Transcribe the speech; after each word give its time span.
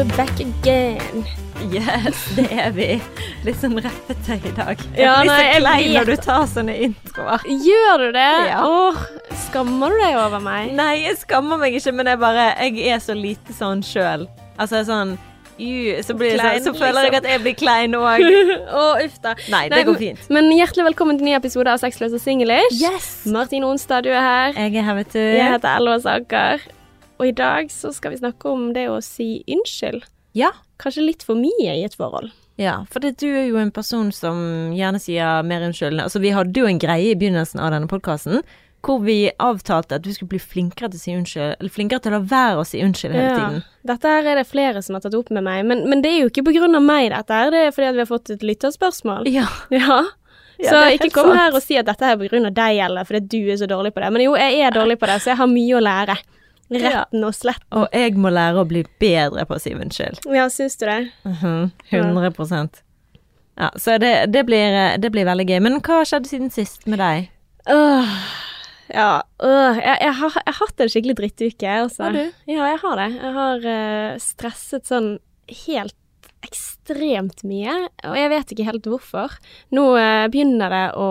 we're 0.00 0.16
back 0.16 0.40
again. 0.40 1.24
Yes, 1.70 2.16
det 2.36 2.46
er 2.56 2.70
vi. 2.72 2.86
Litt 3.44 3.58
sånn 3.60 3.76
rappete 3.84 4.38
i 4.48 4.52
dag. 4.56 4.80
Jeg 4.96 5.02
Ja, 5.04 5.16
blir 5.20 5.28
nei, 5.28 5.36
så 5.36 5.48
jeg 5.50 5.64
vet 5.66 5.90
når 5.92 6.06
du 6.08 6.22
tar 6.24 6.46
sånne 6.48 6.76
introer. 6.86 7.44
Gjør 7.44 8.04
du 8.06 8.06
det? 8.16 8.30
Ja. 8.48 8.62
Åh, 8.64 9.02
skammer 9.44 9.92
du 9.92 9.98
deg 10.00 10.16
over 10.22 10.40
meg? 10.40 10.72
Nei, 10.78 11.02
jeg 11.02 11.18
skammer 11.20 11.60
meg 11.60 11.76
ikke, 11.76 11.92
men 11.92 12.08
jeg 12.08 12.20
bare 12.22 12.46
Jeg 12.62 12.86
er 12.94 13.04
så 13.04 13.18
lite 13.18 13.52
sånn 13.52 13.84
sjøl. 13.84 14.24
Altså 14.56 14.86
sånn 14.88 15.18
ju, 15.60 16.00
så, 16.00 16.16
blir 16.16 16.38
Klein, 16.40 16.62
sånn, 16.64 16.72
så 16.72 16.80
føler 16.80 17.04
jeg 17.04 17.12
liksom. 17.12 17.20
at 17.20 17.30
jeg 17.34 17.40
blir 17.44 17.56
klein 17.60 17.92
òg. 17.92 18.24
oh, 18.72 18.96
uff 19.04 19.20
da. 19.20 19.36
Nei, 19.52 19.66
det 19.68 19.84
går 19.84 20.00
fint. 20.00 20.26
Men 20.32 20.48
hjertelig 20.56 20.94
velkommen 20.94 21.20
til 21.20 21.28
ny 21.28 21.36
episode 21.36 21.68
av 21.68 21.82
Sexløs 21.84 22.16
og 22.16 22.24
singlish. 22.24 22.80
Yes! 22.80 23.26
Martin 23.28 23.68
Onsdag, 23.68 24.08
du 24.08 24.14
er 24.16 24.24
her. 24.24 24.56
Jeg 24.56 24.80
er 24.80 24.88
her, 24.88 25.02
vet 25.02 25.12
du. 25.12 25.20
Jeg 25.20 25.58
heter 25.58 25.76
Elva 25.76 26.00
Saker. 26.00 26.70
Og 27.20 27.28
i 27.28 27.36
dag 27.36 27.68
så 27.72 27.92
skal 27.92 28.14
vi 28.14 28.22
snakke 28.22 28.48
om 28.48 28.70
det 28.72 28.86
å 28.88 28.98
si 29.04 29.42
unnskyld. 29.44 30.06
Ja. 30.38 30.54
Kanskje 30.80 31.04
litt 31.04 31.24
for 31.26 31.36
mye 31.36 31.74
i 31.76 31.84
et 31.84 31.98
forhold. 31.98 32.32
Ja, 32.60 32.82
for 32.92 33.00
det, 33.04 33.18
du 33.20 33.28
er 33.28 33.46
jo 33.48 33.60
en 33.60 33.72
person 33.72 34.10
som 34.12 34.72
gjerne 34.76 35.00
sier 35.00 35.44
mer 35.44 35.64
unnskyld. 35.68 36.00
Altså, 36.00 36.20
vi 36.20 36.32
hadde 36.36 36.60
jo 36.60 36.68
en 36.68 36.80
greie 36.80 37.12
i 37.12 37.18
begynnelsen 37.18 37.60
av 37.60 37.72
denne 37.74 37.88
podkasten 37.90 38.42
hvor 38.80 39.02
vi 39.04 39.28
avtalte 39.36 39.98
at 39.98 40.04
du 40.04 40.12
skulle 40.12 40.32
bli 40.32 40.40
flinkere 40.40 40.88
til 40.88 40.96
å 40.96 41.02
si 41.02 41.12
unnskyld, 41.12 41.58
eller 41.60 41.72
flinkere 41.72 42.00
til 42.00 42.14
å 42.14 42.16
la 42.16 42.20
være 42.30 42.62
å 42.62 42.68
si 42.68 42.80
unnskyld 42.80 43.12
hele 43.12 43.34
tiden. 43.34 43.58
Dette 43.90 44.12
her 44.14 44.28
er 44.32 44.40
det 44.40 44.46
flere 44.48 44.80
som 44.84 44.96
har 44.96 45.04
tatt 45.04 45.16
opp 45.18 45.28
med 45.36 45.44
meg, 45.44 45.66
men, 45.68 45.82
men 45.90 46.00
det 46.04 46.14
er 46.14 46.22
jo 46.22 46.30
ikke 46.30 46.46
på 46.46 46.54
grunn 46.56 46.78
av 46.78 46.86
meg, 46.86 47.10
dette 47.12 47.42
her. 47.42 47.52
Det 47.52 47.60
er 47.66 47.74
fordi 47.76 47.90
at 47.90 47.98
vi 47.98 48.02
har 48.06 48.08
fått 48.08 48.32
et 48.32 48.46
lytterspørsmål. 48.52 49.28
Ja. 49.28 49.44
Ja. 49.80 50.00
Ja, 50.60 50.74
så 50.74 50.80
ikke 50.92 51.08
kom 51.14 51.30
sant. 51.30 51.38
her 51.38 51.54
og 51.56 51.62
si 51.64 51.76
at 51.80 51.86
dette 51.88 52.04
er 52.04 52.18
av 52.20 52.50
deg, 52.52 52.78
eller 52.84 53.06
fordi 53.08 53.20
du 53.32 53.52
er 53.52 53.56
så 53.56 53.68
dårlig 53.68 53.94
på 53.96 54.02
det. 54.02 54.10
Men 54.12 54.24
jo, 54.26 54.34
jeg 54.36 54.58
er 54.60 54.74
dårlig 54.74 54.98
på 55.00 55.08
det, 55.08 55.14
så 55.24 55.30
jeg 55.32 55.40
har 55.40 55.48
mye 55.48 55.78
å 55.78 55.80
lære. 55.80 56.16
Retten 56.70 57.24
og 57.26 57.34
slett. 57.34 57.64
Og 57.74 57.88
jeg 57.96 58.14
må 58.20 58.30
lære 58.30 58.62
å 58.62 58.68
bli 58.68 58.84
bedre 59.02 59.46
på 59.48 59.56
å 59.56 59.62
si 59.62 59.72
unnskyld. 59.74 60.22
Ja, 60.30 60.46
syns 60.52 60.78
du 60.78 60.86
det? 60.86 61.00
Mhm, 61.26 61.72
100% 61.90 62.82
Ja, 63.60 63.70
så 63.76 63.98
det, 64.00 64.30
det, 64.32 64.44
blir, 64.48 64.76
det 65.02 65.10
blir 65.12 65.26
veldig 65.28 65.48
gøy. 65.48 65.58
Men 65.66 65.80
hva 65.84 66.04
skjedde 66.08 66.30
siden 66.30 66.52
sist 66.54 66.86
med 66.88 67.02
deg? 67.02 67.26
Åh, 67.68 68.14
ja. 68.94 69.10
Åh, 69.42 69.80
jeg, 69.82 69.96
jeg, 70.06 70.14
har, 70.22 70.38
jeg 70.38 70.54
har 70.54 70.60
hatt 70.62 70.84
en 70.84 70.92
skikkelig 70.94 71.16
drittuke, 71.18 71.74
altså. 71.82 72.06
Har 72.06 72.16
du? 72.16 72.38
Ja, 72.48 72.70
jeg 72.70 72.80
har 72.84 73.02
det. 73.02 73.08
Jeg 73.18 73.34
har 73.36 73.66
uh, 73.66 74.20
stresset 74.22 74.88
sånn 74.88 75.10
helt 75.66 75.96
ekstremt 76.46 77.42
mye, 77.46 77.74
og 78.08 78.16
jeg 78.16 78.30
vet 78.32 78.52
ikke 78.54 78.66
helt 78.66 78.86
hvorfor. 78.88 79.34
Nå 79.76 79.84
eh, 80.00 80.26
begynner 80.32 80.72
det 80.72 80.84
å 80.98 81.08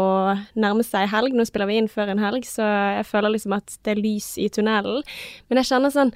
nærme 0.60 0.86
seg 0.86 1.10
helg. 1.12 1.36
Nå 1.38 1.46
spiller 1.48 1.70
vi 1.70 1.80
inn 1.80 1.90
før 1.92 2.14
en 2.14 2.24
helg, 2.24 2.48
så 2.50 2.66
jeg 3.00 3.08
føler 3.10 3.36
liksom 3.36 3.56
at 3.60 3.76
det 3.86 3.94
er 3.94 4.02
lys 4.02 4.34
i 4.42 4.50
tunnelen. 4.54 5.04
Men 5.48 5.62
jeg 5.62 5.70
kjenner 5.72 5.94
sånn 5.94 6.14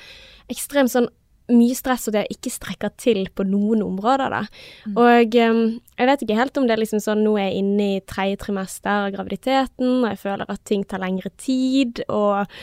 ekstremt 0.51 0.93
sånn 0.93 1.11
mye 1.51 1.75
stress 1.75 2.07
og 2.07 2.15
det 2.15 2.23
jeg 2.23 2.37
ikke 2.37 2.51
strekker 2.53 2.91
til 2.99 3.25
på 3.35 3.45
noen 3.47 3.83
områder, 3.85 4.33
da. 4.33 4.43
Og 4.95 5.37
eh, 5.37 5.61
jeg 5.99 6.09
vet 6.09 6.25
ikke 6.25 6.39
helt 6.39 6.59
om 6.59 6.67
det 6.67 6.77
er 6.77 6.83
liksom 6.83 7.03
sånn 7.03 7.23
nå 7.25 7.35
er 7.37 7.49
jeg 7.49 7.63
inne 7.63 7.87
i 7.97 8.03
tredje 8.09 8.41
trimester 8.45 9.07
av 9.07 9.13
graviditeten, 9.15 9.95
og 10.01 10.09
jeg 10.11 10.21
føler 10.23 10.53
at 10.53 10.65
ting 10.69 10.85
tar 10.87 11.03
lengre 11.03 11.33
tid, 11.37 12.05
og, 12.07 12.53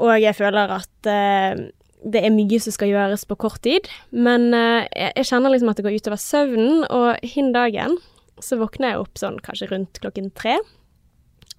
og 0.00 0.14
jeg 0.22 0.38
føler 0.38 0.78
at 0.78 1.10
eh, 1.10 1.66
det 2.04 2.20
er 2.24 2.34
mye 2.34 2.60
som 2.62 2.74
skal 2.74 2.92
gjøres 2.92 3.24
på 3.28 3.38
kort 3.40 3.62
tid. 3.64 3.88
Men 4.12 4.50
uh, 4.54 4.84
jeg, 4.90 5.26
kjenner 5.30 5.54
liksom 5.54 5.72
at 5.72 5.80
det 5.80 5.86
går 5.86 5.98
utover 5.98 6.20
søvnen, 6.20 6.84
og 6.92 7.24
hin 7.24 7.52
dagen 7.56 7.98
så 8.42 8.58
våkner 8.60 8.92
jeg 8.92 9.02
opp 9.04 9.20
sånn 9.20 9.40
kanskje 9.44 9.70
rundt 9.72 10.00
klokken 10.02 10.30
tre. 10.36 10.58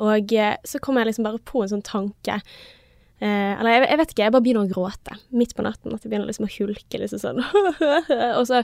Og 0.03 0.33
uh, 0.37 0.55
så 0.67 0.81
kommer 0.83 1.03
jeg 1.03 1.13
liksom 1.13 1.27
bare 1.27 1.43
på 1.47 1.63
en 1.63 1.75
sånn 1.75 1.85
tanke. 1.85 2.41
Uh, 3.23 3.55
eller 3.55 3.71
jeg, 3.71 3.83
jeg 3.87 3.99
vet 4.01 4.09
ikke, 4.11 4.23
jeg 4.25 4.33
bare 4.35 4.43
begynner 4.43 4.65
å 4.67 4.73
gråte 4.73 5.17
midt 5.33 5.55
på 5.57 5.65
natten. 5.65 5.95
At 5.95 6.05
jeg 6.05 6.11
begynner 6.11 6.29
liksom 6.29 6.47
å 6.49 6.53
hulke 6.57 7.01
liksom 7.01 7.21
sånn. 7.23 7.43
og 8.37 8.43
så 8.51 8.61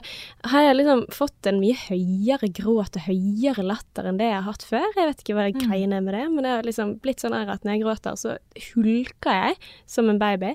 har 0.52 0.66
jeg 0.68 0.78
liksom 0.78 1.06
fått 1.14 1.50
en 1.50 1.62
mye 1.62 1.78
høyere 1.88 2.52
gråt 2.60 3.00
og 3.00 3.08
høyere 3.08 3.64
latter 3.66 4.06
enn 4.06 4.20
det 4.20 4.28
jeg 4.28 4.38
har 4.38 4.50
hatt 4.50 4.66
før. 4.68 4.90
Jeg 4.92 5.08
vet 5.08 5.24
ikke 5.24 5.38
hva 5.38 5.48
det 5.48 5.64
greiene 5.64 5.98
er 5.98 6.04
med 6.04 6.14
det, 6.18 6.26
men 6.30 6.46
det 6.46 6.54
har 6.58 6.68
liksom 6.68 6.98
blitt 7.02 7.24
sånn 7.24 7.34
at 7.38 7.64
når 7.64 7.74
jeg 7.74 7.86
gråter, 7.86 8.20
så 8.20 8.36
hulker 8.70 9.40
jeg 9.40 9.72
som 9.90 10.12
en 10.12 10.20
baby. 10.20 10.54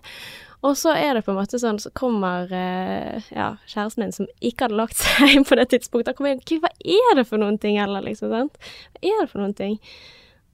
Og 0.65 0.73
så 0.77 0.95
er 0.97 1.13
det 1.13 1.21
på 1.25 1.31
en 1.31 1.37
måte 1.37 1.59
sånn, 1.61 1.77
så 1.79 1.91
kommer 1.95 2.49
eh, 2.53 3.25
ja, 3.35 3.51
kjæresten 3.69 4.03
min 4.03 4.15
som 4.15 4.29
ikke 4.41 4.65
hadde 4.65 4.79
lagt 4.79 4.97
seg 4.97 5.41
på 5.47 5.57
det 5.59 5.67
tidspunktet, 5.73 6.15
og 6.15 6.21
kommer 6.21 6.33
inn 6.33 6.63
hva 6.63 6.71
er 6.81 7.19
det 7.19 7.27
for 7.29 7.41
noen 7.41 7.59
ting, 7.61 7.77
eller 7.81 8.05
liksom, 8.05 8.33
sant? 8.33 8.57
Hva 8.97 9.03
er 9.05 9.19
det 9.21 9.29
for 9.33 9.43
noen 9.43 9.57
ting? 9.57 9.77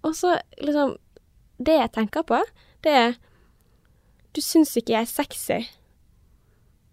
Og 0.04 0.18
så 0.20 0.36
liksom 0.60 0.98
Det 1.64 1.78
jeg 1.78 1.92
tenker 1.96 2.26
på, 2.28 2.42
det 2.84 2.92
er 2.92 3.16
Du 4.36 4.42
syns 4.44 4.74
ikke 4.76 4.98
jeg 4.98 5.06
er 5.06 5.12
sexy? 5.12 5.62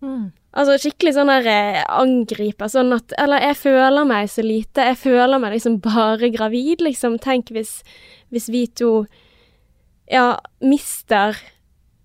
Altså 0.00 0.77
skikkelig 0.81 1.12
sånn 1.16 1.31
der 1.31 1.48
eh, 1.50 1.81
angriper, 1.92 2.71
sånn 2.72 2.94
at 2.97 3.12
Eller 3.21 3.42
jeg 3.50 3.59
føler 3.60 4.06
meg 4.09 4.31
så 4.32 4.44
lite. 4.44 4.87
Jeg 4.91 4.98
føler 5.03 5.42
meg 5.42 5.54
liksom 5.54 5.81
bare 5.84 6.31
gravid, 6.32 6.82
liksom. 6.87 7.19
Tenk 7.22 7.53
hvis, 7.54 7.81
hvis 8.32 8.48
vi 8.53 8.65
to 8.81 9.04
ja, 10.10 10.41
mister 10.65 11.37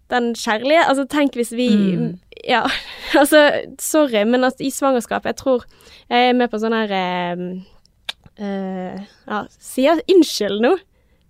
den 0.10 0.34
kjærlige 0.36 0.84
Altså, 0.88 1.06
tenk 1.10 1.34
hvis 1.34 1.52
vi 1.52 1.70
Mm. 1.96 2.20
Ja, 2.48 2.62
altså, 3.22 3.52
sorry, 3.80 4.24
men 4.24 4.44
at 4.44 4.60
i 4.62 4.70
svangerskap 4.70 5.26
Jeg 5.26 5.36
tror 5.40 5.64
jeg 6.10 6.30
er 6.30 6.34
med 6.38 6.52
på 6.52 6.60
sånn 6.62 6.76
her 6.78 6.92
eh, 6.94 7.46
eh, 8.46 9.00
Ja, 9.28 9.40
sier 9.60 9.96
jeg 9.96 10.06
unnskyld 10.18 10.62
nå? 10.62 10.76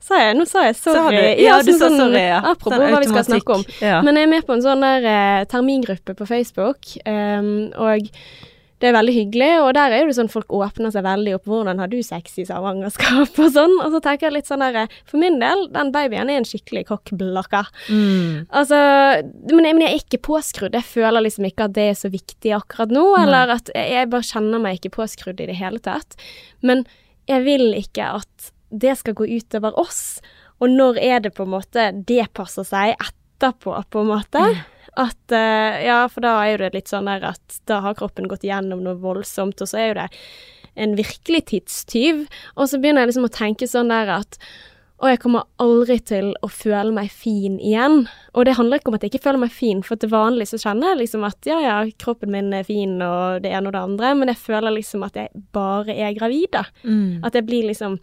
Sa 0.05 0.19
jeg? 0.21 0.35
Nå 0.37 0.45
sa 0.45 0.65
jeg 0.67 0.75
sorry. 0.77 0.99
Sa 1.01 1.09
du? 1.09 1.41
Ja, 1.41 1.55
du 1.63 1.71
sånn- 1.71 1.79
sa 1.79 1.87
sånn- 1.87 1.97
sorry, 2.03 2.19
ja. 2.27 2.41
Apropos 2.45 2.75
Sånn 2.77 2.91
hva 2.93 2.99
vi 3.01 3.07
skal 3.09 3.23
snakke 3.25 3.53
om. 3.55 3.63
Ja. 3.81 4.01
Men 4.05 4.15
jeg 4.19 4.23
er 4.27 4.29
med 4.35 4.45
på 4.45 4.53
en 4.53 4.61
sånn 4.61 4.81
der 4.85 5.07
eh, 5.09 5.45
termingruppe 5.49 6.13
på 6.19 6.27
Facebook, 6.29 6.91
ehm, 7.09 7.71
og 7.73 8.05
det 8.85 8.91
er 8.91 8.97
veldig 8.99 9.13
hyggelig, 9.15 9.49
og 9.63 9.71
der 9.73 9.93
er 9.95 10.03
jo 10.03 10.09
det 10.11 10.15
sånn 10.19 10.29
folk 10.29 10.53
åpner 10.53 10.91
seg 10.93 11.05
veldig 11.07 11.31
opp. 11.39 11.47
Hvordan 11.49 11.79
har 11.81 11.89
du 11.89 11.97
sex 12.05 12.35
i 12.37 12.45
savangerskap?' 12.45 13.39
og 13.41 13.47
sånn? 13.55 13.73
Og 13.81 13.95
så 13.95 14.01
tenker 14.05 14.27
jeg 14.27 14.35
litt 14.35 14.49
sånn 14.51 14.61
der 14.61 14.91
For 15.09 15.17
min 15.17 15.39
del, 15.41 15.65
den 15.73 15.89
babyen 15.95 16.29
er 16.29 16.37
en 16.37 16.45
skikkelig 16.45 16.85
kokkblokker. 16.91 17.71
Mm. 17.89 18.45
Altså, 18.53 18.77
men 19.49 19.65
jeg, 19.65 19.77
men 19.77 19.85
jeg 19.87 19.89
er 19.89 20.03
ikke 20.03 20.21
påskrudd. 20.29 20.77
Jeg 20.77 20.85
føler 20.85 21.25
liksom 21.25 21.49
ikke 21.49 21.65
at 21.65 21.73
det 21.73 21.87
er 21.89 21.97
så 21.97 22.13
viktig 22.13 22.53
akkurat 22.59 22.93
nå, 22.93 23.07
eller 23.23 23.55
at 23.57 23.73
jeg, 23.73 23.89
jeg 23.95 24.11
bare 24.13 24.29
kjenner 24.29 24.61
meg 24.61 24.77
ikke 24.77 24.93
påskrudd 24.99 25.41
i 25.41 25.49
det 25.49 25.57
hele 25.57 25.81
tatt. 25.81 26.19
Men 26.61 26.85
jeg 27.25 27.41
vil 27.47 27.73
ikke 27.79 28.11
at 28.21 28.51
det 28.69 28.93
skal 29.01 29.17
gå 29.17 29.25
utover 29.39 29.73
oss. 29.81 30.21
Og 30.61 30.69
når 30.69 31.01
er 31.01 31.25
det 31.25 31.33
på 31.33 31.47
en 31.47 31.55
måte 31.57 31.89
det 32.05 32.29
passer 32.37 32.67
seg 32.67 32.93
etterpå, 32.99 33.73
på 33.89 34.05
en 34.05 34.13
måte? 34.13 34.45
At 34.95 35.35
eh, 35.35 35.85
Ja, 35.85 36.03
for 36.11 36.25
da 36.25 36.37
er 36.43 36.53
jo 36.53 36.61
det 36.63 36.73
litt 36.77 36.91
sånn 36.91 37.09
der 37.09 37.25
at 37.33 37.59
da 37.69 37.81
har 37.85 37.97
kroppen 37.99 38.29
gått 38.31 38.45
igjennom 38.47 38.83
noe 38.85 38.99
voldsomt, 39.01 39.59
og 39.61 39.71
så 39.71 39.81
er 39.81 39.89
jo 39.89 39.97
det 40.01 40.07
en 40.75 40.95
virkelig 40.99 41.45
tidstyv. 41.51 42.25
Og 42.55 42.71
så 42.71 42.79
begynner 42.79 43.05
jeg 43.05 43.13
liksom 43.13 43.27
å 43.29 43.35
tenke 43.35 43.67
sånn 43.69 43.93
der 43.93 44.11
at 44.19 44.39
og 45.03 45.09
jeg 45.11 45.19
kommer 45.19 45.43
aldri 45.59 45.97
til 46.07 46.29
å 46.39 46.47
føle 46.47 46.93
meg 46.95 47.09
fin 47.11 47.57
igjen. 47.59 48.05
Og 48.31 48.45
det 48.47 48.55
handler 48.55 48.79
ikke 48.79 48.93
om 48.93 48.95
at 48.95 49.03
jeg 49.03 49.11
ikke 49.11 49.25
føler 49.25 49.41
meg 49.43 49.51
fin, 49.51 49.81
for 49.83 49.99
til 49.99 50.11
vanlig 50.13 50.47
så 50.47 50.59
kjenner 50.61 50.93
jeg 50.93 51.01
liksom 51.01 51.25
at 51.27 51.49
ja, 51.49 51.57
ja, 51.59 51.75
kroppen 51.99 52.31
min 52.31 52.53
er 52.55 52.63
fin 52.67 52.95
og 53.03 53.43
det 53.43 53.51
ene 53.51 53.69
og 53.69 53.75
det 53.75 53.81
andre, 53.89 54.13
men 54.15 54.31
jeg 54.31 54.39
føler 54.45 54.77
liksom 54.77 55.03
at 55.03 55.19
jeg 55.19 55.43
bare 55.55 55.91
er 55.91 56.15
gravid, 56.15 56.47
da. 56.55 56.63
Mm. 56.87 57.25
At 57.27 57.35
jeg 57.35 57.47
blir 57.49 57.67
liksom 57.67 57.99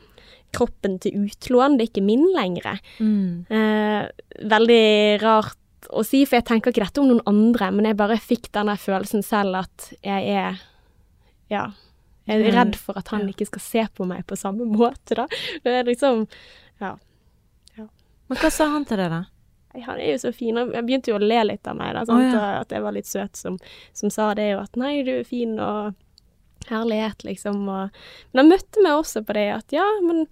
kroppen 0.53 0.99
til 1.01 1.25
utlån, 1.25 1.79
det 1.79 1.87
er 1.87 1.91
ikke 1.95 2.05
min 2.05 2.27
lenger. 2.37 2.77
Mm. 3.01 3.49
Eh, 3.49 4.45
veldig 4.53 4.85
rart 5.25 5.62
å 5.91 6.05
si, 6.07 6.25
for 6.27 6.37
jeg 6.39 6.45
tenker 6.49 6.71
ikke 6.73 6.85
dette 6.85 7.01
om 7.03 7.09
noen 7.09 7.23
andre, 7.27 7.71
men 7.73 7.85
jeg 7.91 7.97
bare 7.97 8.17
fikk 8.21 8.51
denne 8.55 8.77
følelsen 8.79 9.25
selv 9.27 9.57
at 9.65 9.93
jeg 10.03 10.29
er 10.29 10.61
Ja. 11.51 11.73
Jeg 12.29 12.39
er 12.45 12.51
Mm. 12.53 12.55
redd 12.55 12.77
for 12.77 12.97
at 12.97 13.09
han 13.09 13.27
ikke 13.29 13.47
skal 13.47 13.61
se 13.61 13.87
på 13.97 14.07
meg 14.07 14.25
på 14.27 14.37
samme 14.39 14.65
måte, 14.79 15.15
da. 15.17 15.27
Det 15.65 15.73
er 15.73 15.85
liksom 15.85 16.27
Ja. 16.81 16.97
Men 18.29 18.39
hva 18.39 18.51
sa 18.51 18.69
han 18.71 18.85
til 18.89 18.97
deg, 18.97 19.11
da? 19.11 19.25
Han 19.87 19.99
er 19.99 20.13
jo 20.13 20.19
så 20.29 20.33
fin. 20.35 20.55
Jeg 20.57 20.85
begynte 20.87 21.09
jo 21.09 21.17
å 21.19 21.23
le 21.27 21.43
litt 21.45 21.67
av 21.67 21.77
meg, 21.77 21.95
da? 21.95 22.03
Å, 22.05 22.21
ja. 22.23 22.61
at 22.61 22.69
jeg 22.71 22.83
var 22.85 22.93
litt 22.93 23.07
søt 23.09 23.37
som, 23.37 23.59
som 23.93 24.11
sa 24.11 24.35
det, 24.35 24.55
og 24.57 24.63
at 24.65 24.77
'nei, 24.77 25.03
du 25.05 25.11
er 25.19 25.25
fin', 25.25 25.59
og 25.61 25.95
herlighet, 26.69 27.25
liksom. 27.25 27.69
Og, 27.69 27.91
men 28.33 28.41
han 28.45 28.51
møtte 28.53 28.83
meg 28.85 28.93
også 29.01 29.25
på 29.27 29.35
det 29.35 29.49
at 29.57 29.73
ja, 29.75 29.85
men 30.07 30.27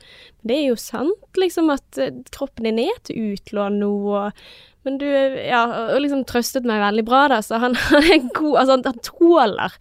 det 0.46 0.56
er 0.56 0.68
jo 0.68 0.76
sant, 0.76 1.24
liksom, 1.36 1.70
at 1.74 1.98
eh, 1.98 2.12
kroppen 2.30 2.64
din 2.68 2.78
er 2.78 3.00
til 3.02 3.32
utlån 3.34 3.80
nå, 3.80 3.90
og 4.12 4.32
men 4.86 4.98
du 5.00 5.06
Ja, 5.06 5.64
og 5.94 6.00
liksom 6.02 6.24
trøstet 6.28 6.64
meg 6.68 6.80
veldig 6.82 7.04
bra, 7.08 7.26
da, 7.32 7.40
så 7.44 7.58
han, 7.62 7.74
han 7.90 8.06
er 8.06 8.30
god 8.32 8.62
Altså, 8.62 8.76
han, 8.78 8.86
han 8.86 9.02
tåler 9.04 9.80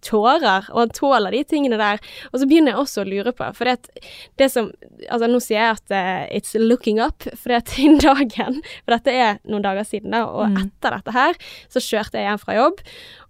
tårer, 0.00 0.64
og 0.72 0.78
han 0.80 0.92
tåler 0.96 1.34
de 1.34 1.42
tingene 1.44 1.76
der. 1.76 1.98
Og 2.32 2.40
så 2.40 2.46
begynner 2.48 2.72
jeg 2.72 2.80
også 2.80 3.02
å 3.02 3.08
lure 3.08 3.34
på, 3.36 3.44
for 3.52 3.68
det, 3.68 4.06
det 4.40 4.50
som 4.52 4.70
Altså, 5.10 5.28
nå 5.28 5.38
sier 5.44 5.58
jeg 5.60 5.76
at 5.76 5.92
uh, 5.92 6.22
it's 6.36 6.54
looking 6.56 7.00
up, 7.00 7.24
for 7.36 7.52
det 7.52 7.74
den 7.74 7.98
dagen 8.00 8.58
For 8.84 8.94
dette 8.94 9.12
er 9.12 9.38
noen 9.44 9.64
dager 9.64 9.84
siden, 9.88 10.12
da, 10.16 10.24
og 10.28 10.50
Mm. 10.50 10.56
etter 10.64 10.96
dette 10.96 11.12
her 11.14 11.36
så 11.68 11.80
kjørte 11.84 12.16
jeg 12.16 12.26
hjem 12.30 12.40
fra 12.40 12.56
jobb, 12.56 12.80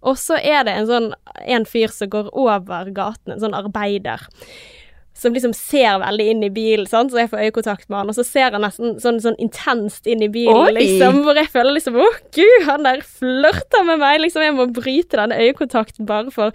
og 0.07 0.15
så 0.19 0.39
er 0.39 0.63
det 0.67 0.73
en 0.79 0.87
sånn 0.89 1.09
en 1.43 1.65
fyr 1.67 1.91
som 1.91 2.09
går 2.11 2.31
over 2.33 2.89
gaten, 2.95 3.35
en 3.35 3.43
sånn 3.43 3.55
arbeider. 3.57 4.23
Som 5.13 5.33
liksom 5.35 5.51
ser 5.53 5.99
veldig 6.01 6.25
inn 6.31 6.43
i 6.43 6.49
bilen, 6.49 6.87
sant? 6.87 7.11
så 7.11 7.19
jeg 7.21 7.29
får 7.29 7.43
øyekontakt 7.45 7.89
med 7.89 7.97
han, 7.99 8.09
og 8.09 8.15
så 8.15 8.23
ser 8.25 8.51
han 8.55 8.63
nesten 8.63 8.95
sånn, 9.03 9.19
sånn 9.21 9.35
intenst 9.43 10.07
inn 10.07 10.23
i 10.23 10.29
bilen, 10.31 10.55
Oi! 10.69 10.71
liksom, 10.77 11.19
hvor 11.25 11.35
jeg 11.37 11.49
føler 11.51 11.75
liksom 11.75 11.99
Å, 11.99 12.07
gud, 12.33 12.63
han 12.65 12.83
der 12.87 13.03
flørter 13.05 13.83
med 13.85 13.99
meg, 14.01 14.21
liksom. 14.23 14.41
Jeg 14.41 14.55
må 14.57 14.65
bryte 14.73 15.19
den 15.19 15.35
øyekontakten 15.35 16.07
bare 16.09 16.31
for 16.31 16.51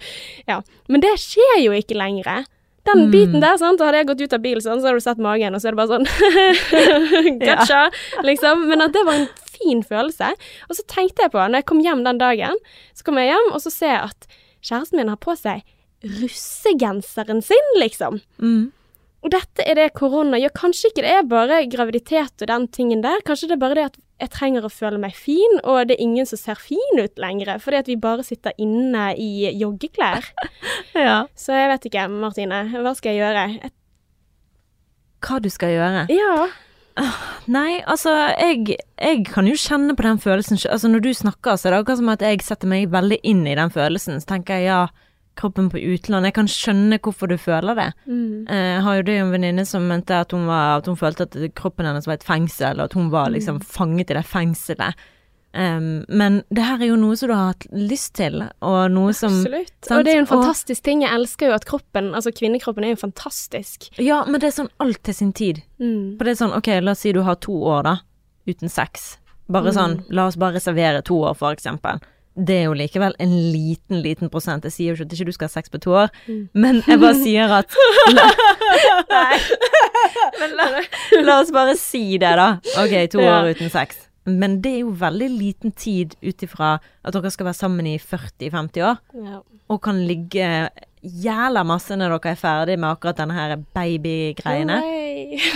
Ja. 0.49 0.61
Men 0.89 1.01
det 1.05 1.13
skjer 1.21 1.61
jo 1.63 1.71
ikke 1.77 1.95
lenger. 1.95 2.45
Den 2.87 3.05
Mm. 3.07 3.11
biten 3.11 3.41
der, 3.43 3.57
sant, 3.59 3.81
og 3.81 3.87
hadde 3.87 3.97
jeg 3.99 4.07
gått 4.07 4.21
ut 4.21 4.33
av 4.33 4.39
bilen 4.41 4.61
sånn, 4.63 4.79
så 4.81 4.87
hadde 4.87 4.99
du 5.01 5.05
sett 5.05 5.17
magen, 5.19 5.53
og 5.55 5.61
så 5.61 5.67
er 5.67 5.75
det 5.75 5.81
bare 5.81 5.93
sånn 5.93 6.07
Gotcha, 7.45 7.89
liksom. 8.23 8.67
Men 8.69 8.81
at 8.85 8.93
det 8.95 9.05
var 9.05 9.13
en 9.21 9.27
fin 9.57 9.83
følelse. 9.83 10.33
Og 10.69 10.75
så 10.77 10.85
tenkte 10.87 11.25
jeg 11.25 11.31
på, 11.33 11.39
når 11.41 11.61
jeg 11.61 11.65
kom 11.71 11.81
hjem 11.83 12.03
den 12.07 12.17
dagen, 12.21 12.55
så 12.95 13.03
kom 13.07 13.17
jeg 13.21 13.31
hjem, 13.33 13.49
og 13.53 13.61
så 13.63 13.71
ser 13.73 13.93
jeg 13.93 14.03
at 14.11 14.27
kjæresten 14.67 14.97
min 15.01 15.11
har 15.13 15.19
på 15.21 15.35
seg 15.37 15.63
russegenseren 16.03 17.41
sin, 17.41 17.71
liksom. 17.81 18.19
Mm. 18.41 18.71
Og 19.25 19.31
dette 19.33 19.63
er 19.65 19.79
det 19.79 19.93
korona 19.97 20.37
gjør. 20.39 20.53
Kanskje 20.55 20.91
ikke 20.91 21.03
det 21.03 21.13
er 21.15 21.29
bare 21.29 21.63
graviditet 21.71 22.43
og 22.43 22.51
den 22.51 22.67
tingen 22.71 23.01
der. 23.03 23.23
Kanskje 23.25 23.49
det 23.49 23.57
er 23.57 23.63
bare 23.63 23.77
det 23.79 23.87
at 23.89 23.97
jeg 24.17 24.31
trenger 24.33 24.65
å 24.65 24.71
føle 24.73 24.97
meg 25.01 25.13
fin, 25.17 25.59
og 25.61 25.89
det 25.89 25.97
er 25.97 26.03
ingen 26.05 26.25
som 26.25 26.39
ser 26.39 26.57
fin 26.61 27.01
ut 27.01 27.19
lenger, 27.21 27.51
fordi 27.61 27.81
at 27.81 27.89
vi 27.89 27.97
bare 28.01 28.25
sitter 28.25 28.55
inne 28.61 29.11
i 29.17 29.49
joggeklær. 29.57 30.29
Ja. 30.97 31.27
Så 31.37 31.53
jeg 31.53 31.67
vet 31.69 31.83
ikke, 31.85 32.07
Martine. 32.09 32.63
Hva 32.81 32.95
skal 32.97 33.13
jeg 33.13 33.19
gjøre? 33.21 33.41
Jeg, 33.53 33.69
Hva 35.21 35.37
du 35.43 35.49
skal 35.53 35.75
gjøre? 35.75 36.05
ja. 36.09 36.47
Nei, 37.45 37.83
altså, 37.85 38.09
jeg, 38.33 38.79
jeg 38.97 39.25
kan 39.29 39.45
jo 39.45 39.53
kjenne 39.61 39.93
på 39.93 40.01
den 40.01 40.17
følelsen 40.17 40.57
Altså, 40.65 40.89
når 40.89 41.03
du 41.05 41.11
snakker, 41.13 41.53
så 41.53 41.67
er 41.67 41.75
det 41.75 41.81
akkurat 41.83 41.99
som 41.99 42.09
at 42.09 42.25
jeg 42.25 42.41
setter 42.41 42.71
meg 42.71 42.89
veldig 42.89 43.19
inn 43.21 43.43
i 43.45 43.53
den 43.59 43.69
følelsen. 43.69 44.17
Så 44.23 44.31
tenker 44.31 44.57
jeg 44.57 44.71
ja, 44.71 44.79
kroppen 45.39 45.69
på 45.73 45.79
utlandet. 45.79 46.31
Jeg 46.31 46.37
kan 46.39 46.49
skjønne 46.51 46.99
hvorfor 46.99 47.29
du 47.31 47.37
føler 47.39 47.77
det. 47.77 47.89
Mm. 48.07 48.47
Eh, 48.49 48.71
Jeg 48.77 48.81
har 48.87 48.95
jo 48.99 49.05
det 49.07 49.17
en 49.21 49.31
venninne 49.33 49.65
som 49.69 49.85
mente 49.89 50.17
at 50.17 50.33
hun, 50.35 50.47
var, 50.49 50.79
at 50.81 50.89
hun 50.89 50.97
følte 50.99 51.27
at 51.29 51.37
kroppen 51.57 51.85
hennes 51.89 52.07
var 52.09 52.17
et 52.19 52.25
fengsel, 52.27 52.79
og 52.81 52.89
at 52.89 52.97
hun 52.97 53.11
var 53.13 53.29
liksom 53.33 53.61
fanget 53.61 54.11
i 54.11 54.17
det 54.19 54.25
fengselet. 54.25 54.97
Um, 55.57 56.03
men 56.09 56.43
det 56.53 56.61
her 56.61 56.81
er 56.83 56.89
jo 56.91 56.97
noe 56.99 57.15
som 57.17 57.31
du 57.31 57.33
har 57.33 57.53
hatt 57.55 57.63
lyst 57.73 58.11
til, 58.19 58.43
og 58.61 58.91
noe 58.93 59.13
som 59.15 59.31
Absolutt. 59.39 59.71
sant? 59.81 59.93
Og 59.95 60.03
det 60.05 60.11
er 60.11 60.17
jo 60.19 60.25
en 60.25 60.29
fantastisk 60.29 60.83
ting. 60.85 61.01
Jeg 61.01 61.15
elsker 61.15 61.49
jo 61.49 61.55
at 61.55 61.65
kroppen, 61.65 62.11
altså 62.13 62.33
kvinnekroppen, 62.35 62.83
er 62.85 62.93
jo 62.93 62.99
fantastisk. 63.01 63.87
Ja, 63.97 64.19
men 64.27 64.41
det 64.43 64.51
er 64.51 64.57
sånn 64.59 64.69
alt 64.83 65.01
til 65.07 65.15
sin 65.17 65.31
tid. 65.33 65.63
Mm. 65.81 66.17
For 66.19 66.27
det 66.27 66.35
er 66.35 66.41
sånn, 66.43 66.53
ok, 66.59 66.69
la 66.83 66.93
oss 66.93 67.01
si 67.07 67.13
du 67.15 67.23
har 67.25 67.39
to 67.41 67.55
år 67.71 67.87
da, 67.87 67.95
uten 68.45 68.69
sex. 68.69 69.15
Bare 69.49 69.71
sånn, 69.73 70.01
la 70.11 70.27
oss 70.27 70.35
bare 70.37 70.59
reservere 70.59 71.01
to 71.07 71.21
år 71.23 71.33
for 71.39 71.55
eksempel. 71.55 72.03
Det 72.37 72.53
er 72.53 72.65
jo 72.67 72.73
likevel 72.77 73.15
en 73.19 73.31
liten, 73.51 74.01
liten 74.05 74.29
prosent. 74.29 74.63
Jeg 74.67 74.71
sier 74.75 74.91
jo 74.91 74.97
ikke 74.99 75.07
at 75.09 75.13
ikke 75.17 75.25
du 75.25 75.31
skal 75.33 75.47
ha 75.49 75.53
sex 75.55 75.71
på 75.73 75.79
to 75.81 75.95
år, 75.97 76.11
men 76.53 76.83
jeg 76.85 76.99
bare 77.01 77.15
sier 77.17 77.49
at 77.49 77.73
la, 78.13 78.27
Nei. 79.15 79.39
Men 80.39 80.53
la, 80.59 80.67
la 81.25 81.39
oss 81.41 81.49
bare 81.55 81.73
si 81.79 82.03
det, 82.21 82.35
da. 82.37 82.49
Ok, 82.83 82.93
to 83.09 83.23
Ja. 83.23 83.39
år 83.41 83.55
uten 83.55 83.71
sex. 83.73 84.03
Men 84.27 84.59
det 84.61 84.73
er 84.75 84.79
jo 84.83 84.91
veldig 84.99 85.29
liten 85.33 85.71
tid 85.71 86.13
ut 86.21 86.43
ifra 86.43 86.75
at 86.77 87.15
dere 87.15 87.31
skal 87.31 87.47
være 87.49 87.57
sammen 87.57 87.87
i 87.87 87.97
40-50 87.97 88.83
år, 88.85 88.97
Ja. 89.17 89.39
og 89.69 89.81
kan 89.81 90.03
ligge 90.07 90.69
jævla 91.07 91.63
masse 91.65 91.95
når 91.95 92.17
dere 92.19 92.33
er 92.35 92.41
ferdig 92.41 92.77
med 92.77 92.89
akkurat 92.91 93.17
denne 93.17 93.33
her 93.37 93.55
babygreiene. 93.73 94.77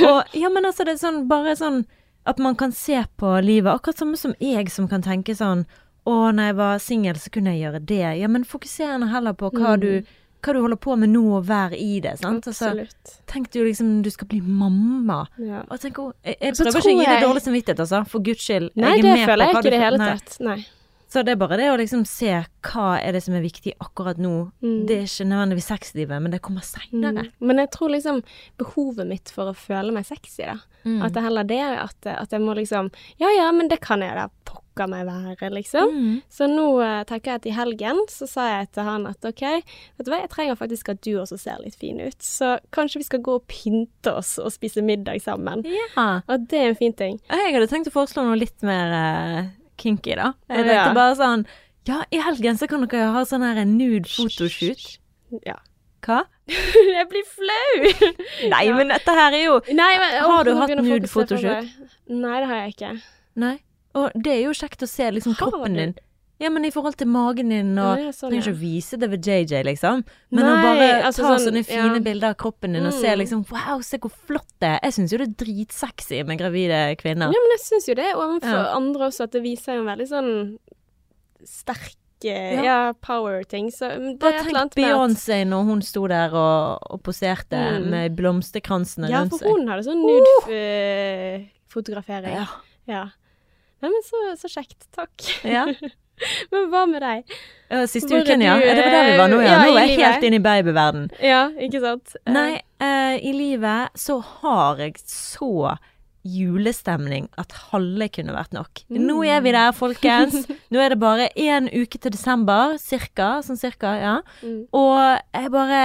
Og 0.08 0.24
ja, 0.34 0.50
men 0.50 0.66
altså, 0.66 0.86
det 0.88 0.96
er 0.98 1.04
sånn 1.04 1.28
bare 1.30 1.54
sånn 1.60 1.84
at 2.30 2.38
man 2.40 2.56
kan 2.56 2.72
se 2.72 3.00
på 3.18 3.36
livet, 3.44 3.72
akkurat 3.74 3.98
samme 3.98 4.18
som 4.18 4.34
jeg 4.40 4.70
som 4.72 4.88
kan 4.88 5.02
tenke 5.02 5.34
sånn 5.36 5.66
Å, 6.10 6.16
når 6.34 6.50
jeg 6.50 6.58
var 6.58 6.80
singel, 6.82 7.20
så 7.22 7.30
kunne 7.34 7.54
jeg 7.54 7.68
gjøre 7.68 7.80
det. 7.86 8.02
Ja, 8.22 8.30
men 8.32 8.46
fokuser 8.48 8.98
nå 8.98 9.12
heller 9.12 9.36
på 9.38 9.52
hva, 9.54 9.76
du, 9.78 10.02
hva 10.42 10.56
du 10.56 10.60
holder 10.64 10.80
på 10.82 10.96
med 10.98 11.12
nå, 11.14 11.22
og 11.38 11.46
vær 11.50 11.76
i 11.78 12.00
det, 12.02 12.16
sant. 12.24 12.48
Altså, 12.50 12.72
Absolutt. 12.72 13.16
tenk 13.30 13.52
du 13.54 13.60
liksom 13.68 14.00
du 14.02 14.10
skal 14.14 14.32
bli 14.32 14.42
mamma. 14.42 15.28
Ja. 15.38 15.62
Og 15.70 15.82
tenk, 15.84 16.02
å, 16.02 16.10
jeg, 16.26 16.40
jeg 16.42 16.58
Så 16.58 16.66
prøver 16.66 16.80
ikke 16.80 16.82
å 16.82 16.90
tror 16.90 17.02
gi 17.04 17.10
deg 17.12 17.26
dårlig 17.28 17.46
samvittighet, 17.46 17.84
altså. 17.86 18.04
For 18.10 18.26
guds 18.26 18.48
skyld. 18.48 18.72
Nei, 18.82 18.96
det 18.98 19.14
med 19.14 19.28
føler 19.30 19.46
jeg 19.52 19.60
ikke 19.60 19.68
i 19.68 19.76
det 19.76 19.84
hele 19.86 20.06
tatt. 20.10 20.38
Nei. 20.42 20.60
Så 21.12 21.26
det 21.28 21.34
er 21.34 21.40
bare 21.42 21.58
det 21.60 21.68
å 21.68 21.78
liksom 21.80 22.06
se 22.08 22.32
hva 22.64 22.86
er 23.02 23.12
det 23.12 23.20
som 23.26 23.36
er 23.36 23.44
viktig 23.44 23.74
akkurat 23.84 24.20
nå. 24.22 24.46
Mm. 24.64 24.86
Det 24.88 24.96
er 24.96 25.10
ikke 25.10 25.28
nødvendigvis 25.28 25.68
sexlivet, 25.74 26.24
men 26.24 26.32
det 26.32 26.40
kommer 26.46 26.64
seinere. 26.64 27.26
Mm. 27.28 27.48
Men 27.50 27.60
jeg 27.60 27.72
tror 27.74 27.92
liksom 27.92 28.22
behovet 28.62 29.10
mitt 29.10 29.34
for 29.36 29.52
å 29.52 29.58
føle 29.58 29.92
meg 29.92 30.08
sexy, 30.08 30.46
da. 30.48 30.56
Mm. 30.86 31.02
At 31.04 31.14
det 31.14 31.26
heller 31.26 31.46
det 31.46 31.60
at, 31.62 32.08
at 32.10 32.32
jeg 32.34 32.42
må 32.42 32.56
liksom 32.58 32.88
Ja 33.22 33.30
ja, 33.30 33.52
men 33.54 33.68
det 33.70 33.84
kan 33.84 34.02
jeg 34.02 34.16
da 34.18 34.24
pokker 34.50 34.88
meg 34.90 35.04
være, 35.06 35.52
liksom. 35.54 35.92
Mm. 35.94 36.16
Så 36.32 36.48
nå 36.50 36.66
uh, 36.80 37.04
tenker 37.06 37.34
jeg 37.34 37.42
at 37.42 37.48
i 37.52 37.56
helgen 37.60 38.02
så 38.10 38.26
sa 38.32 38.48
jeg 38.54 38.72
til 38.74 38.88
han 38.88 39.06
at 39.12 39.28
OK, 39.28 39.44
vet 39.44 40.08
du 40.08 40.14
hva, 40.14 40.24
jeg 40.24 40.32
trenger 40.32 40.58
faktisk 40.58 40.96
at 40.96 41.04
du 41.04 41.12
også 41.22 41.38
ser 41.44 41.60
litt 41.62 41.76
fin 41.78 42.00
ut. 42.00 42.18
Så 42.24 42.56
kanskje 42.74 43.04
vi 43.04 43.12
skal 43.12 43.26
gå 43.26 43.36
og 43.42 43.48
pynte 43.52 44.16
oss 44.16 44.38
og 44.42 44.54
spise 44.56 44.82
middag 44.86 45.20
sammen. 45.28 45.68
Ja. 45.68 46.22
Og 46.24 46.48
det 46.48 46.64
er 46.64 46.72
en 46.72 46.80
fin 46.80 46.96
ting. 46.96 47.20
Jeg 47.28 47.58
hadde 47.58 47.70
tenkt 47.70 47.92
å 47.92 48.00
foreslå 48.00 48.24
noe 48.26 48.40
litt 48.40 48.64
mer 48.66 48.96
eh, 48.96 49.52
kinky, 49.82 50.16
da. 50.20 50.32
er 50.50 50.62
Å, 50.62 50.68
tenkte 50.68 50.78
ja. 50.78 50.94
bare 50.98 51.18
sånn 51.20 51.46
Ja, 51.90 52.04
i 52.14 52.22
helgen 52.22 52.60
så 52.62 52.68
kan 52.70 52.86
dere 52.86 53.10
ha 53.16 53.24
sånn 53.26 53.42
her 53.46 53.64
nude 53.66 54.06
photoshoot. 54.12 54.84
Ja. 55.48 55.58
Hva? 56.06 56.20
jeg 56.96 57.08
blir 57.10 57.26
flau! 57.30 57.74
Nei, 58.52 58.62
Ja. 58.68 58.76
men 58.78 58.90
dette 58.94 59.14
her 59.18 59.34
er 59.38 59.44
jo 59.46 59.58
Nei, 59.70 59.92
men, 60.02 60.16
Har 60.26 60.46
du 60.48 60.56
hatt 60.58 60.74
nude 60.82 61.10
photoshoot? 61.10 61.68
Nei, 62.10 62.38
det 62.42 62.48
har 62.50 62.64
jeg 62.64 62.74
ikke. 62.76 62.94
Nei. 63.42 63.56
Og 63.98 64.14
det 64.16 64.34
er 64.38 64.42
jo 64.46 64.54
kjekt 64.56 64.84
å 64.86 64.90
se 64.90 65.10
liksom 65.14 65.36
kroppen 65.40 65.76
din. 65.78 65.94
Ja, 66.42 66.50
men 66.50 66.66
i 66.66 66.72
forhold 66.74 66.96
til 66.98 67.06
magen 67.08 67.50
din 67.54 67.76
og 67.78 68.00
Ja, 68.00 68.06
ja, 68.08 68.12
sånn, 68.18 68.32
Trenger 68.32 68.48
ikke 68.48 68.56
å 68.58 68.62
vise 68.64 68.98
det 68.98 69.10
ved 69.12 69.22
JJ, 69.28 69.60
liksom. 69.68 70.02
Men 70.34 70.46
å 70.50 70.56
bare 70.64 70.88
altså 71.06 71.22
ta 71.22 71.36
sånn, 71.38 71.46
sånne 71.52 71.62
fine 71.68 71.94
ja. 72.00 72.02
bilder 72.02 72.30
av 72.34 72.38
kroppen 72.42 72.74
din 72.74 72.86
og 72.90 72.94
se 72.98 73.12
Mm. 73.14 73.20
liksom 73.22 73.46
Wow, 73.52 73.82
se 73.86 73.98
hvor 74.02 74.10
flott 74.12 74.50
det 74.60 74.70
er. 74.74 74.80
Jeg 74.90 74.94
syns 74.98 75.12
jo 75.14 75.18
det 75.22 75.28
er 75.30 75.38
dritsexy 75.46 76.24
med 76.26 76.40
gravide 76.42 76.82
kvinner. 76.98 77.30
Ja, 77.30 77.40
men 77.46 77.52
jeg 77.58 77.62
syns 77.68 77.86
jo 77.88 77.94
det 78.02 78.10
overfor 78.16 78.58
Ja. 78.58 78.74
andre 78.76 79.06
også, 79.12 79.24
at 79.30 79.38
det 79.38 79.44
viser 79.44 79.74
jo 79.78 79.82
en 79.86 79.92
veldig 79.98 80.08
sånn 80.10 80.58
sterk 81.46 81.96
eh, 82.24 82.54
Ja. 82.56 82.64
ja, 82.64 82.94
power-ting. 82.94 83.72
Så 83.74 83.88
det 83.98 84.20
Bare 84.20 84.34
er 84.34 84.40
et 84.42 84.48
eller 84.48 84.60
annet 84.62 84.76
med 84.76 84.86
at 84.86 84.92
Beyoncé 84.94 85.44
når 85.48 85.64
hun 85.66 85.82
sto 85.82 86.08
der 86.08 86.30
og, 86.34 86.78
og 86.92 87.02
poserte 87.04 87.58
Mm. 87.82 87.90
med 87.90 88.16
blomsterkransene 88.16 89.10
Ja, 89.10 89.20
rundt 89.22 89.32
for 89.32 89.38
seg. 89.40 89.48
hun 89.50 89.68
hadde 89.68 89.84
sånn 89.86 90.02
nude-fotografering. 90.06 92.34
Ja. 92.36 92.46
ja. 92.88 93.04
Nei, 93.82 93.90
men 93.90 94.02
så, 94.06 94.16
så 94.38 94.48
kjekt. 94.54 94.86
Takk. 94.94 95.22
Ja. 95.44 95.66
Men 96.52 96.68
hva 96.72 96.86
med 96.90 97.04
deg? 97.04 97.38
Siste 97.88 98.12
Hvor 98.12 98.26
uken, 98.26 98.44
ja. 98.44 98.58
du. 98.60 98.66
Det 98.68 98.84
var 98.84 98.92
der 98.92 99.08
vi 99.08 99.14
var 99.20 99.32
nå, 99.32 99.40
ja. 99.40 99.54
ja, 99.54 99.62
Nå 99.64 99.78
er 99.80 99.88
jeg 99.88 100.02
helt 100.02 100.26
inne 100.28 100.42
i 100.42 100.44
babyverden. 100.44 101.08
Ja, 101.24 101.46
ikke 101.56 101.80
sant? 101.84 102.18
Eh, 102.26 102.34
Nei, 102.36 102.52
uh, 102.84 103.16
i 103.16 103.32
livet 103.36 103.96
så 104.00 104.18
har 104.20 104.82
jeg 104.84 105.00
så 105.08 105.78
julestemning 106.28 107.30
at 107.42 107.56
halve 107.72 108.08
kunne 108.14 108.36
vært 108.36 108.54
nok. 108.54 108.84
Nå 108.94 109.22
er 109.26 109.40
vi 109.42 109.54
der, 109.56 109.72
folkens. 109.74 110.44
Nå 110.74 110.84
er 110.84 110.94
det 110.94 111.00
bare 111.02 111.30
én 111.40 111.70
uke 111.72 111.98
til 111.98 112.14
desember, 112.14 112.76
cirka. 112.82 113.40
Sånn 113.46 113.60
cirka, 113.60 113.96
ja. 113.98 114.18
Mm. 114.44 114.68
Og 114.78 115.00
jeg 115.34 115.54
bare 115.56 115.82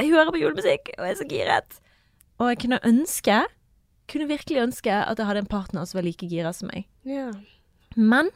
Jeg 0.00 0.12
hører 0.14 0.32
på 0.32 0.40
julemusikk, 0.40 0.92
og 0.98 1.06
jeg 1.06 1.14
er 1.14 1.18
så 1.18 1.28
giret. 1.28 1.80
Og 2.40 2.52
jeg 2.52 2.62
kunne 2.62 2.80
ønske 2.88 3.42
Kunne 4.10 4.26
virkelig 4.26 4.62
ønske 4.64 4.90
at 4.90 5.20
jeg 5.20 5.28
hadde 5.28 5.44
en 5.44 5.50
partner 5.50 5.84
som 5.86 6.00
var 6.00 6.06
like 6.08 6.26
gira 6.26 6.50
som 6.56 6.66
meg. 6.72 6.88
Ja. 7.06 7.28
Men 7.94 8.32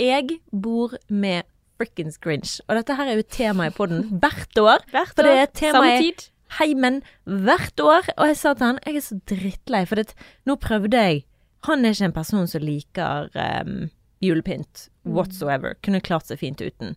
jeg 0.00 0.38
bor 0.52 0.94
med 1.08 1.48
frikkens 1.80 2.20
Grinch. 2.22 2.60
Og 2.68 2.78
dette 2.78 2.96
her 2.96 3.10
er 3.10 3.18
jo 3.18 3.26
temaet 3.26 3.74
på 3.74 3.84
podden 3.84 4.20
hvert 4.22 4.60
år. 4.60 4.84
Hvert 4.94 5.16
For 5.16 5.26
det 5.26 5.38
er 5.40 5.50
temaet 5.56 6.28
heimen 6.58 7.00
hvert 7.24 7.80
år. 7.80 8.08
Og 8.18 8.30
jeg 8.30 8.38
sa 8.40 8.54
til 8.54 8.68
han 8.70 8.80
jeg 8.86 9.00
er 9.00 9.04
så 9.06 9.18
drittlei, 9.30 9.84
for 9.88 10.00
det, 10.00 10.12
nå 10.48 10.58
prøvde 10.60 10.98
jeg 10.98 11.26
Han 11.68 11.84
er 11.86 11.94
ikke 11.94 12.08
en 12.08 12.14
person 12.16 12.48
som 12.50 12.64
liker 12.64 13.28
um, 13.38 13.84
julepynt 14.18 14.88
whatsoever. 15.06 15.76
Kunne 15.86 16.00
klart 16.02 16.26
seg 16.26 16.40
fint 16.40 16.58
uten. 16.58 16.96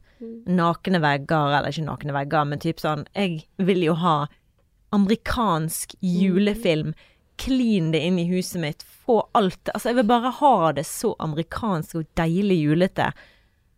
Nakne 0.50 1.02
vegger, 1.04 1.54
eller 1.54 1.70
ikke 1.70 1.86
nakne 1.86 2.16
vegger, 2.16 2.48
men 2.50 2.64
typ 2.64 2.82
sånn 2.82 3.06
Jeg 3.14 3.44
vil 3.62 3.84
jo 3.86 3.94
ha 4.02 4.16
amerikansk 4.96 5.94
julefilm. 6.02 6.96
Clean 7.38 7.92
det 7.92 8.00
inn 8.08 8.20
i 8.20 8.28
huset 8.30 8.62
mitt. 8.62 8.84
Få 9.06 9.20
alt 9.36 9.70
Altså, 9.74 9.90
jeg 9.92 9.98
vil 10.00 10.08
bare 10.10 10.32
ha 10.40 10.72
det 10.78 10.86
så 10.88 11.16
amerikansk 11.20 11.96
og 12.00 12.06
deilig 12.18 12.62
julete 12.64 13.10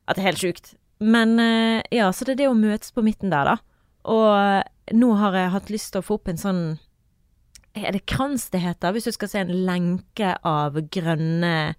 at 0.07 0.15
det 0.15 0.21
er 0.23 0.29
helt 0.29 0.43
sjukt. 0.43 0.73
Men 1.03 1.35
eh, 1.39 1.81
ja, 1.93 2.11
så 2.15 2.25
det 2.25 2.35
er 2.37 2.41
det 2.43 2.49
å 2.51 2.57
møtes 2.57 2.93
på 2.95 3.03
midten 3.05 3.29
der, 3.33 3.45
da. 3.45 3.57
Og 4.07 4.95
nå 4.97 5.09
har 5.19 5.35
jeg 5.35 5.51
hatt 5.51 5.69
lyst 5.73 5.91
til 5.93 5.99
å 5.99 6.05
få 6.07 6.15
opp 6.15 6.29
en 6.31 6.39
sånn 6.39 6.61
Er 7.75 7.91
det 7.91 8.05
krans 8.07 8.47
det 8.53 8.61
heter? 8.63 8.93
Hvis 8.95 9.09
du 9.09 9.11
skal 9.11 9.29
se 9.29 9.41
en 9.43 9.51
lenke 9.67 10.31
av 10.47 10.77
grønne 10.93 11.75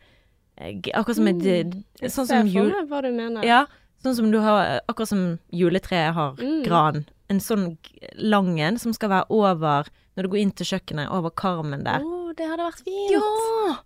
eh, 0.60 0.82
Akkurat 0.92 1.16
som 1.16 1.30
et 1.30 1.42
Jeg 1.48 2.12
Sånn 2.12 2.28
som 2.28 2.50
jul... 2.52 2.68
hva 2.90 3.00
du 3.02 3.08
mener. 3.14 3.42
Ja, 3.46 3.62
sånn 4.04 4.18
som 4.18 4.28
du 4.34 4.38
har 4.44 4.82
Akkurat 4.90 5.08
som 5.14 5.24
juletreet 5.54 6.12
har 6.18 6.36
Mm. 6.38 6.62
gran. 6.66 7.06
En 7.28 7.40
sånn 7.44 7.76
lang 8.16 8.54
en 8.60 8.78
som 8.80 8.92
skal 8.96 9.10
være 9.12 9.26
over 9.30 9.88
Når 10.16 10.22
du 10.24 10.28
går 10.32 10.40
inn 10.40 10.50
til 10.56 10.66
kjøkkenet, 10.66 11.10
over 11.12 11.30
karmen 11.30 11.84
der. 11.84 12.02
Å, 12.02 12.32
det 12.34 12.46
hadde 12.48 12.64
vært 12.70 12.80
fint. 12.86 13.12
Ja! 13.12 13.76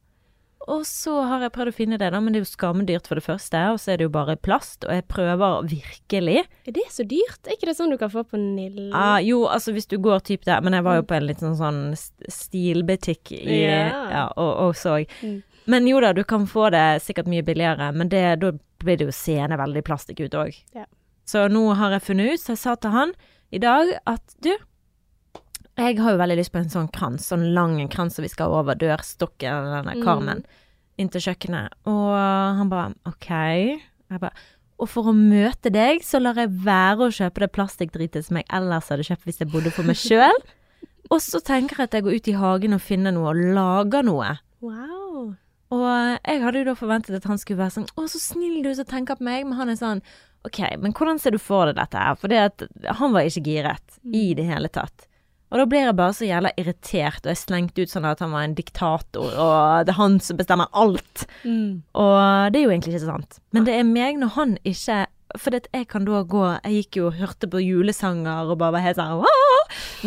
Og 0.71 0.85
så 0.87 1.17
har 1.27 1.43
jeg 1.43 1.51
prøvd 1.57 1.73
å 1.73 1.75
finne 1.75 1.97
det, 1.99 2.09
da, 2.15 2.21
men 2.23 2.31
det 2.33 2.39
er 2.39 2.45
jo 2.45 2.53
skamdyrt 2.53 3.09
for 3.11 3.19
det 3.19 3.25
første. 3.27 3.59
Og 3.75 3.81
så 3.83 3.91
er 3.93 3.99
det 3.99 4.07
jo 4.07 4.13
bare 4.15 4.37
plast, 4.39 4.85
og 4.87 4.95
jeg 4.95 5.05
prøver 5.11 5.67
virkelig. 5.67 6.45
Er 6.71 6.77
det 6.77 6.85
så 6.95 7.03
dyrt? 7.11 7.41
Er 7.51 7.57
ikke 7.57 7.67
det 7.67 7.75
sånn 7.81 7.91
du 7.91 7.97
kan 7.99 8.13
få 8.15 8.23
på 8.31 8.39
Nille? 8.39 8.93
Ah, 8.95 9.19
jo, 9.21 9.43
altså 9.51 9.75
hvis 9.75 9.91
du 9.91 9.97
går 9.99 10.23
typ 10.23 10.47
der 10.47 10.63
Men 10.63 10.73
jeg 10.79 10.87
var 10.87 11.01
jo 11.01 11.05
på 11.11 11.17
en 11.19 11.27
liten 11.27 11.57
sånn 11.59 11.81
st- 11.99 12.31
stilbutikk 12.31 13.33
i 13.35 13.59
Ja. 13.65 13.91
Ja, 14.15 14.25
og, 14.37 14.53
og 14.69 14.77
så 14.79 15.01
Mm. 15.23 15.43
Men 15.67 15.87
jo 15.87 16.01
da, 16.03 16.13
du 16.13 16.23
kan 16.25 16.47
få 16.51 16.71
det 16.75 17.03
sikkert 17.05 17.29
mye 17.31 17.43
billigere, 17.47 17.93
men 17.95 18.09
det, 18.11 18.23
da 18.43 18.49
blir 18.83 18.97
det 18.99 19.05
jo 19.07 19.13
seende 19.15 19.59
veldig 19.61 19.83
plastikk 19.87 20.19
ut 20.25 20.35
òg. 20.35 20.57
Ja. 20.75 20.87
Så 21.27 21.45
nå 21.51 21.75
har 21.79 21.93
jeg 21.95 22.03
funnet 22.03 22.33
ut, 22.35 22.41
så 22.43 22.55
jeg 22.57 22.59
sa 22.59 22.75
til 22.75 22.91
han 22.91 23.13
i 23.53 23.61
dag 23.63 23.91
at 24.09 24.35
du, 24.43 24.51
jeg 25.79 25.99
har 25.99 26.15
jo 26.15 26.19
veldig 26.21 26.37
lyst 26.39 26.53
på 26.55 26.61
en 26.61 26.71
sånn 26.73 26.91
krans, 26.93 27.27
sånn 27.33 27.47
lang 27.57 27.77
krans 27.93 28.17
som 28.19 28.25
vi 28.27 28.31
skal 28.33 28.53
over 28.53 28.77
dørstokken, 28.81 29.71
denne 29.77 29.95
Mm. 29.99 30.03
karmen, 30.05 30.43
inn 31.01 31.09
til 31.13 31.21
kjøkkenet. 31.25 31.73
Og 31.89 32.13
han 32.59 32.69
bare 32.73 32.95
OK. 33.09 33.29
Jeg 33.31 34.21
bare 34.21 34.33
og 34.83 34.89
for 34.91 35.07
å 35.13 35.13
møte 35.15 35.71
deg, 35.71 36.01
så 36.03 36.19
lar 36.19 36.35
jeg 36.35 36.51
være 36.65 37.07
å 37.07 37.13
kjøpe 37.15 37.45
det 37.45 37.53
plastikkdritet 37.55 38.25
som 38.27 38.37
jeg 38.41 38.47
ellers 38.51 38.89
hadde 38.91 39.05
kjøpt 39.07 39.29
hvis 39.29 39.39
jeg 39.39 39.51
bodde 39.53 39.71
for 39.71 39.87
meg 39.87 39.95
sjøl. 40.01 40.41
Og 41.13 41.21
så 41.23 41.39
tenker 41.45 41.77
jeg 41.79 41.89
at 41.91 41.95
jeg 41.99 42.03
går 42.09 42.17
ut 42.19 42.29
i 42.33 42.35
hagen 42.41 42.75
og 42.75 42.83
finner 42.83 43.15
noe 43.15 43.31
og 43.31 43.43
lager 43.55 44.03
noe. 44.03 44.33
Wow. 44.65 44.92
Og 45.73 45.87
jeg 45.89 46.43
hadde 46.43 46.61
jo 46.61 46.69
da 46.69 46.75
forventet 46.77 47.17
at 47.17 47.29
han 47.31 47.41
skulle 47.41 47.63
være 47.63 47.77
sånn 47.79 47.89
'Å, 47.89 48.05
så 48.11 48.21
snill 48.21 48.61
du 48.65 48.75
som 48.77 48.89
tenker 48.89 49.17
på 49.17 49.25
meg', 49.25 49.47
men 49.47 49.57
han 49.57 49.73
er 49.73 49.81
sånn 49.81 50.03
'OK, 50.45 50.77
men 50.83 50.93
hvordan 50.93 51.21
ser 51.21 51.33
du 51.33 51.39
for 51.39 51.67
deg 51.67 51.77
dette 51.77 51.97
her?' 51.97 52.19
For 52.19 52.29
det 52.29 52.39
at 52.39 52.63
han 53.01 53.13
var 53.13 53.23
ikke 53.23 53.47
giret 53.47 53.99
i 54.05 54.35
det 54.35 54.45
hele 54.45 54.69
tatt. 54.69 55.09
Og 55.53 55.59
da 55.61 55.67
blir 55.69 55.85
jeg 55.85 55.97
bare 55.97 56.17
så 56.17 56.25
jævla 56.25 56.51
irritert, 56.57 57.21
og 57.27 57.29
jeg 57.29 57.41
slengte 57.43 57.85
ut 57.85 57.93
sånn 57.93 58.09
at 58.09 58.21
han 58.25 58.33
var 58.33 58.47
en 58.47 58.55
diktator, 58.57 59.35
og 59.37 59.85
det 59.85 59.93
er 59.93 60.01
han 60.01 60.19
som 60.25 60.39
bestemmer 60.39 60.71
alt. 60.73 61.27
Mm. 61.45 61.83
Og 61.93 62.53
det 62.53 62.61
er 62.61 62.65
jo 62.65 62.73
egentlig 62.73 62.95
ikke 62.97 63.11
sant. 63.11 63.41
Men 63.53 63.65
det 63.69 63.75
er 63.77 63.85
meg 63.85 64.17
når 64.17 64.33
han 64.39 64.55
ikke 64.65 65.07
For 65.41 65.55
det 65.55 65.69
jeg 65.73 65.87
kan 65.89 66.05
da 66.05 66.23
gå 66.29 66.43
Jeg 66.67 66.83
gikk 66.83 66.99
jo 66.99 67.07
og 67.09 67.17
hørte 67.17 67.49
på 67.49 67.61
julesanger 67.63 68.51
og 68.53 68.59
bare 68.61 68.77
var 68.77 68.85
helt 68.85 68.99
sånn 69.01 69.23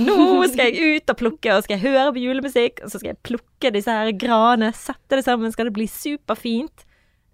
Nå 0.05 0.17
skal 0.51 0.69
jeg 0.69 0.97
ut 0.99 1.13
og 1.13 1.17
plukke, 1.17 1.53
og 1.55 1.63
skal 1.65 1.77
jeg 1.77 1.85
høre 1.87 2.11
på 2.13 2.21
julemusikk, 2.21 2.83
og 2.83 2.91
så 2.91 2.99
skal 2.99 3.13
jeg 3.13 3.21
plukke 3.25 3.71
disse 3.73 3.93
her 3.95 4.11
granene, 4.19 4.69
sette 4.75 5.17
det 5.17 5.23
sammen, 5.25 5.53
skal 5.53 5.69
det 5.69 5.75
bli 5.77 5.87
superfint. 5.89 6.83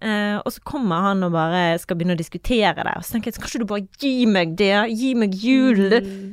Eh, 0.02 0.38
og 0.38 0.48
så 0.54 0.62
kommer 0.66 1.04
han 1.08 1.26
og 1.26 1.34
bare 1.34 1.76
skal 1.82 1.98
begynne 1.98 2.16
å 2.16 2.20
diskutere 2.22 2.72
det. 2.78 2.94
Og 2.96 3.04
så 3.04 3.16
tenker 3.16 3.32
jeg 3.32 3.42
kanskje 3.42 3.62
du 3.62 3.66
bare 3.70 3.84
gi 4.02 4.14
meg 4.30 4.56
det? 4.58 4.74
Gi 4.94 5.12
meg 5.18 5.36
jul? 5.38 5.82
Mm. 6.06 6.24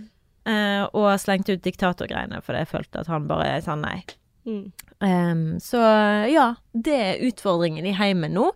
Eh, 0.49 0.83
og 0.97 1.11
slengte 1.21 1.57
ut 1.57 1.65
diktatorgreiene, 1.65 2.41
for 2.45 2.57
jeg 2.57 2.69
følte 2.71 3.03
at 3.03 3.11
han 3.11 3.27
bare 3.29 3.59
sa 3.65 3.75
nei. 3.77 3.99
Mm. 4.47 4.69
Um, 4.99 5.43
så 5.63 5.79
ja, 6.27 6.53
det 6.73 6.95
er 6.95 7.21
utfordringen 7.29 7.85
i 7.87 7.95
heimen 7.95 8.33
nå. 8.35 8.49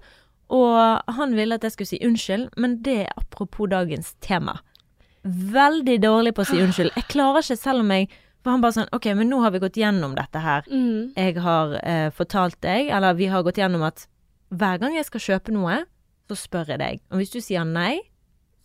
Og 0.53 1.13
han 1.17 1.33
ville 1.37 1.57
at 1.57 1.65
jeg 1.65 1.75
skulle 1.75 1.89
si 1.89 2.01
unnskyld, 2.05 2.51
men 2.61 2.77
det 2.85 2.99
er 3.05 3.17
apropos 3.17 3.71
dagens 3.71 4.13
tema. 4.21 4.59
Veldig 5.23 5.97
dårlig 6.03 6.33
på 6.35 6.43
å 6.43 6.49
si 6.49 6.59
unnskyld. 6.61 6.93
Jeg 6.97 7.09
klarer 7.11 7.45
ikke, 7.45 7.59
selv 7.59 7.85
om 7.85 7.95
jeg 7.95 8.11
For 8.43 8.51
han 8.51 8.59
bare 8.59 8.75
sånn 8.75 8.89
OK, 8.91 9.05
men 9.15 9.29
nå 9.31 9.37
har 9.39 9.53
vi 9.55 9.59
gått 9.63 9.77
gjennom 9.79 10.17
dette 10.17 10.35
her. 10.43 10.65
Mm. 10.67 11.13
Jeg 11.15 11.37
har 11.45 11.77
eh, 11.79 12.09
fortalt 12.11 12.57
deg, 12.59 12.89
eller 12.91 13.15
vi 13.15 13.29
har 13.31 13.45
gått 13.45 13.61
gjennom 13.61 13.85
at 13.87 14.03
hver 14.51 14.81
gang 14.81 14.97
jeg 14.97 15.07
skal 15.07 15.23
kjøpe 15.23 15.53
noe, 15.55 15.77
så 16.27 16.35
spør 16.35 16.73
jeg 16.73 16.81
deg. 16.81 16.99
Og 17.07 17.21
hvis 17.21 17.31
du 17.31 17.39
sier 17.39 17.63
nei, 17.63 18.01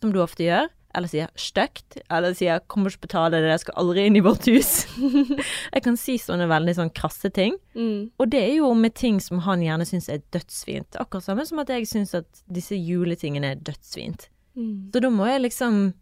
som 0.03 0.11
du 0.11 0.19
ofte 0.19 0.43
gjør, 0.43 0.67
eller 0.99 1.11
sier 1.11 1.29
stygt, 1.39 1.97
eller 2.11 2.35
sier 2.37 2.59
'kommer 2.67 2.91
ikke 2.91 3.07
betale 3.07 3.39
det, 3.39 3.53
jeg 3.53 3.63
skal 3.63 3.79
aldri 3.81 4.05
inn 4.05 4.17
i 4.19 4.23
vårt 4.25 4.47
hus'. 4.51 4.85
jeg 5.73 5.83
kan 5.85 5.97
si 5.97 6.17
sånne 6.19 6.49
veldig 6.51 6.75
sånn 6.75 6.91
krasse 6.93 7.31
ting. 7.33 7.55
Mm. 7.73 8.11
Og 8.19 8.29
det 8.29 8.41
er 8.43 8.55
jo 8.59 8.73
med 8.75 8.95
ting 8.99 9.21
som 9.23 9.41
han 9.47 9.63
gjerne 9.63 9.87
syns 9.87 10.09
er 10.11 10.21
dødsfint. 10.35 10.99
Akkurat 10.99 11.25
samme 11.25 11.45
som 11.47 11.63
at 11.63 11.71
jeg 11.73 11.87
syns 11.87 12.13
at 12.19 12.43
disse 12.51 12.75
juletingene 12.75 13.55
er 13.55 13.63
dødsfint. 13.63 14.27
Mm. 14.59 14.91
Så 14.93 15.01
da 15.05 15.09
må 15.13 15.29
jeg 15.29 15.45
liksom 15.45 15.93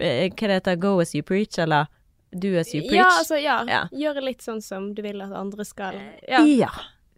eh, 0.00 0.30
Hva 0.30 0.48
det 0.48 0.54
heter 0.56 0.80
Go 0.80 0.96
as 1.02 1.12
you 1.14 1.22
preach, 1.26 1.58
eller 1.58 1.90
do 2.32 2.54
as 2.56 2.72
you 2.74 2.80
preach? 2.80 2.96
Ja, 2.96 3.10
altså, 3.18 3.36
ja. 3.38 3.60
Ja. 3.68 3.84
Gjøre 3.92 4.24
litt 4.24 4.42
sånn 4.42 4.62
som 4.64 4.94
du 4.94 5.02
vil 5.04 5.20
at 5.22 5.34
andre 5.36 5.66
skal. 5.68 6.00
Ja. 6.28 6.42
ja. 6.48 6.72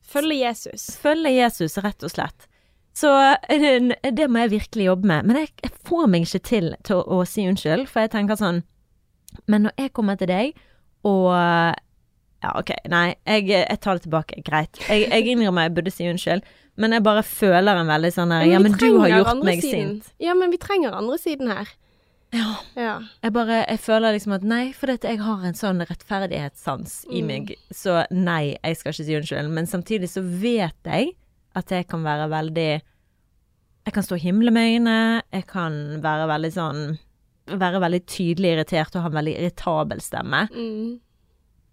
Følge 0.07 0.43
Jesus. 0.43 0.91
Følge 1.03 1.33
Jesus, 1.35 1.79
rett 1.83 2.03
og 2.07 2.13
slett. 2.13 2.49
Så 2.97 3.11
det 3.53 4.27
må 4.33 4.41
jeg 4.47 4.55
virkelig 4.55 4.87
jobbe 4.89 5.09
med. 5.11 5.27
Men 5.29 5.37
jeg, 5.43 5.51
jeg 5.63 5.73
får 5.85 6.07
meg 6.09 6.23
ikke 6.25 6.41
til 6.49 6.71
til 6.87 6.97
å, 6.97 7.03
å 7.21 7.25
si 7.29 7.45
unnskyld, 7.45 7.85
for 7.93 8.01
jeg 8.07 8.15
tenker 8.15 8.39
sånn 8.41 8.63
Men 9.51 9.67
når 9.67 9.75
jeg 9.83 9.93
kommer 9.93 10.17
til 10.17 10.31
deg, 10.33 10.55
og 11.05 11.29
Ja, 12.45 12.53
OK, 12.61 12.71
nei, 12.93 13.17
jeg, 13.27 13.49
jeg 13.53 13.79
tar 13.83 13.97
det 13.99 14.05
tilbake. 14.07 14.41
Greit. 14.47 14.79
Jeg, 14.89 15.09
jeg 15.11 15.27
innrømmer 15.33 15.67
jeg 15.67 15.75
burde 15.77 15.93
si 15.93 16.07
unnskyld, 16.09 16.45
men 16.77 16.93
jeg 16.93 17.03
bare 17.05 17.23
føler 17.27 17.81
en 17.81 17.89
veldig 17.89 18.11
sånn 18.15 18.33
her 18.33 18.45
Ja, 18.49 18.59
men 18.61 18.77
du 18.77 18.87
har 19.01 19.09
gjort 19.13 19.43
meg 19.45 19.61
siden. 19.65 19.95
sint. 20.01 20.11
Ja, 20.23 20.35
men 20.37 20.53
vi 20.53 20.59
trenger 20.61 20.97
andre 20.97 21.17
siden 21.21 21.49
her. 21.53 21.69
Ja. 22.35 22.49
Ja. 22.77 22.95
Jeg 23.25 23.33
bare 23.33 23.61
Jeg 23.69 23.81
føler 23.81 24.13
liksom 24.17 24.35
at 24.37 24.43
nei, 24.45 24.73
for 24.77 24.87
dette, 24.93 25.09
jeg 25.09 25.21
har 25.25 25.45
en 25.49 25.57
sånn 25.57 25.81
rettferdighetssans 25.89 27.07
i 27.11 27.21
Mm. 27.23 27.27
meg. 27.27 27.55
Så 27.73 28.05
nei, 28.11 28.57
jeg 28.63 28.77
skal 28.77 28.93
ikke 28.93 29.05
si 29.07 29.17
unnskyld. 29.21 29.51
Men 29.51 29.67
samtidig 29.67 30.09
så 30.13 30.23
vet 30.23 30.75
jeg 30.85 31.15
at 31.57 31.73
jeg 31.73 31.89
kan 31.91 32.05
være 32.05 32.29
veldig 32.33 32.71
Jeg 33.87 33.95
kan 33.95 34.05
stå 34.05 34.17
og 34.17 34.23
himle 34.23 34.53
med 34.53 34.73
øynene. 34.73 35.23
Jeg 35.33 35.47
kan 35.51 35.75
være 36.05 36.29
veldig 36.33 36.53
sånn 36.55 36.81
Være 37.47 37.79
veldig 37.79 38.03
tydelig 38.11 38.57
irritert 38.57 38.97
og 38.99 39.05
ha 39.05 39.11
en 39.13 39.19
veldig 39.21 39.37
irritabel 39.39 40.01
stemme. 40.03 40.49
Mm. 40.51 40.97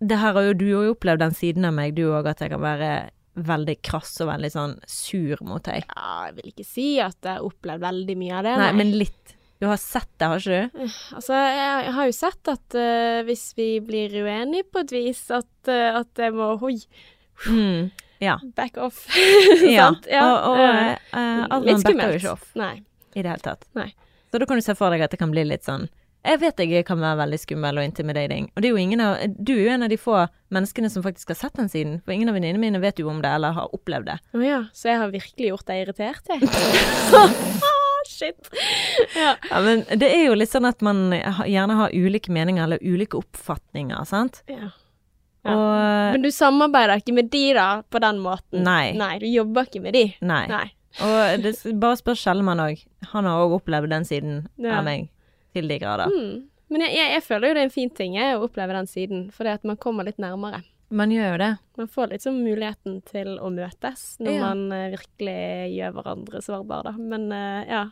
Det 0.03 0.19
her 0.21 0.35
har 0.35 0.45
jo 0.45 0.53
du 0.59 0.67
òg 0.77 0.91
opplevd 0.91 1.23
den 1.23 1.33
siden 1.33 1.65
av 1.65 1.73
meg, 1.73 1.95
du 1.97 2.03
òg, 2.11 2.27
at 2.29 2.43
jeg 2.43 2.51
kan 2.53 2.61
være 2.61 2.91
veldig 3.33 3.75
krass 3.81 4.11
og 4.21 4.29
veldig 4.29 4.51
sånn 4.53 4.75
sur 4.85 5.41
mot 5.47 5.63
deg. 5.65 5.87
ja, 5.89 6.09
jeg 6.27 6.35
vil 6.37 6.51
ikke 6.51 6.67
si 6.67 6.87
at 7.01 7.17
jeg 7.17 7.39
har 7.39 7.47
opplevd 7.47 7.81
veldig 7.87 8.17
mye 8.19 8.35
av 8.37 8.45
det. 8.45 8.53
Nei, 8.61 8.69
men 8.77 8.93
litt. 9.01 9.33
Du 9.63 9.69
har 9.69 9.79
sett 9.79 10.09
det, 10.19 10.27
har 10.27 10.41
ikke 10.41 10.59
du? 10.59 10.93
Altså, 11.15 11.37
jeg, 11.39 11.73
jeg 11.87 11.95
har 11.95 12.07
jo 12.09 12.15
sett 12.17 12.49
at 12.51 12.75
uh, 12.75 13.19
hvis 13.23 13.45
vi 13.55 13.67
blir 13.85 14.17
uenige 14.25 14.67
på 14.67 14.83
et 14.83 14.91
vis, 14.91 15.21
at, 15.31 15.53
uh, 15.71 16.01
at 16.01 16.19
jeg 16.19 16.35
må 16.35 16.49
Hoi. 16.61 16.75
Mm. 17.47 17.87
Ja. 18.23 18.37
back 18.55 18.77
off. 18.79 19.03
ja. 19.67 19.89
Ja, 20.09 20.23
Og, 20.23 20.53
og 20.53 20.61
uh, 20.63 21.43
Adrian 21.57 21.83
backer 21.83 22.15
jo 22.15 22.21
ikke 22.21 22.35
off. 22.37 22.47
Nei. 22.59 22.77
i 23.13 23.21
det 23.21 23.29
hele 23.29 23.43
tatt. 23.43 23.67
Nei. 23.77 23.89
Så 24.31 24.39
da 24.41 24.47
kan 24.49 24.57
du 24.57 24.65
se 24.65 24.73
for 24.79 24.89
deg 24.93 25.03
at 25.05 25.11
det 25.13 25.19
kan 25.21 25.29
bli 25.33 25.43
litt 25.45 25.67
sånn 25.67 25.83
Jeg 26.25 26.39
vet 26.41 26.61
jeg 26.63 26.85
kan 26.87 26.97
være 27.03 27.19
veldig 27.19 27.37
skummel 27.41 27.77
og 27.77 27.85
intimidating, 27.85 28.47
og 28.55 28.63
det 28.63 28.69
er 28.69 28.73
jo 28.73 28.79
ingen 28.81 29.03
av 29.03 29.19
Du 29.37 29.51
er 29.53 29.61
jo 29.67 29.73
en 29.75 29.85
av 29.85 29.91
de 29.91 29.99
få 29.99 30.23
menneskene 30.55 30.89
som 30.89 31.03
faktisk 31.05 31.33
har 31.35 31.37
sett 31.43 31.59
den 31.59 31.69
siden, 31.69 31.99
for 32.01 32.15
ingen 32.15 32.31
av 32.31 32.37
venninnene 32.37 32.61
mine 32.63 32.81
vet 32.81 33.01
jo 33.01 33.09
om 33.11 33.19
det 33.21 33.29
eller 33.29 33.53
har 33.57 33.73
opplevd 33.75 34.07
det. 34.09 34.17
Å 34.33 34.41
ja, 34.45 34.59
så 34.73 34.89
jeg 34.93 35.01
har 35.03 35.13
virkelig 35.13 35.51
gjort 35.51 35.67
deg 35.69 35.83
irritert, 35.83 36.31
jeg. 36.31 36.39
Shit. 38.13 38.49
Ja. 39.15 39.35
Ja, 39.49 39.61
men 39.63 39.83
det 39.99 40.09
er 40.11 40.25
jo 40.27 40.35
litt 40.37 40.51
sånn 40.51 40.67
at 40.67 40.81
man 40.85 41.13
gjerne 41.13 41.77
har 41.79 41.93
ulike 41.95 42.33
meninger 42.35 42.65
eller 42.65 42.81
ulike 42.83 43.19
oppfatninger, 43.21 44.01
sant? 44.09 44.41
ja. 44.51 44.71
Ja. 45.43 45.53
Og 45.57 46.13
Men 46.15 46.21
du 46.23 46.29
samarbeider 46.31 47.01
ikke 47.01 47.13
med 47.17 47.29
de 47.33 47.41
da, 47.57 47.67
på 47.91 47.99
den 47.99 48.19
måten? 48.23 48.63
Nei. 48.63 48.93
Nei, 48.95 49.17
du 49.19 49.25
jobber 49.27 49.67
ikke 49.67 49.81
med 49.83 49.93
de? 49.97 50.05
Nei. 50.23 50.45
Nei. 50.47 50.65
Og 51.03 51.41
det, 51.43 51.55
bare 51.81 51.97
spør 51.99 52.15
Kjellemann 52.19 52.61
òg. 52.63 52.83
Han 53.11 53.25
har 53.27 53.41
òg 53.43 53.57
opplevd 53.57 53.89
den 53.89 54.05
siden 54.07 54.35
Ja. 54.61 54.77
av 54.79 54.85
meg 54.85 55.09
til 55.53 55.67
de 55.67 55.79
grader. 55.81 56.07
Mm. 56.13 56.45
Men 56.69 56.81
jeg, 56.85 56.93
jeg, 56.95 57.09
jeg 57.17 57.23
føler 57.25 57.47
jo 57.49 57.53
det 57.57 57.61
er 57.63 57.67
en 57.69 57.73
fin 57.75 57.89
ting 57.93 58.15
jeg, 58.15 58.37
å 58.37 58.45
oppleve 58.47 58.73
den 58.77 58.87
siden, 58.89 59.25
fordi 59.35 59.51
at 59.57 59.65
man 59.67 59.77
kommer 59.77 60.05
litt 60.07 60.17
nærmere. 60.21 60.63
Man 60.93 61.09
gjør 61.09 61.31
jo 61.33 61.37
det. 61.41 61.51
Man 61.81 61.87
får 61.89 62.13
sånn 62.21 62.39
muligheten 62.45 63.01
til 63.09 63.35
å 63.41 63.49
møtes 63.53 64.03
når 64.21 64.31
Ja. 64.37 64.41
man 64.53 64.71
eh, 64.71 64.91
virkelig 64.93 65.37
gjør 65.73 65.93
hverandre 65.97 66.41
sårbare, 66.45 66.83
da. 66.83 66.93
Men 66.97 67.31
eh, 67.33 67.65
ja. 67.73 67.83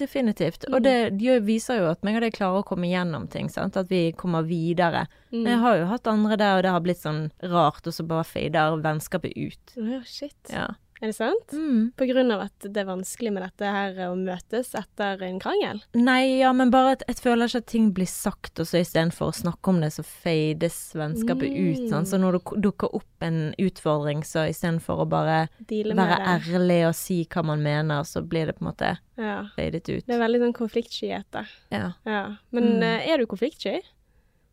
Definitivt. 0.00 0.64
Mm. 0.66 0.74
Og 0.74 0.82
det 0.82 0.96
gjør, 1.22 1.42
viser 1.46 1.78
jo 1.78 1.90
at 1.92 2.00
meg 2.06 2.18
og 2.18 2.24
deg 2.24 2.34
klarer 2.34 2.62
å 2.62 2.66
komme 2.66 2.88
gjennom 2.90 3.28
ting, 3.30 3.50
sant. 3.52 3.76
At 3.78 3.90
vi 3.92 4.08
kommer 4.18 4.46
videre. 4.46 5.04
Mm. 5.30 5.42
Men 5.44 5.50
jeg 5.52 5.60
har 5.62 5.76
jo 5.78 5.90
hatt 5.92 6.10
andre 6.10 6.38
der, 6.40 6.56
og 6.56 6.64
det 6.66 6.72
har 6.74 6.82
blitt 6.82 7.02
sånn 7.02 7.28
rart, 7.52 7.84
og 7.86 7.94
så 7.94 8.06
bare 8.08 8.26
fader 8.26 8.80
vennskapet 8.82 9.36
ut. 9.38 9.76
Oh, 9.78 10.00
shit. 10.08 10.38
Ja. 10.50 10.72
Er 11.02 11.10
det 11.10 11.16
sant? 11.16 11.50
Mm. 11.52 11.90
På 11.98 12.06
grunn 12.08 12.30
av 12.32 12.40
at 12.46 12.64
det 12.70 12.80
er 12.80 12.86
vanskelig 12.86 13.32
med 13.34 13.42
dette 13.42 13.66
her 13.74 13.96
å 14.06 14.14
møtes 14.16 14.70
etter 14.78 15.20
en 15.26 15.40
krangel? 15.42 15.80
Nei, 15.98 16.38
ja, 16.40 16.52
men 16.56 16.70
bare 16.72 16.92
at 16.94 17.02
jeg 17.10 17.18
føler 17.20 17.50
ikke 17.50 17.60
at 17.64 17.66
ting 17.72 17.88
blir 17.96 18.08
sagt, 18.08 18.60
og 18.62 18.68
så 18.70 18.78
istedenfor 18.80 19.32
å 19.32 19.34
snakke 19.36 19.72
om 19.74 19.80
det, 19.82 19.90
så 19.92 20.04
fades 20.06 20.78
vennskapet 20.96 21.50
ut. 21.50 21.82
Sånn. 21.90 22.06
Så 22.08 22.20
når 22.22 22.38
det 22.38 22.62
dukker 22.68 22.94
opp 22.94 23.26
en 23.26 23.52
utfordring, 23.60 24.22
så 24.24 24.46
istedenfor 24.48 25.02
å 25.04 25.08
bare 25.10 25.48
være 25.66 25.94
det? 25.94 26.30
ærlig 26.38 26.80
og 26.88 26.94
si 26.96 27.20
hva 27.26 27.44
man 27.44 27.62
mener, 27.66 28.06
så 28.08 28.22
blir 28.22 28.46
det 28.46 28.56
på 28.56 28.64
en 28.64 28.70
måte 28.72 28.94
Ja. 29.18 29.42
fadet 29.58 29.84
ut. 29.90 30.06
Det 30.06 30.14
er 30.14 30.22
veldig 30.22 30.40
sånn 30.46 30.56
konfliktskyhet, 30.62 31.26
da. 31.34 31.44
Ja. 31.74 31.92
Ja. 32.06 32.36
Men 32.52 32.64
Mm. 32.78 32.82
eh, 32.82 33.08
er 33.12 33.18
du 33.18 33.26
konfliktsky? 33.26 33.80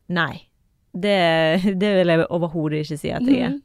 Nei. 0.10 0.48
Det, 0.94 1.78
det 1.80 1.92
vil 2.02 2.08
jeg 2.08 2.28
overhodet 2.30 2.82
ikke 2.84 2.98
si 3.00 3.12
at 3.12 3.22
jeg 3.24 3.40
er. 3.46 3.60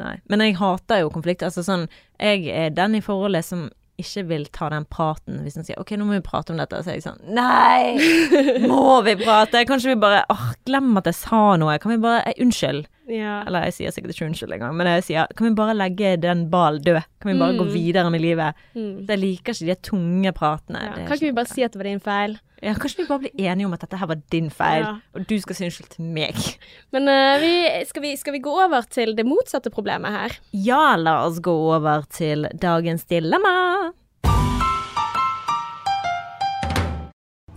Nei. 0.00 0.16
Men 0.30 0.42
jeg 0.42 0.58
hater 0.58 1.04
jo 1.04 1.12
konflikt. 1.14 1.44
Altså 1.46 1.64
sånn, 1.66 1.88
jeg 2.18 2.48
er 2.50 2.74
den 2.74 2.98
i 2.98 3.02
forholdet 3.04 3.46
som 3.46 3.68
ikke 4.00 4.24
vil 4.26 4.46
ta 4.50 4.66
den 4.72 4.86
praten 4.90 5.44
hvis 5.44 5.54
han 5.54 5.66
sier 5.66 5.78
OK, 5.78 5.92
nå 5.94 6.06
må 6.08 6.16
vi 6.16 6.24
prate 6.26 6.50
om 6.54 6.58
dette. 6.58 6.80
Så 6.82 6.90
er 6.90 6.98
jeg 6.98 7.06
sånn 7.06 7.20
Nei! 7.36 7.94
Må 8.70 8.98
vi 9.06 9.14
prate? 9.20 9.62
Kanskje 9.68 9.92
vi 9.92 10.00
bare 10.02 10.24
åh, 10.32 10.48
glem 10.66 10.90
at 10.98 11.06
jeg 11.10 11.20
sa 11.20 11.44
noe. 11.60 11.76
Kan 11.82 11.94
vi 11.94 12.00
bare 12.02 12.24
jeg 12.26 12.42
Unnskyld. 12.48 12.88
Ja. 13.10 13.42
Eller 13.44 13.66
jeg 13.68 13.74
sier 13.76 13.92
sikkert 13.92 14.14
ikke 14.14 14.26
unnskyld 14.30 14.54
engang, 14.56 14.72
men 14.78 14.88
jeg 14.88 15.02
sier 15.10 15.26
kan 15.36 15.48
vi 15.50 15.54
bare 15.58 15.74
legge 15.76 16.14
den 16.22 16.46
ballen 16.52 16.80
død? 16.86 17.02
Kan 17.20 17.32
vi 17.34 17.38
bare 17.42 17.58
gå 17.58 17.66
videre 17.68 18.08
med 18.10 18.22
livet? 18.24 18.54
Mm. 18.74 19.04
Jeg 19.08 19.18
liker 19.20 19.52
ikke 19.52 19.68
de 19.68 19.76
tunge 19.90 20.32
pratene. 20.32 20.80
Ja. 20.86 20.94
Kan 21.04 21.12
ikke 21.18 21.26
vi 21.26 21.32
noe. 21.34 21.38
bare 21.42 21.52
si 21.52 21.62
at 21.66 21.72
det 21.74 21.82
var 21.82 21.90
din 21.90 22.00
feil? 22.00 22.38
ja, 22.64 22.72
Kanskje 22.80 23.02
vi 23.02 23.08
bare 23.10 23.20
blir 23.26 23.44
enige 23.50 23.66
om 23.68 23.74
at 23.76 23.82
dette 23.84 23.98
her 24.00 24.08
var 24.08 24.20
din 24.32 24.46
feil, 24.48 24.86
Ja. 24.86 24.94
og 25.14 25.26
du 25.28 25.34
skal 25.42 25.54
si 25.58 25.66
unnskyld 25.66 25.90
til 25.98 26.04
meg? 26.16 26.38
Men 26.96 27.10
uh, 27.12 27.36
vi, 27.42 27.52
skal, 27.90 28.02
vi, 28.06 28.14
skal 28.16 28.32
vi 28.32 28.40
gå 28.40 28.54
over 28.64 28.86
til 28.88 29.12
det 29.18 29.26
motsatte 29.28 29.68
problemet 29.74 30.10
her? 30.14 30.38
Ja, 30.56 30.96
la 30.96 31.18
oss 31.26 31.42
gå 31.44 31.52
over 31.52 32.06
til 32.08 32.48
dagens 32.62 33.04
dilemma. 33.04 33.92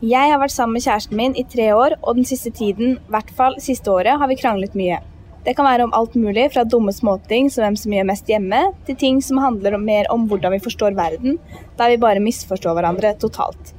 Jeg 0.04 0.30
har 0.30 0.38
vært 0.44 0.54
sammen 0.54 0.76
med 0.78 0.84
kjæresten 0.86 1.18
min 1.18 1.34
i 1.40 1.44
tre 1.50 1.72
år, 1.74 1.96
og 2.04 2.20
den 2.20 2.26
siste 2.28 2.52
tiden, 2.54 2.98
i 3.00 3.14
hvert 3.16 3.32
fall 3.34 3.56
siste 3.64 3.90
året, 3.90 4.20
har 4.22 4.28
vi 4.30 4.36
kranglet 4.38 4.76
mye. 4.78 5.00
Det 5.48 5.54
kan 5.56 5.64
være 5.64 5.86
om 5.88 5.94
alt 5.96 6.16
mulig, 6.20 6.50
fra 6.52 6.66
dumme 6.68 6.92
småting 6.92 7.46
som 7.48 7.64
hvem 7.64 7.76
som 7.80 7.94
gjør 7.96 8.08
mest 8.10 8.28
hjemme, 8.28 8.58
til 8.84 8.96
ting 9.00 9.22
som 9.24 9.38
handler 9.40 9.78
mer 9.80 10.10
om 10.12 10.26
hvordan 10.28 10.52
vi 10.58 10.60
forstår 10.60 10.98
verden, 10.98 11.38
der 11.80 11.94
vi 11.94 12.00
bare 12.02 12.20
misforstår 12.20 12.74
hverandre 12.76 13.14
totalt. 13.22 13.70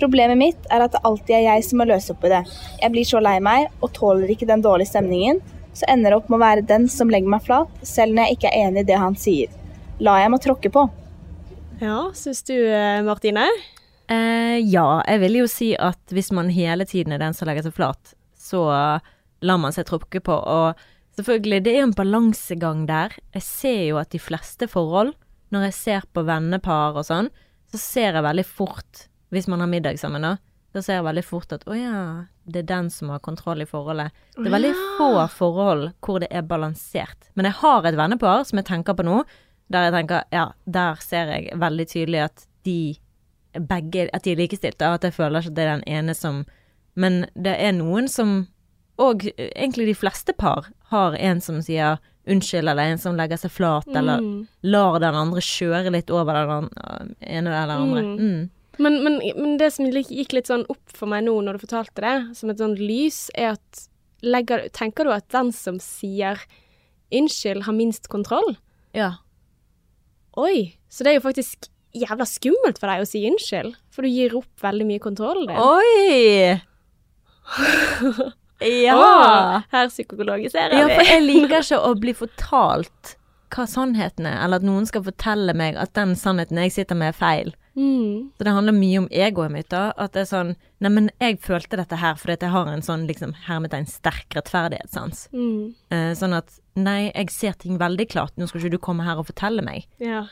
Problemet 0.00 0.38
mitt 0.40 0.70
er 0.72 0.80
at 0.80 0.94
det 0.94 1.02
alltid 1.04 1.34
er 1.36 1.42
jeg 1.44 1.64
som 1.66 1.82
må 1.82 1.86
løse 1.90 2.14
opp 2.14 2.22
i 2.24 2.30
det. 2.32 2.38
Jeg 2.80 2.92
blir 2.94 3.04
så 3.04 3.20
lei 3.20 3.34
meg 3.44 3.66
og 3.82 3.92
tåler 3.98 4.32
ikke 4.32 4.48
den 4.48 4.64
dårlige 4.64 4.94
stemningen, 4.94 5.42
så 5.76 5.90
ender 5.92 6.14
det 6.14 6.20
opp 6.22 6.30
med 6.32 6.38
å 6.38 6.44
være 6.46 6.64
den 6.70 6.86
som 6.88 7.12
legger 7.12 7.34
meg 7.34 7.44
flat, 7.44 7.74
selv 7.84 8.16
når 8.16 8.30
jeg 8.30 8.38
ikke 8.38 8.52
er 8.54 8.70
enig 8.70 8.84
i 8.86 8.88
det 8.88 9.00
han 9.02 9.18
sier. 9.20 9.52
La 10.00 10.14
jeg 10.22 10.30
meg 10.32 10.40
tråkke 10.46 10.70
på? 10.72 10.86
Ja, 11.82 11.98
syns 12.16 12.40
du, 12.48 12.54
eh, 12.56 13.02
Martine? 13.04 13.44
Eh, 14.08 14.56
ja, 14.72 15.02
jeg 15.04 15.20
vil 15.26 15.36
jo 15.42 15.50
si 15.52 15.74
at 15.76 16.00
hvis 16.16 16.32
man 16.32 16.48
hele 16.48 16.88
tiden 16.88 17.12
er 17.12 17.20
den 17.20 17.36
som 17.36 17.50
legger 17.50 17.68
seg 17.68 17.76
flat, 17.76 18.16
så 18.40 18.64
lar 19.44 19.60
man 19.60 19.76
seg 19.76 19.84
tråkke 19.92 20.24
på. 20.24 20.32
Og 20.32 20.80
selvfølgelig, 21.20 21.62
det 21.64 21.72
er 21.72 21.82
jo 21.82 21.88
en 21.90 21.96
balansegang 21.96 22.84
der. 22.88 23.14
Jeg 23.36 23.44
ser 23.46 23.82
jo 23.90 24.00
at 24.00 24.10
de 24.10 24.20
fleste 24.22 24.68
forhold, 24.70 25.14
når 25.54 25.68
jeg 25.68 25.76
ser 25.76 26.06
på 26.14 26.24
vennepar 26.26 26.98
og 26.98 27.06
sånn, 27.06 27.30
så 27.70 27.80
ser 27.80 28.16
jeg 28.18 28.26
veldig 28.26 28.46
fort, 28.48 29.06
hvis 29.30 29.48
man 29.50 29.62
har 29.62 29.70
middag 29.70 30.00
sammen 30.00 30.26
da, 30.26 30.36
så 30.74 30.82
ser 30.82 31.00
jeg 31.00 31.06
veldig 31.06 31.24
fort 31.26 31.52
at 31.54 31.66
å 31.66 31.74
ja, 31.74 32.00
det 32.46 32.62
er 32.62 32.68
den 32.68 32.90
som 32.94 33.10
har 33.10 33.22
kontroll 33.22 33.62
i 33.62 33.68
forholdet. 33.68 34.14
Det 34.36 34.46
er 34.46 34.54
veldig 34.54 34.72
få 34.98 35.10
forhold 35.34 35.86
hvor 36.02 36.20
det 36.22 36.30
er 36.30 36.46
balansert. 36.46 37.30
Men 37.34 37.48
jeg 37.48 37.58
har 37.60 37.86
et 37.86 37.98
vennepar 37.98 38.44
som 38.46 38.60
jeg 38.60 38.68
tenker 38.70 38.98
på 38.98 39.06
nå, 39.06 39.22
der 39.70 39.88
jeg 39.88 39.96
tenker 39.98 40.26
ja, 40.34 40.48
der 40.66 41.02
ser 41.02 41.30
jeg 41.34 41.58
veldig 41.58 41.86
tydelig 41.90 42.24
at 42.26 42.46
de 42.66 42.80
begge 43.50 44.04
At 44.14 44.22
de 44.22 44.30
er 44.30 44.38
likestilte, 44.38 44.86
og 44.86 45.00
at 45.00 45.04
jeg 45.08 45.14
føler 45.16 45.42
ikke 45.42 45.50
at 45.50 45.56
det 45.56 45.62
er 45.64 45.72
den 45.72 45.88
ene 45.90 46.14
som 46.14 46.44
Men 46.94 47.24
det 47.34 47.56
er 47.58 47.72
noen 47.74 48.06
som 48.06 48.44
Og 49.00 49.22
egentlig 49.38 49.86
de 49.88 49.94
fleste 49.96 50.34
par 50.36 50.66
har 50.92 51.14
en 51.16 51.40
som 51.40 51.60
sier 51.64 51.98
unnskyld, 52.30 52.68
eller 52.68 52.90
en 52.92 52.98
som 53.00 53.16
legger 53.16 53.38
seg 53.40 53.50
flat, 53.54 53.86
eller 53.96 54.20
Mm. 54.20 54.46
lar 54.62 54.98
den 55.00 55.14
andre 55.16 55.40
kjøre 55.40 55.90
litt 55.94 56.10
over 56.12 56.36
den 56.36 56.68
ene 57.22 57.48
eller 57.48 57.66
den 57.72 57.84
andre. 57.86 58.02
Mm. 58.02 58.18
Mm. 58.18 58.50
Men, 58.80 58.98
men, 59.04 59.16
men 59.36 59.56
det 59.60 59.70
som 59.74 59.86
gikk 59.90 60.32
litt 60.36 60.46
sånn 60.48 60.66
opp 60.72 60.92
for 60.96 61.08
meg 61.10 61.24
nå 61.26 61.34
når 61.44 61.56
du 61.58 61.64
fortalte 61.66 62.00
det, 62.04 62.36
som 62.36 62.50
et 62.52 62.60
sånn 62.60 62.76
lys, 62.78 63.30
er 63.34 63.54
at 63.56 63.86
legger, 64.22 64.68
Tenker 64.76 65.04
du 65.08 65.10
at 65.12 65.28
den 65.32 65.50
som 65.52 65.78
sier 65.80 66.38
unnskyld, 67.12 67.64
har 67.66 67.72
minst 67.76 68.08
kontroll? 68.12 68.56
Ja. 68.96 69.14
Oi, 70.36 70.76
så 70.88 71.04
det 71.04 71.14
er 71.14 71.18
jo 71.20 71.24
faktisk 71.28 71.68
jævla 71.96 72.24
skummelt 72.28 72.78
for 72.78 72.86
deg 72.92 73.02
å 73.02 73.08
si 73.08 73.24
unnskyld, 73.28 73.74
for 73.90 74.02
du 74.06 74.08
gir 74.12 74.36
opp 74.38 74.60
veldig 74.62 74.86
mye 74.86 75.02
kontroll. 75.02 75.46
din. 75.48 75.56
Oi! 75.56 76.60
ja. 78.60 78.96
Åh, 78.96 79.62
her 79.72 79.88
psykologiserer 79.88 80.74
vi. 80.74 80.80
Ja, 80.82 80.88
for 80.98 81.08
jeg 81.08 81.24
liker 81.24 81.60
ikke 81.64 81.80
å 81.80 81.94
bli 82.00 82.12
fortalt 82.16 83.16
hva 83.50 83.64
sannheten 83.66 84.28
er, 84.30 84.36
eller 84.44 84.60
at 84.60 84.66
noen 84.66 84.84
skal 84.86 85.02
fortelle 85.02 85.50
meg 85.58 85.74
at 85.80 85.90
den 85.98 86.12
sannheten 86.14 86.60
jeg 86.62 86.70
sitter 86.70 86.94
med, 86.94 87.10
er 87.10 87.16
feil. 87.18 87.48
Mm. 87.74 88.28
Så 88.38 88.44
det 88.46 88.52
handler 88.54 88.76
mye 88.76 88.98
om 89.00 89.08
egoet 89.10 89.50
mitt, 89.50 89.68
da. 89.72 89.88
At 89.98 90.12
det 90.14 90.22
er 90.24 90.28
sånn 90.30 90.52
Neimen, 90.80 91.10
jeg 91.20 91.36
følte 91.44 91.76
dette 91.76 91.98
her 92.00 92.14
fordi 92.16 92.36
at 92.38 92.44
jeg 92.46 92.52
har 92.54 92.68
en 92.70 92.80
sånn 92.84 93.02
liksom 93.08 93.34
hermetegn 93.48 93.84
sterk 93.90 94.32
rettferdighetssans. 94.38 95.26
Mm. 95.34 95.74
Eh, 95.92 96.12
sånn 96.16 96.36
at 96.38 96.54
nei, 96.78 97.10
jeg 97.10 97.34
ser 97.34 97.58
ting 97.60 97.76
veldig 97.80 98.06
klart. 98.12 98.32
Nå 98.38 98.46
skal 98.48 98.62
ikke 98.62 98.76
du 98.76 98.80
komme 98.86 99.04
her 99.04 99.18
og 99.20 99.26
fortelle 99.28 99.64
meg 99.66 99.84
Ja. 100.00 100.22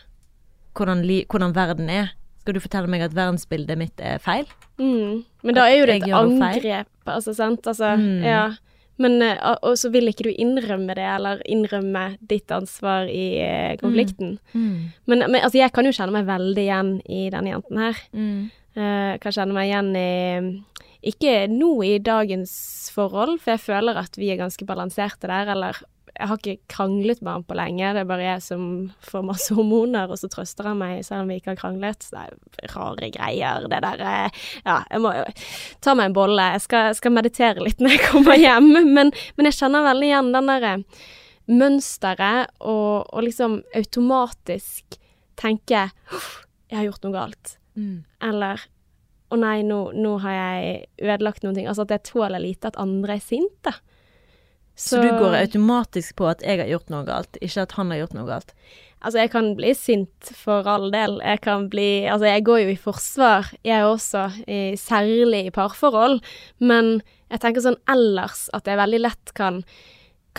hvordan, 0.78 1.02
hvordan 1.28 1.54
verden 1.58 1.90
er. 1.90 2.14
Skal 2.49 2.56
du 2.56 2.63
fortelle 2.65 2.89
meg 2.89 3.02
at 3.04 3.13
verdensbildet 3.13 3.76
mitt 3.76 4.00
er 4.00 4.17
feil? 4.25 4.47
Mm. 4.80 5.19
Men 5.45 5.54
da 5.58 5.67
er 5.69 5.82
jo 5.82 5.87
det 5.91 5.99
et 5.99 6.15
angrep, 6.17 6.89
altså, 7.04 7.34
sant? 7.37 7.61
Altså, 7.69 7.91
Mm. 7.99 8.23
ja. 8.25 8.54
Men, 8.99 9.21
eh, 9.21 9.37
og- 9.63 9.76
så 9.76 9.91
vil 9.93 10.08
ikke 10.08 10.25
du 10.25 10.30
innrømme 10.32 10.95
det, 10.97 11.04
eller 11.04 11.43
innrømme 11.47 12.17
ditt 12.26 12.49
ansvar 12.49 13.04
i 13.06 13.37
eh, 13.39 13.76
konflikten. 13.76 14.39
Men, 14.54 15.19
men 15.30 15.43
altså, 15.43 15.58
jeg 15.61 15.73
kan 15.75 15.84
jo 15.84 15.93
kjenne 15.93 16.11
meg 16.11 16.25
veldig 16.26 16.65
igjen 16.65 17.02
i 17.06 17.28
denne 17.30 17.52
jenten 17.52 17.76
her. 17.78 18.00
Eh, 18.75 19.19
kan 19.19 19.32
kjenne 19.32 19.52
meg 19.52 19.69
igjen 19.69 19.95
i 19.95 20.65
Ikke 21.04 21.47
nå 21.52 21.84
i 21.84 21.99
dagens 21.99 22.91
forhold, 22.95 23.39
for 23.41 23.50
jeg 23.52 23.61
føler 23.61 23.95
at 23.97 24.17
vi 24.17 24.30
er 24.32 24.39
ganske 24.41 24.65
balanserte 24.67 25.28
der, 25.28 25.47
eller 25.52 25.76
jeg 26.19 26.26
har 26.26 26.41
ikke 26.41 26.73
kranglet 26.73 27.21
med 27.23 27.31
han 27.31 27.45
på 27.47 27.54
lenge, 27.54 27.93
det 27.95 28.00
er 28.02 28.09
bare 28.09 28.25
jeg 28.25 28.43
som 28.43 28.63
får 29.07 29.23
masse 29.26 29.54
hormoner, 29.54 30.11
og 30.11 30.19
så 30.19 30.31
trøster 30.33 30.67
han 30.67 30.81
meg 30.81 31.04
selv 31.07 31.23
om 31.23 31.31
vi 31.31 31.37
ikke 31.39 31.52
har 31.52 31.61
kranglet. 31.61 32.02
Så 32.02 32.17
det 32.17 32.65
er 32.65 32.73
rare 32.75 33.11
greier, 33.15 33.69
det 33.71 33.78
der 33.85 34.02
eh, 34.02 34.41
Ja, 34.65 34.81
jeg 34.91 35.04
må 35.04 35.13
jo 35.15 35.23
ta 35.85 35.95
meg 35.95 36.11
en 36.11 36.17
bolle. 36.19 36.49
Jeg 36.57 36.65
skal, 36.67 36.91
skal 36.99 37.15
meditere 37.15 37.63
litt 37.63 37.78
når 37.83 37.95
jeg 37.95 38.04
kommer 38.09 38.41
hjem, 38.41 38.73
men, 38.97 39.15
men 39.39 39.50
jeg 39.50 39.59
kjenner 39.61 39.87
veldig 39.87 40.11
igjen 40.11 40.33
den 40.35 40.52
derre 40.52 40.75
mønsteret 41.49 42.50
og, 42.61 43.07
og 43.09 43.23
liksom 43.25 43.63
automatisk 43.78 44.99
tenke 45.39 45.87
jeg 46.69 46.76
har 46.76 46.85
gjort 46.85 47.07
noe 47.07 47.15
galt. 47.15 47.54
Eller 48.26 48.67
å 49.33 49.39
nei, 49.39 49.61
nå, 49.65 49.78
nå 49.97 50.17
har 50.25 50.35
jeg 50.35 50.83
ødelagt 51.04 51.45
noen 51.45 51.57
ting. 51.57 51.69
Altså 51.71 51.87
at 51.87 51.95
jeg 51.95 52.07
tåler 52.11 52.43
lite 52.43 52.73
at 52.73 52.81
andre 52.81 53.17
er 53.17 53.25
sinte. 53.25 53.73
Så, 54.78 55.00
du 55.02 55.08
går 55.10 55.34
automatisk 55.34 56.21
på 56.21 56.28
at 56.30 56.45
jeg 56.47 56.60
har 56.60 56.69
gjort 56.71 56.93
noe 56.93 57.02
galt, 57.06 57.38
ikke 57.43 57.64
at 57.67 57.75
han 57.75 57.91
har 57.91 58.04
gjort 58.04 58.14
noe 58.14 58.28
galt? 58.28 58.54
Altså, 58.99 59.19
jeg 59.23 59.30
kan 59.30 59.52
bli 59.58 59.73
sint 59.78 60.30
for 60.34 60.67
all 60.71 60.88
del. 60.95 61.19
Jeg 61.23 61.43
kan 61.45 61.69
bli 61.71 62.06
Altså, 62.10 62.26
jeg 62.30 62.47
går 62.47 62.62
jo 62.64 62.73
i 62.73 62.80
forsvar, 62.80 63.52
jeg 63.67 63.86
også, 63.86 64.25
i, 64.47 64.60
særlig 64.78 65.45
i 65.49 65.54
parforhold. 65.54 66.19
Men 66.62 66.99
jeg 67.28 67.43
tenker 67.43 67.64
sånn 67.64 67.78
ellers 67.91 68.47
at 68.56 68.71
jeg 68.71 68.80
veldig 68.80 69.02
lett 69.02 69.34
kan 69.38 69.62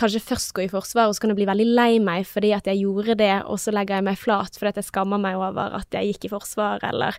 kanskje 0.00 0.22
først 0.24 0.54
gå 0.56 0.64
i 0.64 0.72
forsvar, 0.72 1.10
og 1.10 1.16
så 1.16 1.22
kan 1.24 1.32
jeg 1.34 1.40
bli 1.42 1.48
veldig 1.50 1.68
lei 1.76 1.90
meg 2.00 2.24
fordi 2.28 2.54
at 2.56 2.68
jeg 2.70 2.80
gjorde 2.80 3.18
det, 3.20 3.34
og 3.44 3.60
så 3.60 3.74
legger 3.74 3.98
jeg 3.98 4.06
meg 4.06 4.20
flat 4.20 4.56
fordi 4.56 4.72
at 4.72 4.80
jeg 4.80 4.88
skammer 4.88 5.20
meg 5.20 5.36
over 5.36 5.76
at 5.76 5.96
jeg 5.96 6.14
gikk 6.14 6.28
i 6.28 6.32
forsvar, 6.32 6.80
eller 6.88 7.18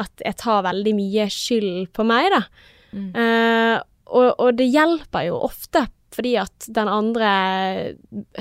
at 0.00 0.24
jeg 0.24 0.38
tar 0.40 0.64
veldig 0.64 0.94
mye 0.96 1.26
skyld 1.32 1.90
på 1.92 2.06
meg, 2.08 2.30
da. 2.32 2.42
Eh, 2.92 3.76
og, 4.12 4.30
og 4.38 4.54
det 4.60 4.68
hjelper 4.70 5.28
jo 5.30 5.40
ofte, 5.48 5.86
fordi 6.12 6.34
at 6.36 6.66
den 6.76 6.90
andre 6.92 7.28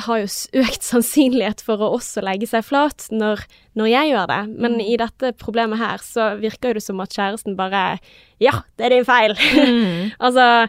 har 0.06 0.22
jo 0.22 0.30
økt 0.62 0.88
sannsynlighet 0.92 1.64
for 1.66 1.82
å 1.82 1.94
også 1.98 2.24
legge 2.26 2.50
seg 2.52 2.66
flat 2.68 3.08
når, 3.14 3.46
når 3.80 3.92
jeg 3.94 4.12
gjør 4.12 4.32
det. 4.34 4.42
Men 4.66 4.80
i 4.84 4.98
dette 5.00 5.34
problemet 5.40 5.80
her 5.82 6.04
så 6.04 6.34
virker 6.42 6.76
det 6.76 6.84
som 6.86 7.00
at 7.04 7.16
kjæresten 7.16 7.60
bare 7.60 7.86
Ja, 8.42 8.64
det 8.76 8.88
er 8.90 8.98
din 8.98 9.08
feil! 9.08 9.38
altså 10.26 10.68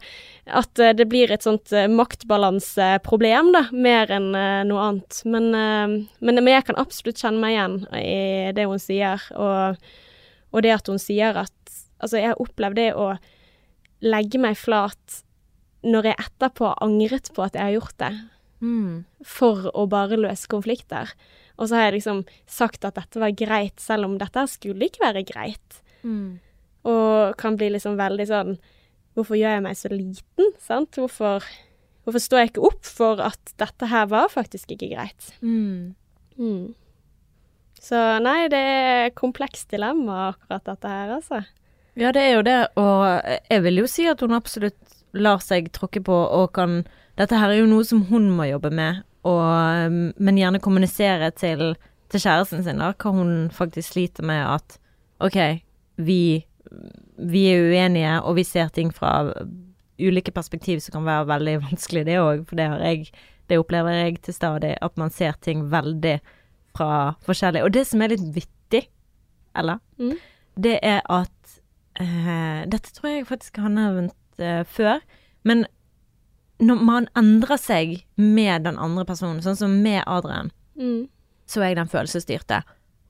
at 0.50 0.78
eh, 0.78 0.94
det 0.96 1.06
blir 1.10 1.30
et 1.30 1.44
sånt 1.44 1.72
eh, 1.74 1.90
maktbalanseproblem, 1.90 3.52
da, 3.54 3.64
mer 3.72 4.10
enn 4.10 4.32
eh, 4.34 4.62
noe 4.66 4.86
annet. 4.88 5.20
Men, 5.24 5.50
men, 5.54 6.40
men 6.40 6.50
jeg 6.50 6.66
kan 6.68 6.80
absolutt 6.82 7.22
kjenne 7.22 7.42
meg 7.42 7.54
igjen 7.54 7.76
i 7.98 8.54
det 8.56 8.66
hun 8.66 8.82
sier, 8.82 9.22
og, 9.38 9.78
og 10.52 10.64
det 10.66 10.74
at 10.78 10.92
hun 10.92 11.02
sier 11.02 11.44
at 11.44 11.56
Altså, 12.02 12.16
jeg 12.18 12.32
har 12.32 12.40
opplevd 12.42 12.74
det 12.80 12.88
å 12.98 13.12
legge 14.02 14.40
meg 14.42 14.58
flat 14.58 15.22
når 15.82 16.10
jeg 16.10 16.20
etterpå 16.26 16.74
angret 16.84 17.30
på 17.34 17.42
at 17.42 17.56
jeg 17.58 17.64
har 17.66 17.74
gjort 17.76 17.96
det, 18.02 18.12
for 19.26 19.66
å 19.74 19.86
bare 19.90 20.18
løse 20.20 20.46
konflikter. 20.50 21.10
Og 21.58 21.68
så 21.68 21.78
har 21.78 21.88
jeg 21.88 21.96
liksom 21.98 22.22
sagt 22.46 22.84
at 22.86 22.94
dette 22.98 23.18
var 23.22 23.34
greit, 23.34 23.80
selv 23.82 24.06
om 24.06 24.14
dette 24.18 24.44
skulle 24.50 24.86
ikke 24.86 25.02
være 25.02 25.24
greit. 25.26 25.80
Og 26.86 27.34
kan 27.38 27.58
bli 27.58 27.72
liksom 27.74 27.98
veldig 27.98 28.26
sånn 28.30 28.56
Hvorfor 29.12 29.36
gjør 29.36 29.58
jeg 29.58 29.62
meg 29.66 29.76
så 29.76 29.88
liten? 29.92 30.54
Sant? 30.56 30.96
Hvorfor, 30.96 31.44
hvorfor 32.06 32.22
står 32.24 32.38
jeg 32.38 32.48
ikke 32.54 32.62
opp 32.64 32.86
for 32.88 33.20
at 33.20 33.50
dette 33.60 33.90
her 33.90 34.06
var 34.08 34.30
faktisk 34.32 34.72
ikke 34.72 34.88
greit? 34.94 35.26
Mm. 36.38 36.72
Så 37.76 38.00
nei, 38.24 38.46
det 38.48 38.56
er 38.56 39.10
et 39.10 39.18
komplekst 39.18 39.68
dilemma 39.68 40.30
akkurat 40.30 40.64
dette 40.64 40.88
her, 40.88 41.12
altså. 41.18 41.42
Ja, 41.98 42.12
det 42.14 42.22
er 42.24 42.34
jo 42.38 42.42
det, 42.46 42.58
og 42.80 43.02
jeg 43.50 43.62
vil 43.66 43.82
jo 43.82 43.88
si 43.90 44.06
at 44.08 44.20
hun 44.24 44.32
absolutt 44.32 44.78
lar 45.12 45.42
seg 45.44 45.68
tråkke 45.76 46.00
på 46.04 46.14
og 46.14 46.52
kan 46.56 46.82
Dette 47.20 47.36
her 47.36 47.52
er 47.52 47.58
jo 47.58 47.66
noe 47.68 47.84
som 47.84 48.06
hun 48.08 48.30
må 48.32 48.46
jobbe 48.48 48.70
med, 48.72 49.02
og, 49.28 49.92
men 50.16 50.38
gjerne 50.40 50.62
kommunisere 50.64 51.28
til, 51.36 51.74
til 52.08 52.22
kjæresten 52.24 52.62
sin 52.64 52.80
da, 52.80 52.94
hva 52.96 53.12
hun 53.12 53.50
faktisk 53.52 53.92
sliter 53.92 54.24
med 54.24 54.40
at 54.40 54.78
OK, 55.20 55.36
vi, 56.00 56.16
vi 57.20 57.42
er 57.52 57.66
uenige, 57.68 58.14
og 58.24 58.38
vi 58.40 58.46
ser 58.48 58.72
ting 58.72 58.88
fra 58.96 59.12
ulike 60.00 60.32
perspektiv 60.32 60.80
som 60.80 60.96
kan 60.96 61.04
være 61.04 61.28
veldig 61.34 61.58
vanskelig, 61.66 62.06
det 62.08 62.16
òg, 62.22 62.46
for 62.48 62.56
det 62.58 62.70
har 62.72 62.80
jeg 62.88 63.12
Det 63.50 63.58
opplever 63.60 63.92
jeg 63.92 64.22
til 64.22 64.34
stadig, 64.34 64.76
at 64.80 64.96
man 64.96 65.10
ser 65.10 65.34
ting 65.44 65.66
veldig 65.68 66.14
fra 66.72 67.14
forskjellig. 67.26 67.60
Og 67.66 67.72
det 67.74 67.82
som 67.86 68.00
er 68.00 68.14
litt 68.14 68.24
vittig, 68.34 68.86
eller, 69.54 69.80
Mm. 69.98 70.16
det 70.56 70.78
er 70.82 71.02
at 71.10 71.41
eh, 72.00 72.64
Dette 72.70 72.92
tror 72.96 73.10
jeg 73.10 73.26
faktisk 73.28 73.58
har 73.62 73.68
nevnt 73.72 74.14
eh, 74.42 74.62
før, 74.64 75.00
men 75.44 75.66
når 76.62 76.78
man 76.86 77.08
endrer 77.18 77.58
seg 77.58 77.96
med 78.16 78.62
den 78.68 78.78
andre 78.78 79.04
personen, 79.08 79.42
sånn 79.42 79.56
som 79.58 79.80
med 79.82 80.04
Adrian, 80.06 80.52
Mm. 80.78 81.08
så 81.46 81.60
er 81.60 81.66
jeg 81.72 81.76
den 81.76 81.88
følelsesstyrte. 81.92 82.62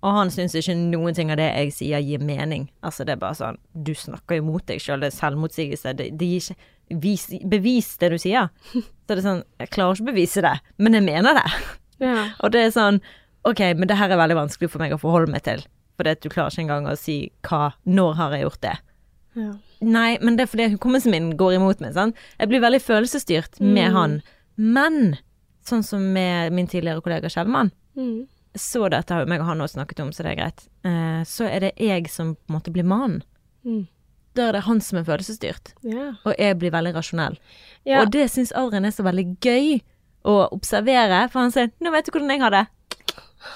Og 0.03 0.17
han 0.17 0.31
syns 0.35 0.55
ikke 0.59 0.75
noen 0.75 1.15
ting 1.15 1.31
av 1.31 1.37
det 1.39 1.47
jeg 1.55 1.73
sier 1.77 2.01
gir 2.03 2.19
mening. 2.19 2.65
Altså 2.83 3.05
det 3.07 3.13
er 3.15 3.21
bare 3.23 3.37
sånn 3.39 3.59
Du 3.73 3.93
snakker 3.95 4.41
jo 4.41 4.43
mot 4.49 4.65
deg 4.67 4.81
sjøl, 4.83 4.99
det 4.99 5.13
er 5.13 5.15
selvmotsigelse. 5.15 5.93
Det, 5.95 6.09
det 6.19 6.27
gir 6.27 6.41
ikke 6.41 6.99
vis, 7.05 7.29
Bevis 7.47 7.93
det 8.01 8.11
du 8.11 8.19
sier. 8.19 8.49
Så 8.73 9.15
det 9.15 9.19
er 9.21 9.23
sånn 9.29 9.45
Jeg 9.61 9.71
klarer 9.71 9.95
ikke 9.95 10.09
å 10.09 10.11
bevise 10.11 10.43
det, 10.43 10.57
men 10.83 10.95
jeg 10.99 11.07
mener 11.07 11.39
det. 11.39 11.47
Ja. 12.03 12.17
Og 12.43 12.51
det 12.51 12.65
er 12.67 12.75
sånn 12.75 12.99
OK, 13.47 13.61
men 13.79 13.87
det 13.87 13.97
her 14.01 14.11
er 14.11 14.19
veldig 14.19 14.41
vanskelig 14.41 14.71
for 14.73 14.83
meg 14.83 14.93
å 14.97 14.99
forholde 14.99 15.31
meg 15.31 15.45
til. 15.47 15.63
For 15.97 16.05
du 16.05 16.29
klarer 16.33 16.51
ikke 16.51 16.65
engang 16.65 16.87
å 16.89 16.97
si 16.99 17.31
hva 17.43 17.73
Når 17.87 18.15
har 18.17 18.31
jeg 18.37 18.43
gjort 18.47 18.61
det? 18.65 18.77
Ja. 19.35 19.53
Nei, 19.81 20.19
men 20.21 20.37
det 20.37 20.45
er 20.45 20.51
fordi 20.53 20.71
hukommelsen 20.75 21.11
min 21.11 21.31
går 21.37 21.55
imot 21.57 21.81
meg. 21.81 21.95
Sant? 21.95 22.17
Jeg 22.39 22.49
blir 22.49 22.61
veldig 22.61 22.81
følelsesstyrt 22.85 23.61
med 23.61 23.91
Mm. 23.91 23.97
han. 23.97 24.23
Men 24.57 25.19
sånn 25.65 25.83
som 25.85 26.13
med 26.13 26.53
min 26.53 26.67
tidligere 26.67 27.01
kollega 27.03 27.29
Kjellmann, 27.29 27.71
Mm. 27.97 28.27
så 28.55 28.89
dette 28.91 29.11
har 29.15 29.21
jo 29.25 29.29
meg 29.31 29.41
og 29.41 29.47
han 29.47 29.59
også 29.61 29.79
snakket 29.79 30.01
om, 30.01 30.11
så 30.13 30.23
det 30.23 30.33
er 30.33 30.43
greit. 30.43 30.69
Eh, 30.85 31.23
så 31.25 31.49
er 31.49 31.61
det 31.61 31.73
jeg 31.79 32.09
som 32.11 32.35
på 32.35 32.51
en 32.51 32.57
måte 32.61 32.73
blir 32.73 32.85
mannen. 32.85 33.23
Mm. 33.65 33.87
Da 34.35 34.49
er 34.49 34.53
det 34.53 34.63
han 34.63 34.81
som 34.81 34.99
er 34.99 35.05
følelsesstyrt, 35.05 35.75
yeah. 35.85 36.15
og 36.25 36.35
jeg 36.39 36.59
blir 36.59 36.71
veldig 36.71 36.95
rasjonell. 36.95 37.39
Yeah. 37.87 38.03
Og 38.03 38.11
det 38.11 38.31
syns 38.31 38.53
Adrian 38.55 38.85
er 38.85 38.91
så 38.91 39.03
veldig 39.05 39.39
gøy 39.41 39.83
å 40.25 40.49
observere, 40.53 41.31
for 41.31 41.41
han 41.41 41.51
sier 41.51 41.71
'nå 41.81 41.91
vet 41.91 42.05
du 42.07 42.11
hvordan 42.13 42.31
jeg 42.31 42.41
har 42.41 42.51
det'. 42.51 42.67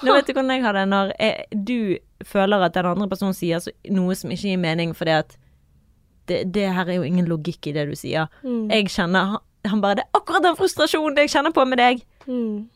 Nå 0.03 0.15
vet 0.15 0.27
du 0.27 0.33
hvordan 0.33 0.51
jeg 0.51 0.63
har 0.63 0.73
det 0.73 0.89
når 0.89 1.13
jeg, 1.19 1.47
du 1.65 1.99
føler 2.25 2.63
at 2.65 2.73
den 2.75 2.87
andre 2.87 3.09
personen 3.09 3.35
sier 3.35 3.61
noe 3.91 4.15
som 4.15 4.31
ikke 4.31 4.49
gir 4.53 4.59
mening, 4.63 4.95
fordi 4.95 5.11
at 5.19 5.37
det, 6.27 6.53
det 6.53 6.73
her 6.75 6.87
er 6.89 6.97
jo 6.97 7.03
ingen 7.07 7.27
logikk 7.29 7.67
i 7.69 7.73
det 7.77 7.89
du 7.91 7.95
sier. 7.99 8.29
Mm. 8.43 8.71
Jeg 8.71 8.89
kjenner 8.89 9.37
han- 9.67 9.81
bare 9.81 9.97
'Det 9.97 10.05
er 10.05 10.19
akkurat 10.21 10.43
den 10.43 10.57
frustrasjonen 10.57 11.17
jeg 11.17 11.29
kjenner 11.31 11.53
på 11.53 11.67
med 11.67 11.79
deg'. 11.79 12.03
Mm. 12.29 12.69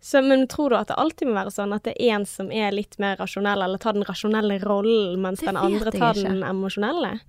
Så, 0.00 0.22
men 0.22 0.46
tror 0.46 0.70
du 0.70 0.76
at 0.76 0.86
det 0.88 0.96
alltid 0.96 1.26
må 1.28 1.34
være 1.34 1.50
sånn 1.50 1.74
at 1.74 1.82
det 1.82 1.96
er 1.98 2.14
en 2.14 2.24
som 2.24 2.50
er 2.52 2.70
litt 2.70 2.96
mer 3.00 3.16
rasjonell, 3.16 3.60
eller 3.62 3.78
tar 3.78 3.92
den 3.94 4.04
rasjonelle 4.04 4.60
rollen, 4.62 5.20
mens 5.20 5.40
den 5.40 5.56
andre 5.56 5.90
tar 5.90 6.14
ikke. 6.14 6.22
den 6.28 6.42
emosjonelle? 6.42 7.20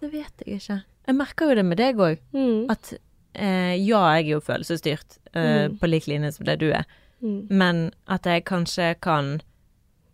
Det 0.00 0.10
vet 0.12 0.32
jeg 0.44 0.58
ikke. 0.60 0.82
Jeg 1.06 1.14
merker 1.14 1.48
jo 1.48 1.54
det 1.54 1.64
med 1.64 1.78
deg 1.78 1.96
òg. 1.96 2.18
Mm. 2.34 2.66
At 2.68 2.94
eh, 3.34 3.76
ja, 3.86 4.14
jeg 4.16 4.26
er 4.26 4.30
jo 4.30 4.40
følelsesstyrt, 4.40 5.18
eh, 5.34 5.68
Mm. 5.68 5.78
på 5.78 5.88
lik 5.88 6.06
linje 6.06 6.32
som 6.34 6.44
det 6.46 6.58
du 6.58 6.70
er. 6.72 6.84
Mm. 7.22 7.46
Men 7.50 7.90
at 8.08 8.22
jeg 8.24 8.44
kanskje 8.44 8.94
kan 9.00 9.40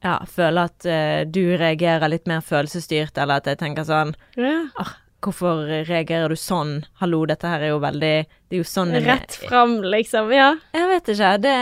ja, 0.02 0.16
føle 0.26 0.64
at 0.68 0.86
uh, 0.88 1.22
du 1.30 1.56
reagerer 1.60 2.10
litt 2.10 2.26
mer 2.30 2.42
følelsesstyrt, 2.44 3.16
eller 3.22 3.42
at 3.42 3.46
jeg 3.52 3.60
tenker 3.62 3.86
sånn 3.88 4.14
Ja. 4.40 4.66
ah, 4.82 4.96
Hvorfor 5.22 5.68
reagerer 5.86 6.32
du 6.32 6.34
sånn? 6.34 6.80
Hallo, 6.98 7.20
dette 7.30 7.46
her 7.46 7.62
er 7.62 7.70
jo 7.70 7.78
veldig 7.82 8.14
Det 8.26 8.56
er 8.56 8.58
jo 8.58 8.66
sånn 8.66 8.90
Rett 9.04 9.36
fram, 9.44 9.76
liksom. 9.86 10.32
Ja, 10.34 10.48
Jeg 10.74 10.88
vet 10.90 11.10
ikke. 11.14 11.28
Det, 11.44 11.52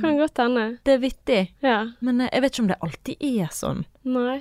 kan 0.00 0.16
godt 0.16 0.40
hende. 0.40 0.64
det 0.88 0.94
er 0.94 1.02
vittig. 1.02 1.42
Ja. 1.60 1.78
Men 2.00 2.22
eh, 2.24 2.30
jeg 2.32 2.46
vet 2.46 2.54
ikke 2.54 2.64
om 2.64 2.70
det 2.72 2.78
alltid 2.86 3.26
er 3.28 3.52
sånn. 3.52 3.84
Nei. 4.08 4.38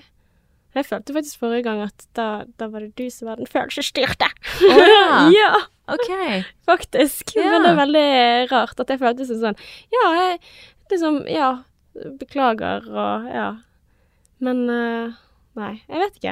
Jeg 0.76 0.88
følte 0.88 1.16
faktisk 1.16 1.44
forrige 1.44 1.68
gang 1.68 1.84
at 1.86 2.08
da, 2.16 2.30
da 2.60 2.68
var 2.72 2.84
det 2.84 2.96
du 3.00 3.06
som 3.12 3.28
var 3.30 3.40
den 3.40 3.48
følelsesstyrte. 3.52 4.28
Oh, 4.72 4.82
ja. 4.88 5.20
ja, 5.42 5.52
OK. 5.92 6.10
faktisk. 6.68 7.36
Ja. 7.36 7.52
Men 7.52 7.68
det 7.68 7.74
er 7.74 7.80
veldig 7.84 8.08
rart 8.56 8.84
at 8.84 8.92
jeg 8.96 9.04
følte 9.04 9.28
som 9.28 9.44
sånn 9.44 9.60
Ja, 9.92 10.08
jeg 10.22 10.40
liksom 10.96 11.22
Ja, 11.32 11.52
beklager 12.20 12.88
og 12.92 13.30
ja. 13.32 13.50
Men 14.44 14.70
eh, 14.70 15.14
Nei, 15.56 15.82
jeg 15.88 16.00
vet 16.02 16.16
ikke. 16.20 16.32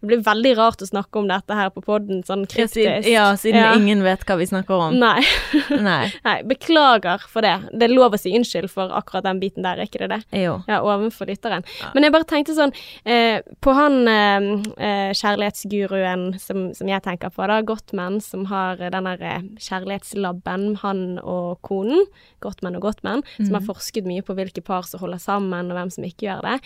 Det 0.00 0.08
blir 0.08 0.22
veldig 0.24 0.50
rart 0.58 0.80
å 0.82 0.86
snakke 0.88 1.20
om 1.20 1.28
dette 1.28 1.54
her 1.54 1.68
på 1.70 1.82
poden, 1.84 2.22
sånn 2.26 2.40
Ja, 2.48 2.64
siden, 2.66 2.70
kryptisk. 2.72 3.08
ja, 3.12 3.24
siden 3.38 3.60
Ja. 3.60 3.74
ingen 3.78 4.00
vet 4.02 4.24
hva 4.26 4.36
vi 4.40 4.46
snakker 4.50 4.80
om. 4.88 4.96
Nei. 4.98 5.20
Nei. 5.70 6.10
Nei, 6.24 6.42
beklager 6.42 7.22
for 7.30 7.44
det. 7.46 7.52
Det 7.70 7.86
er 7.86 7.94
lov 7.94 8.16
å 8.16 8.18
si 8.18 8.32
unnskyld 8.34 8.70
for 8.72 8.90
akkurat 8.90 9.22
den 9.28 9.38
biten 9.42 9.62
der, 9.62 9.78
er 9.78 9.86
ikke 9.86 10.00
det 10.02 10.08
det? 10.10 10.40
Jo. 10.42 10.56
Ja, 10.66 10.80
overfor 10.82 11.28
lytteren. 11.30 11.62
Men 11.94 12.02
jeg 12.08 12.14
bare 12.16 12.26
tenkte 12.30 12.56
sånn 12.56 12.72
eh, 13.04 13.42
På 13.62 13.74
han 13.76 14.08
eh, 14.08 14.48
eh, 14.78 15.12
kjærlighetsguruen 15.14 16.26
som, 16.40 16.64
som 16.74 16.88
jeg 16.90 17.02
tenker 17.04 17.30
på, 17.30 17.46
da, 17.46 17.60
Gottman, 17.62 18.18
som 18.24 18.46
har 18.50 18.76
den 18.82 19.04
der 19.10 19.22
eh, 19.22 19.42
kjærlighetslabben, 19.60 20.78
han 20.82 21.04
og 21.22 21.60
konen, 21.66 22.06
Gottman 22.44 22.76
og 22.80 22.82
Gottman, 22.88 23.22
som 23.38 23.54
har 23.56 23.64
forsket 23.64 24.08
mye 24.08 24.24
på 24.26 24.34
hvilke 24.36 24.64
par 24.64 24.82
som 24.88 25.00
holder 25.04 25.22
sammen, 25.22 25.70
og 25.70 25.78
hvem 25.78 25.92
som 25.94 26.04
ikke 26.08 26.26
gjør 26.28 26.42
det, 26.48 26.56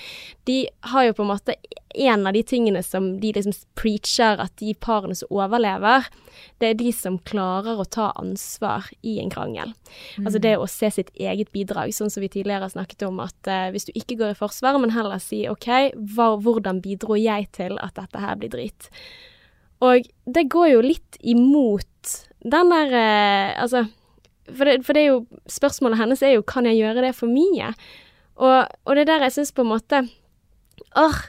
de 0.49 0.59
har 0.95 1.09
jo 1.09 1.13
på 1.19 1.27
en 1.27 1.33
måte 1.35 1.59
en 1.95 2.27
av 2.27 2.33
de 2.37 2.43
tingene 2.43 2.83
som 2.85 3.21
de 3.21 3.33
liksom 3.33 3.55
preacher 3.79 4.41
at 4.43 4.53
de 4.61 4.75
parene 4.77 5.17
som 5.17 5.31
overlever, 5.33 6.07
det 6.61 6.71
er 6.71 6.79
de 6.79 6.93
som 6.95 7.19
klarer 7.29 7.81
å 7.81 7.87
ta 7.89 8.11
ansvar 8.21 8.91
i 9.03 9.19
en 9.23 9.33
krangel. 9.33 9.73
Altså 10.21 10.41
det 10.43 10.55
å 10.59 10.69
se 10.71 10.91
sitt 10.95 11.11
eget 11.15 11.53
bidrag, 11.55 11.95
sånn 11.95 12.13
som 12.13 12.25
vi 12.25 12.31
tidligere 12.33 12.67
har 12.67 12.75
snakket 12.75 13.07
om, 13.09 13.23
at 13.25 13.51
eh, 13.51 13.71
hvis 13.75 13.89
du 13.89 13.95
ikke 13.97 14.19
går 14.21 14.35
i 14.35 14.39
forsvar, 14.39 14.79
men 14.83 14.95
heller 14.95 15.23
si 15.23 15.45
OK, 15.51 15.69
hva, 16.15 16.35
hvordan 16.43 16.83
bidro 16.85 17.19
jeg 17.19 17.49
til 17.57 17.79
at 17.83 17.97
dette 17.99 18.23
her 18.23 18.39
blir 18.41 18.53
drit? 18.53 18.91
Og 19.85 20.09
det 20.27 20.49
går 20.51 20.73
jo 20.75 20.83
litt 20.83 21.19
imot 21.23 22.15
den 22.43 22.71
der 22.73 22.95
eh, 22.95 23.63
Altså, 23.63 23.85
for 24.51 24.67
det, 24.67 24.81
for 24.87 24.97
det 24.97 25.03
er 25.05 25.11
jo 25.13 25.41
Spørsmålet 25.51 26.01
hennes 26.01 26.23
er 26.23 26.37
jo 26.37 26.47
kan 26.47 26.67
jeg 26.67 26.81
gjøre 26.81 27.05
det 27.07 27.13
for 27.19 27.31
mye? 27.31 27.73
Og, 28.39 28.67
og 28.67 28.95
det 28.95 29.05
er 29.05 29.11
der 29.13 29.27
jeg 29.27 29.37
syns 29.39 29.55
på 29.55 29.65
en 29.65 29.73
måte 29.73 30.03
Åh, 30.99 31.21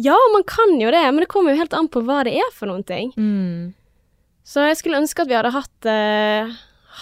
ja, 0.00 0.16
man 0.34 0.44
kan 0.48 0.72
jo 0.80 0.90
det, 0.94 1.02
men 1.12 1.22
det 1.24 1.28
kommer 1.32 1.52
jo 1.54 1.60
helt 1.62 1.74
an 1.76 1.88
på 1.92 2.02
hva 2.06 2.22
det 2.26 2.34
er 2.40 2.50
for 2.56 2.70
noen 2.70 2.84
ting. 2.88 3.12
Mm. 3.20 3.70
Så 4.46 4.64
jeg 4.66 4.78
skulle 4.80 4.98
ønske 5.02 5.22
at 5.22 5.30
vi 5.30 5.36
hadde 5.38 5.52
hatt 5.54 5.88
eh, 5.90 6.54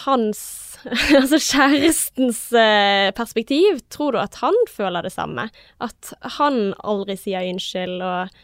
hans 0.04 0.40
Altså 1.18 1.40
kjærestens 1.42 2.40
eh, 2.54 3.08
perspektiv. 3.16 3.80
Tror 3.90 4.14
du 4.14 4.18
at 4.22 4.36
han 4.42 4.54
føler 4.70 5.02
det 5.02 5.10
samme? 5.10 5.48
At 5.82 6.12
han 6.38 6.72
aldri 6.86 7.16
sier 7.18 7.48
unnskyld 7.50 8.02
og 8.06 8.36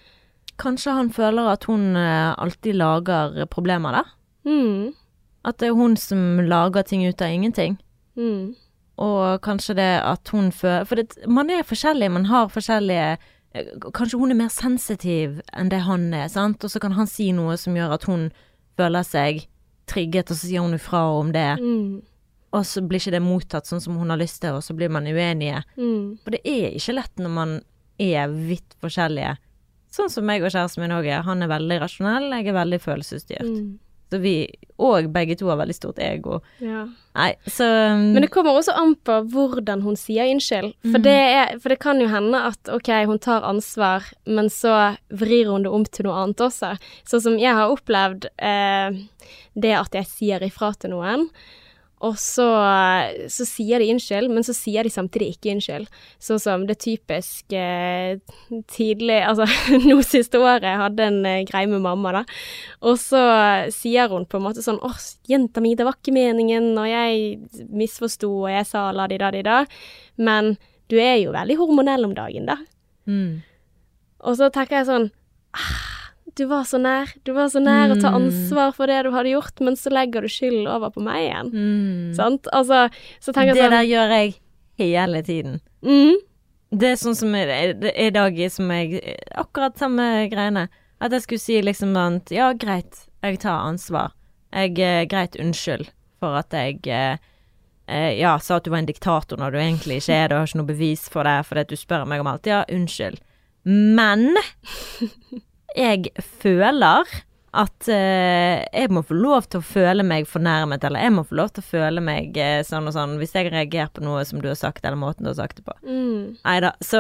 Kanskje 0.59 0.93
han 0.95 1.09
føler 1.15 1.49
at 1.51 1.65
hun 1.67 1.97
eh, 1.99 2.33
alltid 2.39 2.77
lager 2.79 3.41
problemer, 3.51 3.97
da? 4.01 4.03
mm, 4.47 4.93
At 5.47 5.59
det 5.59 5.71
er 5.73 5.79
hun 5.79 5.97
som 5.99 6.43
lager 6.47 6.83
ting 6.87 7.03
ut 7.07 7.23
av 7.23 7.33
ingenting? 7.35 7.79
mm, 8.19 8.55
Og 9.03 9.41
kanskje 9.43 9.75
det 9.79 9.89
at 10.03 10.31
hun 10.35 10.53
føler 10.55 10.85
For 10.87 11.01
det, 11.01 11.17
man 11.27 11.51
er 11.51 11.67
forskjellig, 11.67 12.11
man 12.15 12.29
har 12.31 12.51
forskjellige 12.55 13.17
Kanskje 13.95 14.19
hun 14.19 14.33
er 14.35 14.39
mer 14.39 14.51
sensitiv 14.51 15.37
enn 15.55 15.69
det 15.71 15.83
han 15.87 16.09
er, 16.15 16.27
sant? 16.33 16.65
Og 16.67 16.71
så 16.73 16.81
kan 16.83 16.93
han 16.97 17.07
si 17.07 17.29
noe 17.33 17.55
som 17.61 17.77
gjør 17.79 17.93
at 17.95 18.05
hun 18.11 18.29
føler 18.79 19.05
seg 19.07 19.45
trigget, 19.87 20.31
og 20.33 20.37
så 20.41 20.49
sier 20.49 20.65
hun 20.65 20.75
ifra 20.75 21.05
om 21.21 21.31
det. 21.35 21.61
mm, 21.61 22.03
Og 22.55 22.65
så 22.67 22.83
blir 22.87 22.99
ikke 23.03 23.13
det 23.15 23.23
mottatt 23.23 23.67
sånn 23.67 23.81
som 23.83 23.97
hun 23.99 24.11
har 24.11 24.19
lyst 24.19 24.41
til, 24.43 24.55
og 24.59 24.63
så 24.63 24.75
blir 24.75 24.89
man 24.91 25.07
uenige. 25.07 25.63
mm, 25.77 26.19
For 26.25 26.31
det 26.35 26.41
er 26.45 26.75
ikke 26.75 26.95
lett 26.95 27.17
når 27.23 27.31
man 27.31 27.55
er 27.99 28.27
vidt 28.29 28.75
forskjellige. 28.83 29.37
Sånn 29.95 30.11
som 30.11 30.25
meg 30.27 30.43
og 30.43 30.51
kjæresten 30.51 30.83
min 30.83 30.91
òg 30.97 31.07
er. 31.07 31.23
Han 31.23 31.43
er 31.43 31.49
veldig 31.49 31.81
rasjonell, 31.81 32.31
jeg 32.35 32.49
er 32.51 32.53
veldig 32.59 32.81
følelsesstyrt. 32.83 33.47
mm, 33.55 33.79
Så 34.15 34.23
vi 34.23 34.37
og 34.83 35.07
begge 35.15 35.37
to 35.39 35.47
har 35.47 35.59
veldig 35.61 35.75
stort 35.77 35.99
ego. 36.03 36.41
ja. 36.59 36.89
Nei, 37.15 37.29
så 37.47 37.63
um, 37.95 38.09
Men 38.11 38.25
det 38.25 38.33
kommer 38.35 38.57
også 38.59 38.73
an 38.75 38.97
på 39.07 39.21
hvordan 39.31 39.85
hun 39.85 39.95
sier 39.95 40.27
unnskyld. 40.33 40.73
For, 40.83 40.99
det, 40.99 41.15
er, 41.15 41.53
for 41.63 41.71
det 41.71 41.79
kan 41.79 42.01
jo 42.03 42.09
hende 42.11 42.41
at 42.51 42.71
ok, 42.75 42.91
hun 43.07 43.21
tar 43.23 43.47
ansvar, 43.47 44.09
men 44.27 44.51
så 44.51 44.97
vrir 45.15 45.47
hun 45.53 45.63
det 45.63 45.71
om 45.71 45.85
til 45.87 46.09
noe 46.09 46.25
annet 46.25 46.43
også. 46.43 46.73
Sånn 47.07 47.23
som 47.23 47.39
jeg 47.39 47.55
har 47.55 47.71
opplevd 47.71 48.27
eh, 48.35 48.99
det 49.55 49.77
at 49.79 49.95
jeg 49.95 50.11
sier 50.11 50.43
ifra 50.43 50.73
til 50.75 50.97
noen, 50.97 51.29
og 52.03 52.19
så, 52.21 52.47
så 53.31 53.47
sier 53.49 53.81
de 53.81 53.89
unnskyld, 53.95 54.29
men 54.33 54.45
så 54.45 54.53
sier 54.57 54.85
de 54.85 54.91
samtidig 54.93 55.35
ikke 55.35 55.55
unnskyld. 55.55 55.87
Sånn 56.23 56.43
som 56.43 56.67
det 56.69 56.77
typisk 56.83 57.55
eh, 57.57 58.19
tidlig 58.75 59.21
Altså 59.23 59.47
nå 59.87 60.01
siste 60.05 60.41
året 60.43 60.67
jeg 60.69 60.83
hadde 60.83 61.07
en 61.07 61.21
eh, 61.31 61.45
greie 61.49 61.71
med 61.71 61.85
mamma, 61.87 62.13
da. 62.19 62.23
Og 62.85 62.99
så 63.01 63.23
sier 63.73 64.13
hun 64.13 64.27
på 64.29 64.41
en 64.41 64.47
måte 64.49 64.65
sånn 64.65 64.83
'Å, 64.83 64.93
jenta 65.31 65.65
mi, 65.65 65.77
det 65.79 65.87
var 65.89 65.97
ikke 65.97 66.17
meningen', 66.17 66.75
og 66.77 66.91
jeg 66.91 67.67
misforsto, 67.73 68.29
og 68.45 68.53
jeg 68.53 68.69
sa 68.69 68.91
la-di-da-di-da. 68.93 69.65
Men 70.21 70.57
du 70.93 70.99
er 71.01 71.17
jo 71.23 71.33
veldig 71.33 71.57
hormonell 71.63 72.05
om 72.11 72.17
dagen, 72.17 72.51
da. 72.51 72.61
mm. 73.09 73.43
Og 74.25 74.39
så 74.39 74.49
tenker 74.53 74.81
jeg 74.81 74.89
sånn 74.89 75.11
ah, 75.53 76.04
Du 76.35 76.45
var 76.51 76.65
så 76.67 76.81
nær. 76.83 77.13
Du 77.25 77.33
var 77.33 77.47
så 77.53 77.61
nær 77.63 77.93
å 77.95 78.01
ta 78.01 78.11
Mm. 78.11 78.25
ansvar 78.25 78.73
for 78.75 78.87
det 78.91 79.05
du 79.05 79.11
hadde 79.15 79.31
gjort, 79.31 79.61
men 79.61 79.75
så 79.77 79.91
legger 79.93 80.23
du 80.23 80.29
skylden 80.29 80.67
over 80.67 80.91
på 80.91 81.01
meg 81.03 81.29
igjen. 81.31 81.51
Mm. 81.53 82.15
Sant? 82.17 82.49
Altså, 82.53 82.89
så 83.21 83.33
tenker 83.33 83.55
Det 83.55 83.61
jeg 83.63 83.71
sånn 83.71 83.77
der 83.79 83.89
gjør 83.91 84.15
jeg 84.19 84.35
hele 84.79 85.23
tiden. 85.23 85.61
mm, 85.85 86.15
Det 86.73 86.89
er 86.91 86.97
sånn 86.97 87.15
som 87.15 87.35
i 87.35 88.11
dag 88.11 88.51
som 88.51 88.69
jeg 88.71 89.17
Akkurat 89.37 89.77
samme 89.79 90.29
greiene. 90.29 90.69
At 91.01 91.13
jeg 91.13 91.23
skulle 91.23 91.41
si 91.41 91.61
liksom 91.63 91.95
at 91.97 92.31
ja, 92.31 92.53
greit, 92.55 93.07
jeg 93.23 93.39
tar 93.39 93.69
ansvar. 93.69 94.11
Jeg 94.53 94.79
eh, 94.79 95.05
Greit, 95.07 95.37
unnskyld 95.39 95.91
for 96.19 96.35
at 96.39 96.51
jeg 96.51 96.81
eh, 96.87 97.17
eh, 97.89 98.19
ja, 98.19 98.39
sa 98.39 98.57
at 98.57 98.65
du 98.65 98.71
var 98.71 98.79
en 98.79 98.87
diktator 98.87 99.37
når 99.37 99.53
du 99.53 99.59
egentlig 99.59 99.97
ikke 100.01 100.15
er 100.15 100.29
det, 100.29 100.35
og 100.35 100.41
har 100.41 100.47
ikke 100.49 100.59
noe 100.63 100.67
bevis 100.73 101.09
for 101.09 101.23
det, 101.25 101.45
fordi 101.47 101.65
du 101.69 101.77
spør 101.77 102.07
meg 102.07 102.21
om 102.21 102.27
alt. 102.27 102.47
Ja, 102.47 102.65
unnskyld. 102.71 103.19
Men 103.65 104.35
jeg 105.75 106.11
føler 106.43 107.05
at 107.55 107.87
eh, 107.87 108.65
jeg 108.75 108.91
må 108.91 109.05
få 109.07 109.15
lov 109.15 109.45
til 109.47 109.61
å 109.61 109.63
føle 109.63 110.03
meg 110.03 110.25
fornærmet, 110.27 110.83
eller 110.89 111.05
jeg 111.05 111.13
må 111.15 111.23
få 111.23 111.37
lov 111.39 111.53
til 111.55 111.63
å 111.63 111.67
føle 111.69 112.03
meg 112.03 112.35
eh, 112.43 112.65
sånn 112.67 112.89
og 112.91 112.95
sånn, 112.97 113.13
hvis 113.21 113.31
jeg 113.37 113.53
reagerer 113.55 113.93
på 113.95 114.03
noe 114.03 114.25
som 114.27 114.41
du 114.43 114.49
har 114.51 114.57
sagt, 114.59 114.83
eller 114.83 114.99
måten 114.99 115.23
du 115.23 115.31
har 115.31 115.37
sagt 115.39 115.61
det 115.61 115.65
på. 115.69 115.77
Mm. 115.87 116.33
Nei 116.43 116.57
da, 116.65 116.73
så 116.83 116.99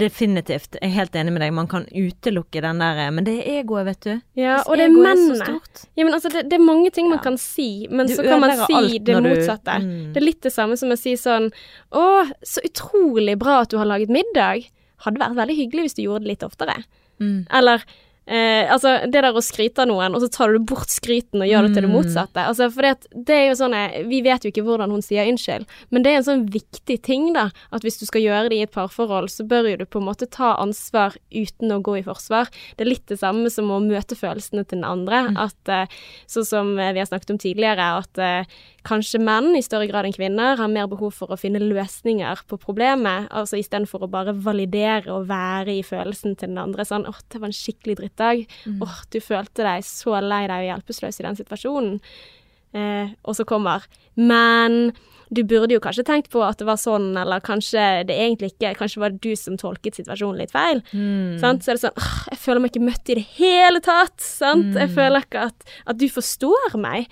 definitivt. 0.00 0.78
Jeg 0.80 0.88
er 0.88 0.94
helt 0.94 1.18
enig 1.20 1.34
med 1.34 1.44
deg. 1.44 1.52
Man 1.56 1.68
kan 1.68 1.84
utelukke 1.92 2.62
den 2.64 2.80
der 2.80 3.02
eh, 3.04 3.10
Men 3.12 3.28
det 3.28 3.34
er 3.42 3.58
egoet, 3.60 3.84
vet 3.90 4.00
du. 4.08 4.14
Ja, 4.40 4.56
Hvis 4.62 4.70
og 4.72 4.80
det 4.80 4.86
er 4.88 4.96
mennet 4.96 5.44
mennene. 5.44 5.60
Ja, 6.00 6.08
men 6.08 6.16
altså, 6.16 6.32
det, 6.32 6.46
det 6.48 6.58
er 6.58 6.64
mange 6.64 6.90
ting 6.94 7.10
man 7.12 7.20
Ja. 7.20 7.26
kan 7.28 7.38
si, 7.44 7.68
men 7.90 8.08
Du 8.08 8.16
så 8.16 8.24
kan 8.24 8.40
man 8.40 8.56
si 8.64 8.98
det 9.04 9.20
motsatte. 9.20 9.78
du-. 9.84 9.92
Mm. 9.92 10.10
Det 10.16 10.22
er 10.22 10.28
litt 10.30 10.42
det 10.48 10.52
samme 10.56 10.80
som 10.80 10.96
å 10.96 10.98
si 10.98 11.12
sånn 11.20 11.50
Å, 11.92 12.06
så 12.40 12.64
utrolig 12.64 13.36
bra 13.40 13.60
at 13.66 13.70
du 13.74 13.76
har 13.80 13.88
laget 13.92 14.08
middag. 14.08 14.64
Hadde 15.04 15.20
vært 15.20 15.36
veldig 15.36 15.60
hyggelig 15.60 15.90
hvis 15.90 15.98
du 16.00 16.06
gjorde 16.08 16.24
det 16.24 16.32
litt 16.38 16.46
oftere. 16.46 16.80
Mm. 17.20 17.46
Eller 17.50 17.84
eh, 18.26 18.70
altså, 18.72 18.94
det 19.10 19.20
der 19.24 19.36
å 19.36 19.42
skryte 19.44 19.82
av 19.84 19.88
noen, 19.90 20.14
og 20.16 20.22
så 20.24 20.30
tar 20.32 20.52
du 20.54 20.58
bort 20.64 20.88
skryten 20.92 21.42
og 21.42 21.48
gjør 21.48 21.66
det 21.68 21.74
til 21.74 21.82
det 21.84 21.90
Mm. 21.90 21.96
motsatte. 21.96 22.40
Altså, 22.48 22.70
for 22.72 22.82
det, 22.82 23.06
det 23.14 23.34
er 23.34 23.46
jo 23.50 23.56
sånn 23.60 23.74
eh, 23.74 24.02
Vi 24.08 24.22
vet 24.22 24.44
jo 24.44 24.50
ikke 24.50 24.64
hvordan 24.64 24.90
hun 24.90 25.02
sier 25.02 25.28
unnskyld, 25.28 25.66
men 25.90 26.02
det 26.02 26.12
er 26.12 26.16
en 26.22 26.28
sånn 26.28 26.46
viktig 26.50 27.02
ting, 27.02 27.32
da. 27.34 27.50
At 27.70 27.82
hvis 27.82 27.98
du 28.00 28.06
skal 28.06 28.22
gjøre 28.22 28.48
det 28.50 28.56
i 28.58 28.62
et 28.64 28.72
parforhold, 28.72 29.28
så 29.30 29.44
bør 29.46 29.70
jo 29.70 29.76
du 29.82 29.86
på 29.86 30.00
en 30.00 30.08
måte 30.08 30.26
ta 30.30 30.54
ansvar 30.56 31.16
uten 31.32 31.72
å 31.72 31.82
gå 31.82 31.98
i 32.00 32.04
forsvar. 32.06 32.48
Det 32.76 32.86
er 32.86 32.90
litt 32.92 33.06
det 33.06 33.18
samme 33.20 33.50
som 33.50 33.70
å 33.70 33.80
møte 33.82 34.16
følelsene 34.16 34.64
til 34.66 34.78
den 34.80 34.84
andre. 34.88 35.28
Mm. 35.30 35.36
At 35.44 35.68
eh, 35.68 35.86
sånn 36.26 36.44
som 36.48 36.78
eh, 36.78 36.92
vi 36.92 37.02
har 37.02 37.06
snakket 37.10 37.30
om 37.34 37.38
tidligere, 37.38 37.90
at 38.00 38.18
eh, 38.18 38.46
kanskje 38.84 39.20
menn 39.24 39.54
i 39.56 39.62
større 39.64 39.86
grad 39.88 40.04
enn 40.04 40.12
kvinner 40.16 40.58
har 40.60 40.68
mer 40.68 40.86
behov 40.90 41.14
for 41.16 41.32
å 41.32 41.38
finne 41.40 41.60
løsninger 41.62 42.42
på 42.48 42.58
problemet, 42.60 43.28
altså 43.32 43.56
istedenfor 43.56 44.04
å 44.04 44.10
bare 44.12 44.34
validere 44.36 45.08
og 45.14 45.28
være 45.30 45.78
i 45.78 45.82
følelsen 45.86 46.36
til 46.36 46.50
den 46.52 46.58
andre. 46.60 46.84
Sånn 46.84 47.06
åh, 47.08 47.20
det 47.32 47.40
var 47.40 47.48
en 47.48 47.56
skikkelig 47.56 47.96
drittdag'. 48.16 48.46
Mm. 48.66 48.82
Åh, 48.82 49.00
du 49.10 49.20
følte 49.20 49.62
deg 49.62 49.82
så 49.84 50.20
lei 50.22 50.46
deg 50.46 50.62
og 50.62 50.68
hjelpeløs 50.82 51.20
i 51.20 51.22
den 51.22 51.36
situasjonen. 51.36 52.00
Eh, 52.74 53.08
og 53.24 53.34
så 53.36 53.44
kommer 53.44 53.82
'men'. 54.16 54.92
Du 55.32 55.42
burde 55.42 55.72
jo 55.72 55.80
kanskje 55.80 56.04
tenkt 56.04 56.28
på 56.30 56.42
at 56.46 56.58
det 56.58 56.66
var 56.66 56.76
sånn, 56.76 57.16
eller 57.18 57.40
kanskje 57.40 58.06
det 58.06 58.14
egentlig 58.14 58.52
ikke 58.52 58.76
Kanskje 58.76 59.00
var 59.00 59.10
det 59.10 59.20
du 59.22 59.34
som 59.34 59.56
tolket 59.56 59.94
situasjonen 59.96 60.38
litt 60.38 60.52
feil. 60.52 60.80
Mm. 60.92 61.40
Så 61.40 61.48
er 61.48 61.74
det 61.74 61.80
sånn 61.80 61.96
«Åh, 61.96 62.28
Jeg 62.30 62.38
føler 62.38 62.60
meg 62.60 62.70
ikke 62.72 62.84
møtt 62.84 63.08
i 63.10 63.14
det 63.14 63.26
hele 63.38 63.80
tatt. 63.80 64.20
Sant? 64.20 64.74
Jeg 64.76 64.90
Mm. 64.90 64.94
føler 64.94 65.20
ikke 65.24 65.40
at, 65.46 65.54
at 65.86 65.96
du 65.98 66.06
forstår 66.08 66.76
meg. 66.78 67.08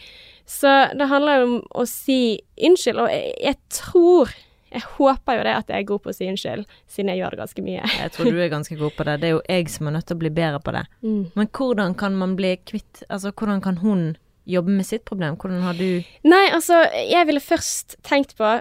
Så 0.47 0.97
det 0.97 1.09
handler 1.09 1.39
jo 1.41 1.45
om 1.57 1.63
å 1.75 1.87
si 1.89 2.39
unnskyld, 2.61 2.99
og 3.01 3.09
jeg, 3.09 3.35
jeg 3.43 3.57
tror 3.71 4.29
Jeg 4.73 4.85
håper 4.97 5.39
jo 5.39 5.45
det 5.47 5.55
at 5.55 5.71
jeg 5.73 5.85
er 5.85 5.89
god 5.89 6.03
på 6.05 6.13
å 6.13 6.17
si 6.17 6.29
unnskyld, 6.31 6.67
siden 6.91 7.13
jeg 7.13 7.21
gjør 7.21 7.35
det 7.35 7.43
ganske 7.43 7.65
mye. 7.67 7.87
Jeg 7.99 8.13
tror 8.15 8.31
du 8.33 8.41
er 8.41 8.53
ganske 8.53 8.79
god 8.81 8.97
på 8.97 9.07
det. 9.09 9.17
Det 9.23 9.29
er 9.29 9.35
jo 9.35 9.43
jeg 9.45 9.73
som 9.73 9.89
er 9.89 9.97
nødt 9.99 10.09
til 10.09 10.19
å 10.19 10.23
bli 10.23 10.33
bedre 10.41 10.61
på 10.65 10.75
det. 10.77 10.85
Mm. 11.05 11.23
Men 11.39 11.51
hvordan 11.59 11.97
kan 12.01 12.17
man 12.19 12.37
bli 12.39 12.55
kvitt 12.69 13.03
Altså, 13.09 13.33
hvordan 13.37 13.61
kan 13.65 13.81
hun 13.83 14.05
jobbe 14.49 14.71
med 14.71 14.87
sitt 14.87 15.05
problem? 15.05 15.37
Hvordan 15.37 15.63
har 15.67 15.77
du 15.79 16.03
Nei, 16.25 16.47
altså, 16.51 16.83
jeg 16.97 17.29
ville 17.29 17.43
først 17.43 17.99
tenkt 18.07 18.37
på 18.39 18.57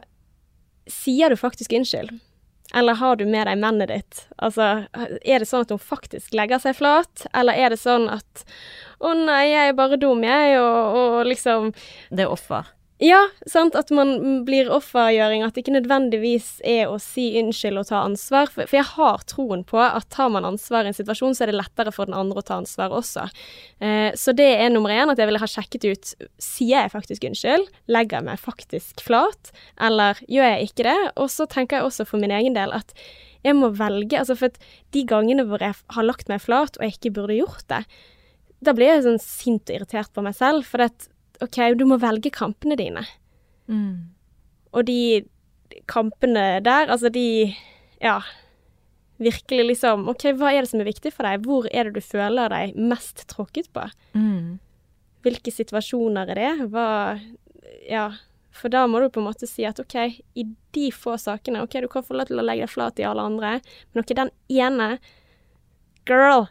Sier 0.91 1.32
du 1.32 1.38
faktisk 1.39 1.74
unnskyld? 1.78 2.12
Eller 2.74 2.93
har 2.93 3.15
du 3.15 3.26
med 3.28 3.47
deg 3.47 3.60
mennet 3.60 3.91
ditt? 3.91 4.26
Altså, 4.39 4.86
er 4.95 5.43
det 5.43 5.47
sånn 5.50 5.65
at 5.65 5.74
hun 5.74 5.82
faktisk 5.82 6.36
legger 6.36 6.62
seg 6.63 6.78
flat, 6.78 7.26
eller 7.36 7.58
er 7.60 7.74
det 7.74 7.80
sånn 7.82 8.08
at 8.12 8.45
Å 9.04 9.12
nei, 9.17 9.43
jeg 9.52 9.71
er 9.71 9.78
bare 9.78 10.00
dum, 10.00 10.24
jeg, 10.24 10.60
og, 10.62 11.00
og 11.02 11.17
liksom 11.28 11.71
Det 12.10 12.26
er 12.26 12.32
offer. 12.32 12.69
Ja, 13.02 13.18
sant, 13.50 13.74
at 13.74 13.90
man 13.90 14.44
blir 14.46 14.68
offergjøring, 14.70 15.42
at 15.42 15.56
det 15.56 15.64
ikke 15.64 15.74
nødvendigvis 15.74 16.60
er 16.70 16.86
å 16.86 17.00
si 17.02 17.32
unnskyld 17.40 17.80
og 17.82 17.88
ta 17.90 18.04
ansvar. 18.06 18.52
For, 18.54 18.70
for 18.70 18.78
jeg 18.78 18.90
har 18.92 19.24
troen 19.26 19.64
på 19.66 19.80
at 19.82 20.06
tar 20.14 20.30
man 20.30 20.46
ansvar 20.46 20.86
i 20.86 20.92
en 20.92 20.98
situasjon, 20.98 21.34
så 21.34 21.48
er 21.48 21.50
det 21.50 21.58
lettere 21.58 21.90
for 21.96 22.06
den 22.06 22.14
andre 22.14 22.44
å 22.44 22.46
ta 22.46 22.60
ansvar 22.62 22.94
også. 22.94 23.24
Eh, 23.82 24.14
så 24.14 24.36
det 24.38 24.52
er 24.54 24.70
nummer 24.70 24.94
én, 24.94 25.10
at 25.10 25.18
jeg 25.18 25.32
ville 25.32 25.42
ha 25.42 25.50
sjekket 25.50 25.88
ut 25.90 26.12
sier 26.38 26.76
jeg 26.76 26.92
faktisk 26.94 27.26
unnskyld, 27.26 27.72
legger 27.90 28.20
jeg 28.20 28.28
meg 28.28 28.44
faktisk 28.44 29.02
flat, 29.08 29.50
eller 29.82 30.22
gjør 30.30 30.52
jeg 30.52 30.70
ikke 30.70 30.86
det? 30.92 31.00
Og 31.16 31.32
så 31.34 31.48
tenker 31.50 31.80
jeg 31.80 31.90
også 31.90 32.06
for 32.06 32.22
min 32.22 32.36
egen 32.38 32.54
del 32.58 32.76
at 32.78 32.94
jeg 33.42 33.58
må 33.58 33.72
velge, 33.74 34.20
altså 34.20 34.38
for 34.38 34.54
at 34.54 34.62
de 34.94 35.02
gangene 35.10 35.48
hvor 35.50 35.66
jeg 35.66 35.74
har 35.74 36.06
lagt 36.06 36.30
meg 36.30 36.44
flat 36.44 36.78
og 36.78 36.86
jeg 36.86 37.00
ikke 37.00 37.16
burde 37.18 37.40
gjort 37.40 37.66
det, 37.74 37.82
da 38.62 38.78
blir 38.78 38.92
jeg 38.92 39.08
sånn 39.08 39.18
sint 39.24 39.72
og 39.72 39.80
irritert 39.80 40.14
på 40.14 40.22
meg 40.22 40.38
selv, 40.38 40.70
for 40.70 40.86
at 40.86 41.10
OK, 41.42 41.60
du 41.78 41.86
må 41.90 41.98
velge 42.02 42.32
kampene 42.34 42.78
dine. 42.80 43.04
Mm. 43.72 44.12
Og 44.72 44.86
de 44.88 45.24
kampene 45.92 46.62
der, 46.64 46.88
altså 46.88 47.10
de 47.10 47.56
Ja. 48.02 48.22
Virkelig 49.22 49.66
liksom 49.66 50.08
OK, 50.10 50.32
hva 50.34 50.50
er 50.50 50.64
det 50.64 50.72
som 50.72 50.82
er 50.82 50.90
viktig 50.90 51.14
for 51.14 51.28
deg? 51.28 51.46
Hvor 51.46 51.68
er 51.72 51.86
det 51.86 52.00
du 52.00 52.02
føler 52.02 52.50
deg 52.50 52.76
mest 52.76 53.28
tråkket 53.30 53.70
på? 53.74 53.86
Mm. 54.18 54.60
Hvilke 55.22 55.54
situasjoner 55.54 56.30
er 56.34 56.36
det? 56.36 56.70
Hva 56.74 57.20
Ja. 57.90 58.12
For 58.52 58.68
da 58.68 58.84
må 58.88 59.00
du 59.00 59.08
på 59.10 59.22
en 59.22 59.30
måte 59.30 59.48
si 59.48 59.64
at 59.64 59.80
OK, 59.80 59.96
i 60.36 60.44
de 60.76 60.90
få 60.92 61.16
sakene 61.18 61.62
OK, 61.64 61.80
du 61.80 61.88
kan 61.88 62.04
få 62.04 62.18
lov 62.18 62.28
til 62.28 62.42
å 62.42 62.44
legge 62.44 62.66
deg 62.66 62.74
flat 62.74 63.00
i 63.00 63.06
alle 63.08 63.24
andre, 63.24 63.62
men 63.94 64.04
OK, 64.04 64.12
den 64.18 64.32
ene 64.50 65.00
Girl! 66.10 66.50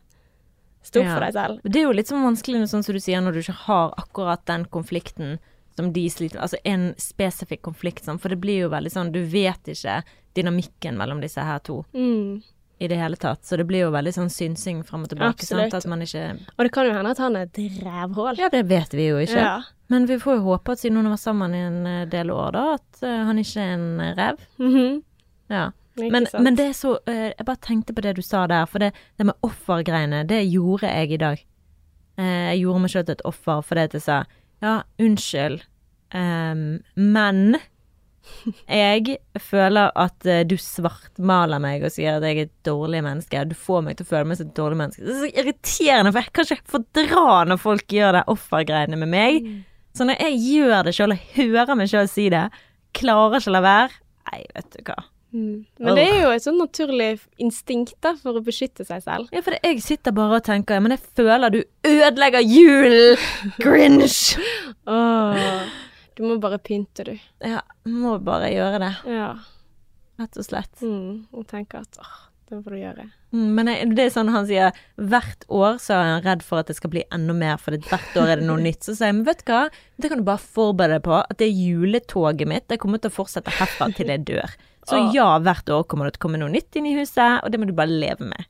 Stå 0.82 1.00
opp 1.00 1.06
Ja. 1.06 1.14
for 1.14 1.20
deg 1.26 1.32
selv. 1.34 1.60
Det 1.62 1.76
er 1.76 1.82
jo 1.82 1.92
litt 1.92 2.06
sånn 2.08 2.24
vanskelig 2.24 2.62
sånn 2.70 2.82
som 2.84 2.94
du 2.94 3.00
sier, 3.00 3.20
når 3.20 3.32
du 3.32 3.38
ikke 3.40 3.52
har 3.66 3.94
akkurat 3.98 4.44
den 4.46 4.64
konflikten 4.64 5.38
som 5.76 5.92
de 5.92 6.06
sliter 6.08 6.34
med. 6.36 6.42
Altså 6.42 6.56
en 6.64 6.94
spesifikk 6.96 7.62
konflikt, 7.62 8.04
sånn, 8.04 8.18
for 8.20 8.28
det 8.28 8.40
blir 8.40 8.60
jo 8.62 8.68
veldig 8.70 8.90
sånn 8.90 9.12
Du 9.12 9.22
vet 9.24 9.62
ikke 9.64 10.02
dynamikken 10.34 10.96
mellom 10.96 11.20
disse 11.20 11.38
her 11.42 11.58
to 11.60 11.84
Mm. 11.94 12.42
i 12.80 12.86
det 12.88 12.96
hele 12.96 13.16
tatt. 13.16 13.42
Så 13.44 13.56
det 13.58 13.66
blir 13.66 13.80
jo 13.80 13.90
veldig 13.90 14.12
sånn 14.14 14.30
synsing 14.30 14.82
fram 14.84 15.02
og 15.02 15.10
tilbake. 15.10 15.34
Absolutt. 15.40 15.70
Sant? 15.70 15.84
At 15.84 15.86
man 15.86 16.00
ikke 16.00 16.38
Og 16.58 16.64
det 16.64 16.72
kan 16.72 16.86
jo 16.86 16.92
hende 16.92 17.10
at 17.10 17.18
han 17.18 17.36
er 17.36 17.42
et 17.42 17.52
rævhål. 17.82 18.38
Ja, 18.38 18.48
det 18.48 18.66
vet 18.68 18.90
vi 18.92 19.08
jo 19.08 19.16
ikke. 19.16 19.36
Ja. 19.36 19.62
Men 19.90 20.06
vi 20.06 20.16
får 20.16 20.36
jo 20.38 20.42
håpe 20.56 20.72
at 20.72 20.78
siden 20.78 20.96
hun 20.96 21.04
har 21.06 21.12
vært 21.16 21.26
sammen 21.26 21.54
i 21.54 21.58
en 21.66 22.08
del 22.08 22.30
år, 22.30 22.52
da, 22.52 22.74
at 22.74 23.02
eh, 23.02 23.24
han 23.24 23.36
ikke 23.36 23.56
er 23.60 23.74
en 23.74 24.16
rev. 24.16 24.36
-hmm. 24.58 25.02
Ja. 25.50 25.70
Men, 26.00 26.26
men 26.40 26.56
det 26.58 26.66
er 26.70 26.76
så 26.76 26.94
eh, 27.10 27.30
Jeg 27.32 27.46
bare 27.46 27.60
tenkte 27.64 27.94
på 27.96 28.04
det 28.04 28.16
du 28.18 28.22
sa 28.24 28.46
der, 28.50 28.68
for 28.70 28.82
det, 28.82 28.92
det 29.18 29.26
med 29.28 29.46
offergreiene, 29.46 30.24
det 30.28 30.42
gjorde 30.48 30.90
jeg 30.90 31.16
i 31.16 31.20
dag. 31.20 31.42
Eh, 32.20 32.38
jeg 32.52 32.62
gjorde 32.62 32.84
meg 32.84 32.94
sjøl 32.94 33.04
til 33.08 33.18
et 33.18 33.26
offer 33.28 33.66
fordi 33.66 33.88
jeg 33.98 34.06
sa 34.06 34.22
ja, 34.60 34.80
unnskyld, 35.00 35.62
um, 36.12 36.64
men 37.00 37.60
jeg 38.68 39.16
føler 39.40 39.90
at 39.98 40.26
eh, 40.28 40.42
du 40.46 40.56
svartmaler 40.60 41.62
meg 41.62 41.84
og 41.86 41.92
sier 41.94 42.18
at 42.18 42.26
jeg 42.26 42.36
er 42.36 42.48
et 42.48 42.54
dårlig 42.66 43.00
menneske. 43.06 43.44
Du 43.48 43.56
får 43.58 43.86
meg 43.86 43.96
til 43.98 44.06
å 44.06 44.10
føle 44.10 44.28
meg 44.28 44.38
som 44.38 44.50
et 44.50 44.58
dårlig 44.58 44.80
menneske. 44.82 45.06
Det 45.06 45.14
er 45.14 45.22
så 45.22 45.30
irriterende, 45.42 46.12
for 46.12 46.20
jeg 46.20 46.34
kan 46.36 46.50
ikke 46.50 46.74
fordra 46.74 47.32
når 47.48 47.62
folk 47.62 47.96
gjør 47.96 48.18
det 48.18 48.26
offergreiene 48.34 49.00
med 49.00 49.12
meg. 49.14 49.48
Så 49.96 50.06
når 50.06 50.20
jeg 50.22 50.42
gjør 50.44 50.84
det 50.86 50.94
sjøl 50.96 51.16
og 51.16 51.24
hører 51.34 51.78
meg 51.78 51.90
sjøl 51.90 52.10
si 52.10 52.28
det, 52.32 52.44
klarer 52.96 53.40
ikke 53.40 53.50
å 53.52 53.56
la 53.56 53.64
være. 53.64 53.98
Nei, 54.30 54.42
vet 54.54 54.76
du 54.76 54.84
hva. 54.86 54.98
Mm. 55.32 55.64
Men 55.78 55.94
det 55.94 56.04
er 56.10 56.16
jo 56.24 56.30
et 56.34 56.42
sånn 56.42 56.58
naturlig 56.58 57.10
instinkt 57.38 57.94
da, 58.02 58.16
for 58.18 58.34
å 58.40 58.42
beskytte 58.42 58.82
seg 58.88 59.04
selv. 59.04 59.28
Ja, 59.30 59.42
for 59.46 59.54
jeg 59.62 59.78
sitter 59.84 60.14
bare 60.16 60.40
og 60.40 60.46
tenker 60.48 60.80
Men 60.82 60.96
jeg 60.96 61.04
føler 61.14 61.54
du 61.54 61.60
ødelegger 61.86 62.42
julen! 62.42 63.20
Grinch! 63.62 64.34
oh, 64.90 65.68
du 66.18 66.24
må 66.26 66.40
bare 66.42 66.58
pynte, 66.58 67.04
du. 67.06 67.14
Ja, 67.46 67.62
må 67.88 68.16
bare 68.24 68.50
gjøre 68.52 68.82
det, 68.82 68.90
Ja. 69.08 69.30
rett 70.20 70.36
og 70.36 70.44
slett. 70.44 70.74
Mm. 70.82 71.28
Og 71.32 71.46
tenke 71.48 71.78
at 71.80 71.96
åh, 72.02 72.16
det 72.50 72.58
får 72.64 72.74
du 72.74 72.80
gjøre. 72.80 73.04
Mm, 73.32 73.46
Men 73.54 73.70
jeg, 73.70 73.90
det 73.94 74.04
er 74.08 74.10
sånn 74.12 74.32
han 74.34 74.48
sier 74.48 74.74
hvert 74.98 75.46
år 75.48 75.78
så 75.80 75.94
er 75.94 76.08
han 76.16 76.24
redd 76.26 76.42
for 76.42 76.60
at 76.60 76.66
det 76.68 76.74
skal 76.76 76.90
bli 76.92 77.04
enda 77.14 77.32
mer, 77.38 77.56
for 77.62 77.78
hvert 77.78 78.18
år 78.18 78.34
er 78.34 78.42
det 78.42 78.48
noe 78.50 78.58
nytt. 78.60 78.82
Så 78.82 78.96
sier 78.98 79.12
jeg 79.12 79.20
men 79.20 79.28
vet 79.30 79.44
du 79.46 79.52
hva, 79.54 79.62
det 80.02 80.10
kan 80.10 80.20
du 80.20 80.26
bare 80.26 80.42
forberede 80.42 80.98
deg 80.98 81.06
på, 81.06 81.14
at 81.22 81.38
det 81.38 81.48
juletoget 81.54 82.50
mitt 82.50 82.66
det 82.68 82.80
kommer 82.82 82.98
til 82.98 83.12
å 83.12 83.16
fortsette 83.20 83.54
herfra 83.60 83.88
til 83.94 84.10
jeg 84.10 84.26
dør. 84.28 84.58
Så 84.90 84.98
Åh. 84.98 85.10
ja, 85.14 85.32
hvert 85.44 85.70
år 85.70 85.84
kommer 85.86 86.08
det 86.08 86.16
til 86.16 86.24
å 86.24 86.26
komme 86.26 86.40
noe 86.42 86.52
nytt 86.52 86.78
inn 86.78 86.88
i 86.90 86.96
huset, 86.98 87.40
og 87.44 87.52
det 87.52 87.60
må 87.60 87.68
du 87.68 87.76
bare 87.76 87.92
leve 87.92 88.26
med. 88.26 88.48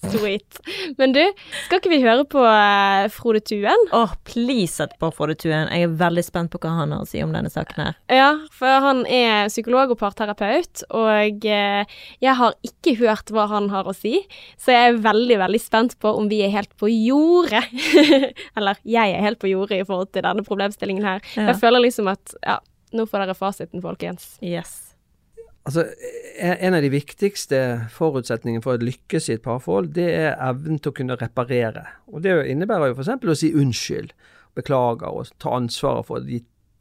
Sweet. 0.00 0.60
Men 0.98 1.12
du, 1.12 1.20
skal 1.66 1.80
ikke 1.80 1.90
vi 1.92 2.00
høre 2.02 2.24
på 2.30 2.40
uh, 2.42 3.06
Frode 3.12 3.42
Tuen? 3.44 3.86
Åh, 3.96 4.12
please 4.26 4.78
sett 4.78 4.94
på 5.00 5.10
Frode 5.14 5.34
Tuen. 5.38 5.68
Jeg 5.74 5.86
er 5.88 5.96
veldig 6.00 6.24
spent 6.24 6.52
på 6.52 6.60
hva 6.62 6.72
han 6.78 6.94
har 6.94 7.04
å 7.04 7.08
si 7.08 7.22
om 7.24 7.34
denne 7.34 7.50
saken 7.52 7.82
her. 7.82 7.98
Ja, 8.12 8.30
for 8.54 8.86
han 8.86 9.02
er 9.10 9.50
psykolog 9.50 9.92
og 9.94 10.00
parterapeut, 10.00 10.84
og 10.88 11.46
uh, 11.46 11.98
jeg 12.22 12.36
har 12.42 12.56
ikke 12.66 12.96
hørt 13.02 13.34
hva 13.34 13.48
han 13.50 13.70
har 13.74 13.90
å 13.90 13.96
si, 13.96 14.20
så 14.60 14.74
jeg 14.76 14.92
er 14.92 15.02
veldig, 15.04 15.40
veldig 15.44 15.62
spent 15.62 15.98
på 16.00 16.14
om 16.16 16.30
vi 16.30 16.42
er 16.46 16.54
helt 16.54 16.72
på 16.80 16.90
jordet. 16.92 17.64
Eller 18.58 18.80
jeg 18.86 19.16
er 19.16 19.26
helt 19.26 19.42
på 19.42 19.50
jordet 19.50 19.82
i 19.82 19.88
forhold 19.88 20.14
til 20.14 20.26
denne 20.26 20.46
problemstillingen 20.46 21.06
her. 21.06 21.24
Ja. 21.34 21.50
Jeg 21.52 21.60
føler 21.62 21.84
liksom 21.84 22.10
at 22.12 22.38
ja, 22.44 22.60
nå 22.96 23.06
får 23.10 23.26
dere 23.26 23.38
fasiten, 23.38 23.82
folkens. 23.84 24.36
Yes. 24.44 24.89
Altså, 25.68 25.84
en 26.40 26.74
av 26.74 26.82
de 26.82 26.88
viktigste 26.92 27.58
forutsetningene 27.92 28.64
for 28.64 28.78
å 28.78 28.82
lykkes 28.82 29.28
i 29.28 29.34
et 29.36 29.42
parforhold, 29.44 29.90
det 29.98 30.08
er 30.08 30.38
evnen 30.40 30.80
til 30.80 30.92
å 30.92 30.96
kunne 30.96 31.18
reparere. 31.20 31.84
Og 32.08 32.24
det 32.24 32.38
innebærer 32.48 32.90
jo 32.90 32.96
f.eks. 32.96 33.12
å 33.20 33.36
si 33.36 33.52
unnskyld, 33.52 34.14
beklager 34.56 35.12
og 35.12 35.28
ta 35.38 35.52
ansvaret 35.58 36.08
for, 36.08 36.24
de, 36.24 36.40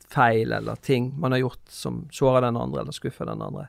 feil 0.09 0.53
eller 0.55 0.79
ting 0.81 1.11
man 1.21 1.35
har 1.35 1.43
gjort 1.43 1.73
som 1.73 2.01
sårer 2.13 2.47
den 2.47 2.57
andre 2.57 2.83
eller 2.83 2.95
skuffer 2.95 3.29
den 3.29 3.43
andre. 3.45 3.67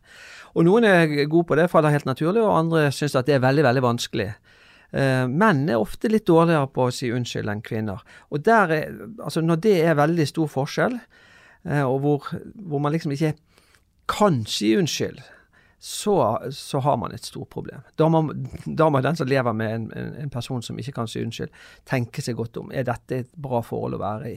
Og 0.57 0.65
noen 0.67 0.87
er 0.89 1.11
gode 1.29 1.49
på 1.51 1.59
det, 1.59 1.69
faller 1.73 1.95
helt 1.95 2.09
naturlig, 2.09 2.43
og 2.43 2.57
andre 2.57 2.89
syns 2.95 3.19
at 3.19 3.29
det 3.29 3.37
er 3.37 3.45
veldig, 3.45 3.67
veldig 3.67 3.85
vanskelig. 3.85 4.31
Uh, 4.91 5.27
menn 5.31 5.69
er 5.71 5.79
ofte 5.79 6.11
litt 6.11 6.27
dårligere 6.27 6.67
på 6.75 6.89
å 6.89 6.95
si 6.95 7.13
unnskyld 7.15 7.53
enn 7.53 7.63
kvinner. 7.63 8.01
Og 8.35 8.43
der 8.47 8.73
er, 8.75 8.97
altså 9.23 9.43
når 9.45 9.61
det 9.67 9.77
er 9.85 10.01
veldig 10.01 10.27
stor 10.27 10.51
forskjell, 10.51 10.97
uh, 11.69 11.85
og 11.85 11.99
hvor, 12.03 12.33
hvor, 12.57 12.83
man 12.83 12.97
liksom 12.97 13.15
ikke 13.15 13.37
kan 14.11 14.43
si 14.49 14.75
unnskyld, 14.77 15.23
så, 15.81 16.15
så 16.53 16.83
har 16.85 16.99
man 17.01 17.15
et 17.17 17.25
stort 17.25 17.49
problem. 17.55 17.81
Da 17.97 18.11
må, 18.13 18.21
da 18.67 18.91
må 18.93 19.01
den 19.01 19.17
som 19.17 19.29
lever 19.31 19.55
med 19.57 19.75
en, 19.75 20.13
en, 20.21 20.33
person 20.33 20.61
som 20.63 20.79
ikke 20.79 20.93
kan 20.99 21.09
si 21.09 21.23
unnskyld, 21.25 21.55
tenke 21.89 22.21
seg 22.25 22.37
godt 22.37 22.59
om. 22.61 22.69
Er 22.75 22.85
dette 22.89 23.23
et 23.23 23.31
bra 23.33 23.63
forhold 23.65 23.97
å 23.97 24.03
være 24.03 24.35
i? 24.35 24.37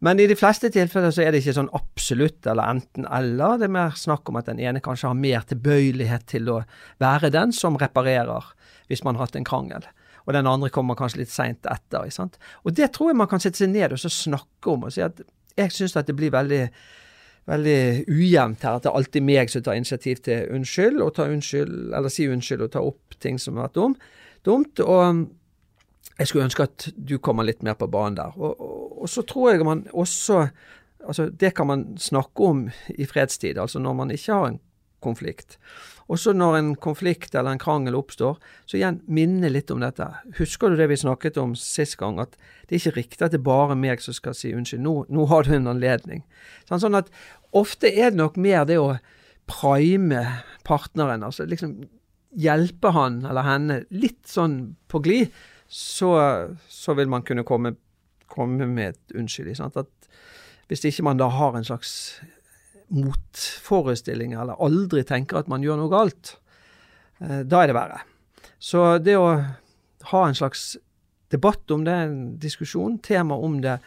Men 0.00 0.18
i 0.18 0.26
de 0.26 0.34
fleste 0.34 0.70
tilfeller 0.72 1.12
så 1.12 1.22
er 1.22 1.30
det 1.30 1.42
ikke 1.42 1.54
sånn 1.58 1.70
absolutt 1.76 2.48
eller 2.48 2.72
enten-eller. 2.72 3.60
Det 3.60 3.68
er 3.68 3.74
mer 3.76 3.96
snakk 4.00 4.32
om 4.32 4.40
at 4.40 4.48
den 4.48 4.62
ene 4.64 4.82
kanskje 4.82 5.12
har 5.12 5.18
mer 5.18 5.44
tilbøyelighet 5.46 6.24
til 6.32 6.48
å 6.50 6.62
være 7.02 7.30
den 7.34 7.52
som 7.54 7.76
reparerer 7.78 8.48
hvis 8.88 9.04
man 9.06 9.20
har 9.20 9.28
hatt 9.28 9.36
en 9.38 9.46
krangel. 9.46 9.84
Og 10.24 10.32
den 10.34 10.48
andre 10.48 10.72
kommer 10.72 10.98
kanskje 10.98 11.22
litt 11.22 11.34
seint 11.34 11.68
etter. 11.68 12.08
Sant? 12.10 12.40
Og 12.64 12.74
det 12.74 12.90
tror 12.96 13.12
jeg 13.12 13.20
man 13.20 13.30
kan 13.30 13.44
sette 13.44 13.60
seg 13.60 13.70
ned 13.74 13.92
og 13.94 14.02
snakke 14.02 14.72
om 14.72 14.88
og 14.88 14.96
si 14.96 15.04
at 15.04 15.20
jeg 15.58 15.76
syns 15.76 15.98
at 16.00 16.08
det 16.08 16.16
blir 16.16 16.32
veldig 16.32 16.64
veldig 17.48 18.04
ujevnt 18.10 18.64
her. 18.66 18.76
At 18.76 18.84
det 18.84 18.90
er 18.90 18.98
alltid 19.00 19.26
meg 19.26 19.52
som 19.52 19.64
tar 19.64 19.78
initiativ 19.78 20.22
til 20.26 20.48
unnskyld, 20.54 21.00
og 21.02 21.14
tar 21.16 21.32
unnskyld, 21.32 21.76
eller 21.96 22.12
si 22.12 22.28
unnskyld 22.30 22.66
og 22.66 22.72
ta 22.74 22.84
opp 22.84 23.20
ting 23.22 23.40
som 23.40 23.58
har 23.58 23.68
vært 23.68 23.78
dum, 23.78 23.96
dumt. 24.46 24.82
Og 24.84 25.26
jeg 26.20 26.28
skulle 26.28 26.48
ønske 26.48 26.66
at 26.68 26.90
du 26.96 27.16
kommer 27.22 27.46
litt 27.48 27.64
mer 27.66 27.78
på 27.80 27.88
banen 27.90 28.18
der. 28.20 28.36
Og, 28.36 28.52
og, 28.60 28.82
og, 29.02 29.08
så 29.08 29.24
tror 29.26 29.52
jeg 29.54 29.66
man 29.66 29.86
også 29.92 30.48
altså 31.00 31.30
Det 31.32 31.54
kan 31.56 31.66
man 31.66 31.84
snakke 31.96 32.44
om 32.44 32.66
i 32.92 33.06
fredstid, 33.08 33.58
altså 33.58 33.78
når 33.80 33.94
man 33.96 34.10
ikke 34.10 34.32
har 34.36 34.48
en 34.50 34.58
konflikt. 35.04 35.58
Og 36.10 36.18
så 36.18 36.34
når 36.34 36.56
en 36.58 36.70
konflikt 36.74 37.34
eller 37.34 37.54
en 37.54 37.62
krangel 37.62 37.94
oppstår, 37.98 38.40
så 38.66 38.78
igjen 38.78 38.98
minne 39.06 39.50
litt 39.52 39.70
om 39.70 39.82
dette. 39.82 40.08
Husker 40.40 40.72
du 40.72 40.80
det 40.80 40.88
vi 40.90 40.98
snakket 40.98 41.38
om 41.40 41.54
sist 41.58 41.98
gang, 42.00 42.18
at 42.22 42.34
det 42.66 42.76
er 42.76 42.82
ikke 42.82 42.96
riktig 42.98 43.24
at 43.26 43.34
det 43.34 43.40
er 43.40 43.46
bare 43.46 43.78
meg 43.78 44.02
som 44.02 44.16
skal 44.16 44.34
si 44.36 44.52
unnskyld. 44.56 44.82
Nå, 44.82 44.94
nå 45.08 45.28
har 45.30 45.46
du 45.46 45.54
en 45.56 45.70
anledning. 45.70 46.24
Sånn, 46.68 46.82
sånn 46.82 46.98
at 46.98 47.12
ofte 47.56 47.90
er 47.90 48.10
det 48.10 48.20
nok 48.20 48.40
mer 48.40 48.66
det 48.68 48.80
å 48.82 48.96
prime 49.50 50.24
partneren, 50.66 51.24
altså 51.26 51.46
liksom 51.48 51.78
hjelpe 52.38 52.92
han 52.94 53.24
eller 53.26 53.42
henne 53.42 53.80
litt 53.90 54.22
sånn 54.30 54.76
på 54.90 55.00
glid 55.02 55.32
så, 55.70 56.10
så 56.68 56.94
vil 56.98 57.10
man 57.10 57.22
kunne 57.26 57.46
komme, 57.46 57.74
komme 58.30 58.66
med 58.66 58.94
et 58.94 59.16
unnskyld. 59.18 59.54
Sant? 59.58 59.78
At 59.78 60.10
hvis 60.70 60.84
ikke 60.86 61.06
man 61.06 61.18
da 61.18 61.30
har 61.30 61.54
en 61.54 61.66
slags 61.66 61.92
motforestilling, 62.90 64.34
eller 64.34 64.60
aldri 64.62 65.04
tenker 65.06 65.40
at 65.40 65.50
man 65.50 65.64
gjør 65.64 65.80
noe 65.80 65.92
galt, 65.92 66.36
eh, 67.22 67.42
da 67.46 67.62
er 67.62 67.70
det 67.70 67.78
verre. 67.78 68.04
Så 68.60 68.98
det 69.02 69.16
å 69.16 69.32
ha 70.10 70.22
en 70.26 70.36
slags 70.36 70.74
debatt 71.30 71.70
om 71.70 71.84
det, 71.86 71.94
en 71.94 72.22
diskusjon, 72.42 72.98
tema 72.98 73.38
om 73.38 73.60
det 73.62 73.78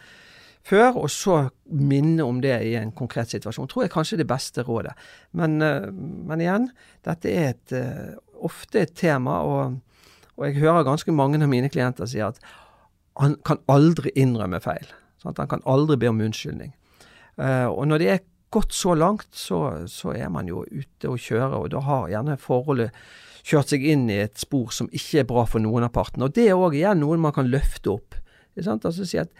før, 0.64 1.02
og 1.04 1.10
så 1.12 1.42
minne 1.68 2.24
om 2.24 2.40
det 2.40 2.56
i 2.64 2.74
en 2.80 2.92
konkret 2.96 3.34
situasjon, 3.34 3.68
tror 3.68 3.84
jeg 3.84 3.92
kanskje 3.92 4.16
er 4.16 4.24
det 4.24 4.30
beste 4.32 4.64
rådet. 4.64 4.94
Men, 5.32 5.60
eh, 5.62 5.90
men 5.92 6.40
igjen, 6.40 6.70
dette 7.04 7.28
er 7.28 7.48
et, 7.52 7.72
eh, 7.72 8.14
ofte 8.40 8.80
et 8.80 8.94
tema. 8.94 9.42
og 9.42 9.80
og 10.36 10.46
jeg 10.46 10.62
hører 10.64 10.82
ganske 10.82 11.12
mange 11.14 11.40
av 11.42 11.48
mine 11.48 11.68
klienter 11.70 12.08
si 12.10 12.18
at 12.18 12.40
han 13.20 13.36
kan 13.46 13.60
aldri 13.70 14.10
innrømme 14.18 14.60
feil. 14.60 14.86
Sant? 15.22 15.38
Han 15.38 15.48
kan 15.48 15.62
aldri 15.64 15.96
be 15.96 16.10
om 16.10 16.20
unnskyldning. 16.20 16.72
Og 17.38 17.86
når 17.86 17.98
det 17.98 18.08
er 18.10 18.24
gått 18.54 18.74
så 18.76 18.94
langt, 18.98 19.28
så, 19.34 19.60
så, 19.90 20.14
er 20.14 20.30
man 20.32 20.48
jo 20.50 20.64
ute 20.64 21.10
og 21.10 21.20
kjører, 21.20 21.56
og 21.58 21.70
da 21.74 21.82
har 21.84 22.10
gjerne 22.12 22.38
forholdet 22.40 22.94
kjørt 23.44 23.74
seg 23.74 23.84
inn 23.84 24.06
i 24.08 24.22
et 24.24 24.38
spor 24.40 24.72
som 24.72 24.88
ikke 24.94 25.22
er 25.22 25.28
bra 25.28 25.44
for 25.48 25.62
noen 25.62 25.84
av 25.86 25.92
partene. 25.96 26.28
Og 26.28 26.36
det 26.36 26.48
er 26.48 26.60
òg 26.60 26.76
igjen 26.78 27.02
noe 27.02 27.18
man 27.20 27.34
kan 27.36 27.50
løfte 27.50 27.92
opp. 27.92 28.16
Altså 28.56 29.04
si 29.04 29.18
at 29.20 29.32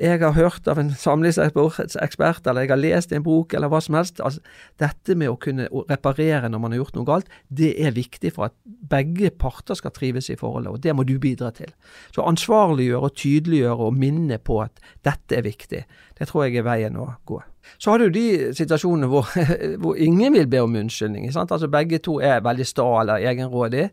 jeg 0.00 0.22
har 0.22 0.32
hørt 0.32 0.68
av 0.68 0.78
en 0.80 0.90
samlivsekspert, 0.96 2.46
eller 2.46 2.64
jeg 2.64 2.70
har 2.72 2.80
lest 2.80 3.12
en 3.12 3.24
bok, 3.24 3.52
eller 3.52 3.68
hva 3.68 3.80
som 3.84 3.98
helst. 3.98 4.22
Altså, 4.24 4.40
dette 4.80 5.16
med 5.18 5.28
å 5.28 5.36
kunne 5.40 5.68
reparere 5.90 6.48
når 6.48 6.62
man 6.62 6.72
har 6.72 6.80
gjort 6.80 6.96
noe 6.96 7.08
galt, 7.08 7.28
det 7.52 7.74
er 7.76 7.92
viktig 7.96 8.32
for 8.32 8.48
at 8.48 8.56
begge 8.64 9.30
parter 9.36 9.76
skal 9.76 9.92
trives 9.92 10.30
i 10.32 10.38
forholdet, 10.40 10.72
og 10.72 10.80
det 10.84 10.96
må 10.96 11.04
du 11.08 11.18
bidra 11.20 11.52
til. 11.56 11.70
Så 12.14 12.24
ansvarliggjøre 12.24 13.10
og 13.10 13.16
tydeliggjøre 13.20 13.88
og 13.90 14.00
minne 14.00 14.40
på 14.40 14.62
at 14.64 14.80
dette 15.04 15.38
er 15.38 15.46
viktig, 15.46 15.84
det 16.18 16.30
tror 16.30 16.46
jeg 16.46 16.62
er 16.62 16.68
veien 16.70 16.96
å 16.96 17.12
gå. 17.28 17.42
Så 17.78 17.92
har 17.92 18.02
du 18.02 18.10
de 18.10 18.54
situasjonene 18.56 19.12
hvor, 19.12 19.28
hvor 19.82 20.00
ingen 20.00 20.34
vil 20.34 20.48
be 20.50 20.64
om 20.64 20.76
unnskyldning. 20.80 21.28
Altså 21.30 21.70
Begge 21.70 22.00
to 22.02 22.18
er 22.24 22.42
veldig 22.42 22.66
sta 22.66 22.88
eller 23.04 23.22
egenrådige. 23.28 23.92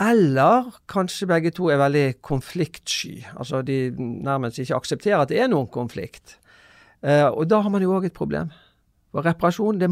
Eller 0.00 0.70
kanskje 0.88 1.28
begge 1.28 1.52
to 1.52 1.68
er 1.68 1.80
veldig 1.82 2.06
konfliktsky. 2.24 3.18
Altså 3.36 3.60
de 3.66 3.90
nærmest 3.98 4.62
ikke 4.62 4.78
aksepterer 4.78 5.24
at 5.24 5.32
det 5.32 5.42
er 5.42 5.50
noen 5.52 5.68
konflikt. 5.72 6.38
Eh, 7.04 7.26
og 7.28 7.48
da 7.50 7.60
har 7.60 7.72
man 7.72 7.84
jo 7.84 7.92
òg 7.98 8.08
et 8.08 8.16
problem. 8.16 8.52
For 9.12 9.26
reparasjon 9.26 9.80
det, 9.82 9.90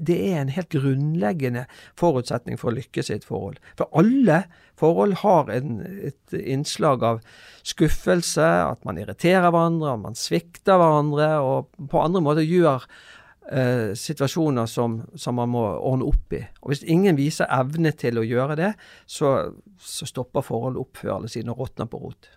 det, 0.00 0.16
er 0.32 0.40
en 0.40 0.52
helt 0.54 0.72
grunnleggende 0.72 1.66
forutsetning 2.00 2.56
for 2.56 2.70
å 2.70 2.78
lykkes 2.78 3.10
i 3.10 3.18
et 3.18 3.26
forhold. 3.28 3.58
For 3.76 3.92
alle 4.00 4.46
forhold 4.80 5.18
har 5.20 5.50
en, 5.52 5.82
et 6.08 6.36
innslag 6.40 7.04
av 7.04 7.20
skuffelse, 7.68 8.46
at 8.64 8.80
man 8.88 8.96
irriterer 9.02 9.50
hverandre, 9.50 9.92
at 9.92 10.04
man 10.06 10.16
svikter 10.16 10.80
hverandre, 10.80 11.28
og 11.44 11.90
på 11.92 12.00
andre 12.00 12.24
måter 12.24 12.48
gjør 12.48 12.88
eh, 13.50 13.92
situasjoner 13.98 14.66
som, 14.70 15.00
som, 15.14 15.36
man 15.38 15.52
må 15.52 15.64
ordne 15.74 16.08
opp 16.08 16.36
i. 16.36 16.42
Og 16.62 16.72
Hvis 16.72 16.84
ingen 16.84 17.18
viser 17.18 17.50
evne 17.52 17.94
til 17.98 18.20
å 18.20 18.26
gjøre 18.26 18.58
det, 18.58 18.72
så, 19.06 19.34
så 19.80 20.08
stopper 20.08 20.44
forholdet 20.46 20.82
opp 20.82 21.00
før 21.02 21.16
eller 21.18 21.32
siden 21.32 21.52
og 21.54 21.62
råtner 21.64 21.90
på 21.90 22.02
rot. 22.02 22.32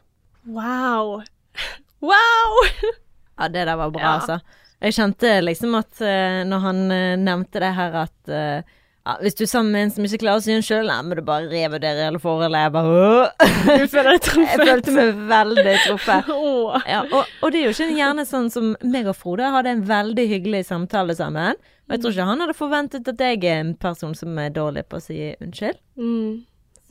Wow! 0.45 1.21
Wow! 2.05 2.57
ja, 3.39 3.47
det 3.49 3.63
der 3.65 3.77
var 3.79 3.89
bra, 3.89 4.01
ja. 4.03 4.09
altså. 4.19 4.65
Jeg 4.83 4.93
kjente 4.93 5.29
liksom 5.41 5.77
at 5.79 6.01
uh, 6.03 6.43
når 6.45 6.59
han 6.61 6.81
uh, 6.91 7.13
nevnte 7.17 7.61
det 7.63 7.71
her 7.73 7.95
at 8.03 8.29
uh, 8.29 8.75
ja, 9.05 9.13
hvis 9.21 9.35
du 9.37 9.43
er 9.45 9.49
sammen 9.51 9.75
med 9.75 9.83
en 9.85 9.91
som 9.93 10.05
ikke 10.07 10.23
klarer 10.23 10.41
å 10.41 10.41
si 10.41 10.53
unnskyld, 10.55 10.87
sjøl, 10.87 11.03
må 11.05 11.17
du 11.17 11.21
bare 11.25 11.45
revurdere 11.51 12.07
hele 12.07 12.21
forholdet. 12.21 12.57
Jeg 12.57 12.71
bare 12.73 13.83
Du 13.83 13.83
føler 13.91 14.09
deg 14.15 14.23
truffet? 14.25 14.53
Jeg 14.55 14.69
følte 14.71 14.93
meg 14.95 15.19
veldig 15.29 15.75
truffet. 15.83 16.31
Ja, 16.95 17.03
og, 17.05 17.29
og, 17.43 17.51
det 17.53 17.59
er 17.59 17.67
jo 17.67 17.73
ikke 17.75 17.99
gjerne 17.99 18.25
sånn 18.25 18.49
som 18.53 18.71
meg 18.81 19.07
og 19.09 19.15
Frode 19.19 19.51
hadde 19.53 19.75
en 19.75 19.83
veldig 19.85 20.25
hyggelig 20.31 20.63
samtale 20.71 21.13
sammen. 21.17 21.59
Og 21.85 21.93
jeg 21.93 22.01
tror 22.01 22.15
ikke 22.15 22.27
han 22.31 22.41
hadde 22.41 22.57
forventet 22.57 23.11
at 23.11 23.21
jeg 23.21 23.43
er 23.43 23.61
en 23.61 23.75
person 23.77 24.15
som 24.17 24.41
er 24.41 24.49
dårlig 24.55 24.87
på 24.89 24.97
å 24.97 25.03
si 25.03 25.19
unnskyld. 25.37 25.77
Mm. 26.01 26.41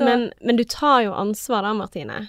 Men, 0.03 0.25
men, 0.39 0.59
du 0.59 0.65
tar 0.71 1.03
jo 1.09 1.19
ansvar 1.19 1.67
da, 1.67 1.75
Martine. 1.75 2.21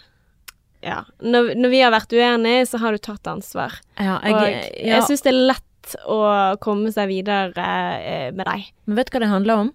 Ja. 0.86 1.04
Når, 1.22 1.54
når, 1.62 1.74
vi 1.74 1.86
har 1.86 1.94
vært 1.94 2.14
uenige, 2.14 2.66
så 2.70 2.82
har 2.82 2.98
du 2.98 3.02
tatt 3.06 3.30
ansvar. 3.30 3.78
Ja, 3.98 4.18
jeg, 4.26 4.34
og 4.34 4.50
jeg, 4.50 4.74
jeg 4.90 5.06
syns 5.10 5.26
det 5.26 5.34
er 5.34 5.42
lett 5.54 5.70
å 6.10 6.20
komme 6.64 6.92
seg 6.96 7.10
videre 7.12 7.68
eh, 8.00 8.30
med 8.36 8.46
deg. 8.48 8.72
Men 8.86 9.00
vet 9.00 9.12
du 9.12 9.18
hva 9.18 9.24
det 9.26 9.34
handler 9.34 9.66
om? 9.66 9.74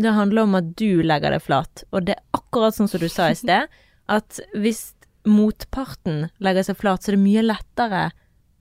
Det 0.00 0.16
handler 0.16 0.46
om 0.46 0.56
at 0.56 0.72
du 0.80 1.02
legger 1.04 1.36
deg 1.36 1.44
flat. 1.44 1.84
Og 1.92 2.06
det 2.06 2.16
er 2.16 2.24
akkurat 2.36 2.76
sånn 2.76 2.88
som 2.90 3.02
du 3.02 3.08
sa 3.12 3.28
i 3.30 3.38
sted, 3.44 3.68
at 4.10 4.40
hvis 4.56 4.90
motparten 5.28 6.30
legger 6.42 6.70
seg 6.70 6.80
flat, 6.80 7.04
så 7.04 7.12
er 7.12 7.18
det 7.18 7.24
mye 7.26 7.44
lettere 7.44 8.08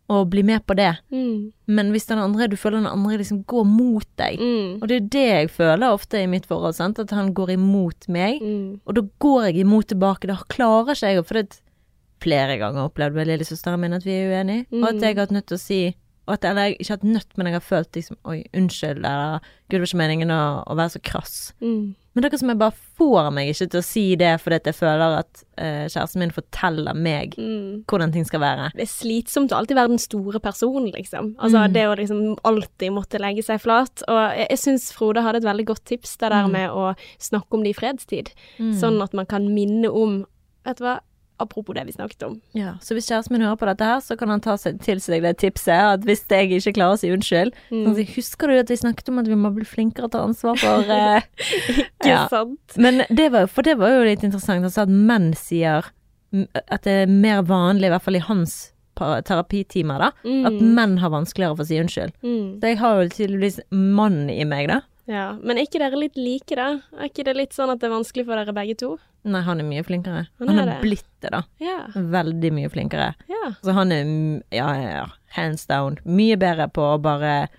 å 0.09 0.23
bli 0.25 0.41
med 0.43 0.65
på 0.65 0.73
det. 0.73 0.89
Mm. 1.13 1.51
Men 1.69 1.91
hvis 1.93 2.07
den 2.09 2.21
andre, 2.21 2.47
du 2.49 2.57
føler 2.57 2.81
den 2.81 2.89
andre 2.89 3.19
liksom 3.21 3.43
går 3.49 3.65
mot 3.69 4.07
deg, 4.17 4.41
mm. 4.41 4.79
og 4.81 4.89
det 4.89 4.97
er 4.97 5.09
det 5.13 5.25
jeg 5.27 5.51
føler 5.53 5.93
ofte 5.93 6.23
i 6.23 6.29
mitt 6.29 6.49
forhold, 6.49 6.75
sant? 6.77 7.01
at 7.01 7.13
han 7.13 7.29
går 7.37 7.53
imot 7.59 8.09
meg, 8.09 8.41
mm. 8.41 8.81
og 8.89 8.97
da 8.97 9.05
går 9.21 9.49
jeg 9.49 9.59
imot 9.63 9.91
tilbake. 9.93 10.29
Da 10.31 10.39
klarer 10.49 10.97
ikke 10.97 11.13
jeg 11.13 11.21
å 11.21 11.27
For 11.29 11.39
det 11.39 11.61
flere 12.19 12.57
ganger 12.59 12.89
opplevd 12.89 13.15
med 13.15 13.29
lillesøsteren 13.29 13.79
min 13.79 13.95
at 13.95 14.05
vi 14.07 14.17
er 14.17 14.33
uenige, 14.33 14.65
og 14.81 14.89
at 14.89 15.03
jeg 15.03 15.13
har 15.13 15.27
hatt 15.27 15.35
nødt 15.35 15.47
til 15.51 15.59
å 15.59 15.61
si 15.61 15.81
og 16.29 16.35
at, 16.37 16.45
eller 16.45 16.75
ikke 16.75 16.91
har 16.93 16.99
hatt 16.99 17.07
nødt, 17.09 17.31
men 17.37 17.49
jeg 17.49 17.57
har 17.57 17.65
følt 17.65 17.97
liksom 17.97 18.19
Oi, 18.29 18.43
unnskyld, 18.53 19.01
eller 19.01 19.39
Gud, 19.69 19.75
det 19.75 19.81
var 19.81 19.89
ikke 19.89 20.03
meningen 20.03 20.33
å, 20.33 20.43
å 20.69 20.75
være 20.77 20.93
så 20.95 21.01
krass. 21.09 21.33
Mm. 21.61 21.95
Men 22.13 22.25
det 22.25 22.29
er 22.33 22.41
som 22.41 22.51
jeg 22.51 22.59
bare 22.59 22.77
får 22.99 23.27
meg 23.33 23.51
ikke 23.51 23.67
til 23.69 23.79
å 23.79 23.85
si 23.85 24.03
det 24.19 24.31
fordi 24.41 24.57
jeg 24.71 24.77
føler 24.79 25.15
at 25.19 25.41
uh, 25.61 25.85
kjæresten 25.85 26.23
min 26.23 26.33
forteller 26.33 26.97
meg 26.97 27.35
mm. 27.37 27.85
hvordan 27.89 28.13
ting 28.15 28.25
skal 28.27 28.41
være. 28.43 28.71
Det 28.75 28.85
er 28.85 28.91
slitsomt 28.91 29.53
å 29.53 29.59
alltid 29.59 29.77
være 29.77 29.93
den 29.93 30.01
store 30.01 30.41
personen, 30.43 30.89
liksom. 30.95 31.35
Altså 31.37 31.61
mm. 31.63 31.75
det 31.77 31.85
å 31.87 31.93
liksom 31.99 32.23
alltid 32.49 32.95
måtte 32.97 33.21
legge 33.21 33.45
seg 33.45 33.61
flat. 33.63 34.03
Og 34.09 34.19
jeg, 34.19 34.49
jeg 34.49 34.63
syns 34.65 34.89
Frode 34.97 35.23
hadde 35.25 35.43
et 35.43 35.49
veldig 35.49 35.67
godt 35.69 35.85
tips, 35.89 36.17
det 36.17 36.33
der 36.33 36.49
mm. 36.49 36.57
med 36.57 36.73
å 36.73 36.89
snakke 37.29 37.55
om 37.55 37.63
det 37.65 37.75
i 37.75 37.77
fredstid. 37.77 38.33
Mm. 38.57 38.73
Sånn 38.81 38.99
at 39.05 39.15
man 39.17 39.29
kan 39.29 39.47
minne 39.53 39.93
om 39.93 40.21
Vet 40.67 40.81
du 40.81 40.83
hva, 40.83 40.97
apropos 41.39 41.75
det 41.77 41.85
vi 41.87 41.95
snakket 41.95 42.23
om. 42.27 42.37
Ja, 42.57 42.75
Så 42.83 42.95
hvis 42.97 43.09
kjæresten 43.09 43.35
min 43.35 43.45
hører 43.45 43.59
på 43.59 43.69
dette 43.69 43.85
her, 43.85 43.99
så 44.03 44.17
kan 44.19 44.29
han 44.33 44.41
ta 44.43 44.57
seg 44.59 44.81
til 44.83 45.01
seg 45.03 45.23
det 45.23 45.37
tipset 45.41 45.95
at 45.95 46.07
hvis 46.07 46.25
jeg 46.29 46.51
ikke 46.59 46.75
klarer 46.77 46.97
å 46.97 47.01
si 47.01 47.11
unnskyld 47.13 47.53
mm. 47.71 47.85
sånn, 47.85 47.99
Husker 48.15 48.51
du 48.51 48.57
at 48.59 48.71
vi 48.71 48.79
snakket 48.79 49.11
om 49.11 49.21
at 49.21 49.29
vi 49.29 49.37
må 49.39 49.51
bli 49.55 49.67
flinkere 49.67 50.09
til 50.09 50.09
å 50.09 50.13
ta 50.17 50.23
ansvar 50.27 50.59
for 50.59 50.91
eh... 50.97 51.23
Ikke 51.85 52.11
ja. 52.11 52.25
sant. 52.31 52.75
Men 52.77 53.03
det 53.09 53.29
var, 53.35 53.47
for 53.51 53.65
det 53.67 53.77
var 53.79 53.93
jo 53.93 54.03
litt 54.07 54.25
interessant. 54.25 54.63
Han 54.65 54.73
sa 54.73 54.87
at 54.87 54.91
menn 54.93 55.31
sier 55.37 55.91
at 56.31 56.83
det 56.85 56.97
er 57.05 57.09
mer 57.09 57.41
vanlig, 57.47 57.89
i 57.89 57.93
hvert 57.93 58.05
fall 58.05 58.19
i 58.19 58.25
hans 58.27 58.59
terapitimer, 58.99 59.99
da, 59.99 60.11
Mm. 60.27 60.45
at 60.45 60.61
menn 60.61 60.97
har 60.99 61.09
vanskeligere 61.09 61.55
for 61.55 61.63
å 61.63 61.67
si 61.67 61.79
unnskyld. 61.79 62.13
Mm. 62.21 62.59
Så 62.59 62.67
jeg 62.67 62.77
har 62.81 62.99
jo 62.99 63.09
tydeligvis 63.09 63.59
mann 63.71 64.29
i 64.29 64.43
meg, 64.43 64.67
da. 64.67 64.81
Ja. 65.09 65.31
Men 65.41 65.57
er 65.57 65.65
ikke 65.65 65.79
dere 65.81 65.97
litt 65.97 66.17
like, 66.19 66.53
da? 66.55 66.67
Er 66.99 67.09
ikke 67.09 67.23
det 67.25 67.33
litt 67.35 67.55
sånn 67.57 67.71
at 67.73 67.79
det 67.81 67.87
er 67.89 67.95
vanskelig 67.95 68.27
for 68.27 68.37
dere 68.37 68.53
begge 68.53 68.75
to? 68.77 68.91
Nei, 69.27 69.41
han 69.43 69.59
er 69.59 69.65
mye 69.67 69.83
flinkere. 69.83 70.27
Han 70.39 70.51
Han 70.53 70.59
er 70.61 70.69
er 70.77 70.81
blitt 70.83 71.07
det, 71.25 71.31
da. 71.33 71.41
Ja. 71.59 71.79
Veldig 71.95 72.51
mye 72.55 72.69
flinkere. 72.71 73.09
Ja. 73.27 73.49
Så 73.65 73.73
han 73.75 73.91
er, 73.91 74.05
ja, 74.55 74.67
ja, 74.79 74.91
ja, 75.01 75.07
hands 75.35 75.65
down, 75.67 75.97
mye 76.05 76.37
bedre 76.39 76.69
på 76.71 76.85
å 76.93 77.01
bare 77.01 77.49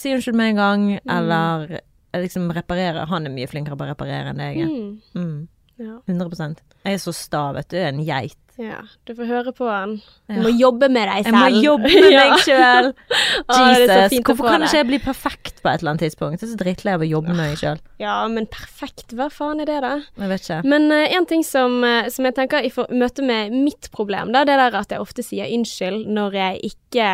si 0.00 0.12
unnskyld 0.14 0.36
med 0.38 0.52
en 0.52 0.60
gang, 0.60 0.84
Mm. 1.00 1.16
eller 1.16 1.80
liksom 2.14 2.50
reparere. 2.52 3.06
Han 3.08 3.26
er 3.26 3.30
mye 3.34 3.48
flinkere 3.48 3.76
på 3.76 3.84
å 3.86 3.90
reparere 3.94 4.30
enn 4.30 4.38
det 4.38 4.54
jeg 4.54 4.62
er. 4.62 4.68
Mm. 4.68 5.00
Mm, 5.14 5.48
ja. 5.78 5.98
100 6.06 6.56
Jeg 6.84 6.94
er 6.94 6.98
så 6.98 7.12
sta, 7.14 7.52
vet 7.52 7.68
du. 7.68 7.76
En 7.76 8.04
geit. 8.04 8.36
Ja. 8.60 8.82
Du 9.08 9.14
får 9.16 9.24
høre 9.30 9.52
på 9.56 9.64
han. 9.70 9.94
Du 10.28 10.34
Ja. 10.36 10.42
må 10.44 10.50
jobbe 10.52 10.88
med 10.92 11.08
deg 11.08 11.24
selv. 11.24 11.34
Jeg 11.40 11.54
må 11.54 11.62
jobbe 11.64 11.92
med 12.04 12.12
Ja. 12.12 12.24
meg 12.28 12.42
sjøl! 12.44 12.90
Jesus. 13.60 14.18
Hvorfor 14.26 14.48
kan 14.50 14.64
ikke 14.66 14.76
jeg 14.82 14.86
bli 14.90 14.98
perfekt 15.00 15.62
på 15.64 15.70
et 15.70 15.80
eller 15.80 15.94
annet 15.94 16.04
tidspunkt? 16.04 16.42
Jeg 16.42 16.48
er 16.48 16.52
så 16.52 16.60
drittlei 16.60 16.94
av 16.98 17.04
å 17.04 17.08
jobbe 17.08 17.32
med 17.32 17.40
meg 17.40 17.56
sjøl. 17.60 17.80
Ja, 18.02 18.18
men 18.28 18.46
perfekt. 18.52 19.14
Hva 19.16 19.30
faen 19.32 19.62
er 19.64 19.70
det, 19.70 19.80
da? 19.86 19.94
Jeg 20.20 20.28
vet 20.34 20.44
ikke. 20.44 20.60
Men 20.68 20.90
uh, 20.92 21.06
en 21.16 21.26
ting 21.30 21.44
som, 21.46 21.80
uh, 21.84 22.08
som 22.12 22.28
jeg 22.28 22.36
tenker 22.36 22.68
i 22.68 22.72
møte 22.92 23.24
med 23.24 23.52
mitt 23.56 23.90
problem, 23.96 24.32
da, 24.36 24.44
det 24.44 24.58
er 24.58 24.76
at 24.76 24.92
jeg 24.92 25.00
ofte 25.00 25.24
sier 25.24 25.48
unnskyld 25.50 26.04
når 26.12 26.36
jeg 26.42 26.72
ikke 26.74 27.08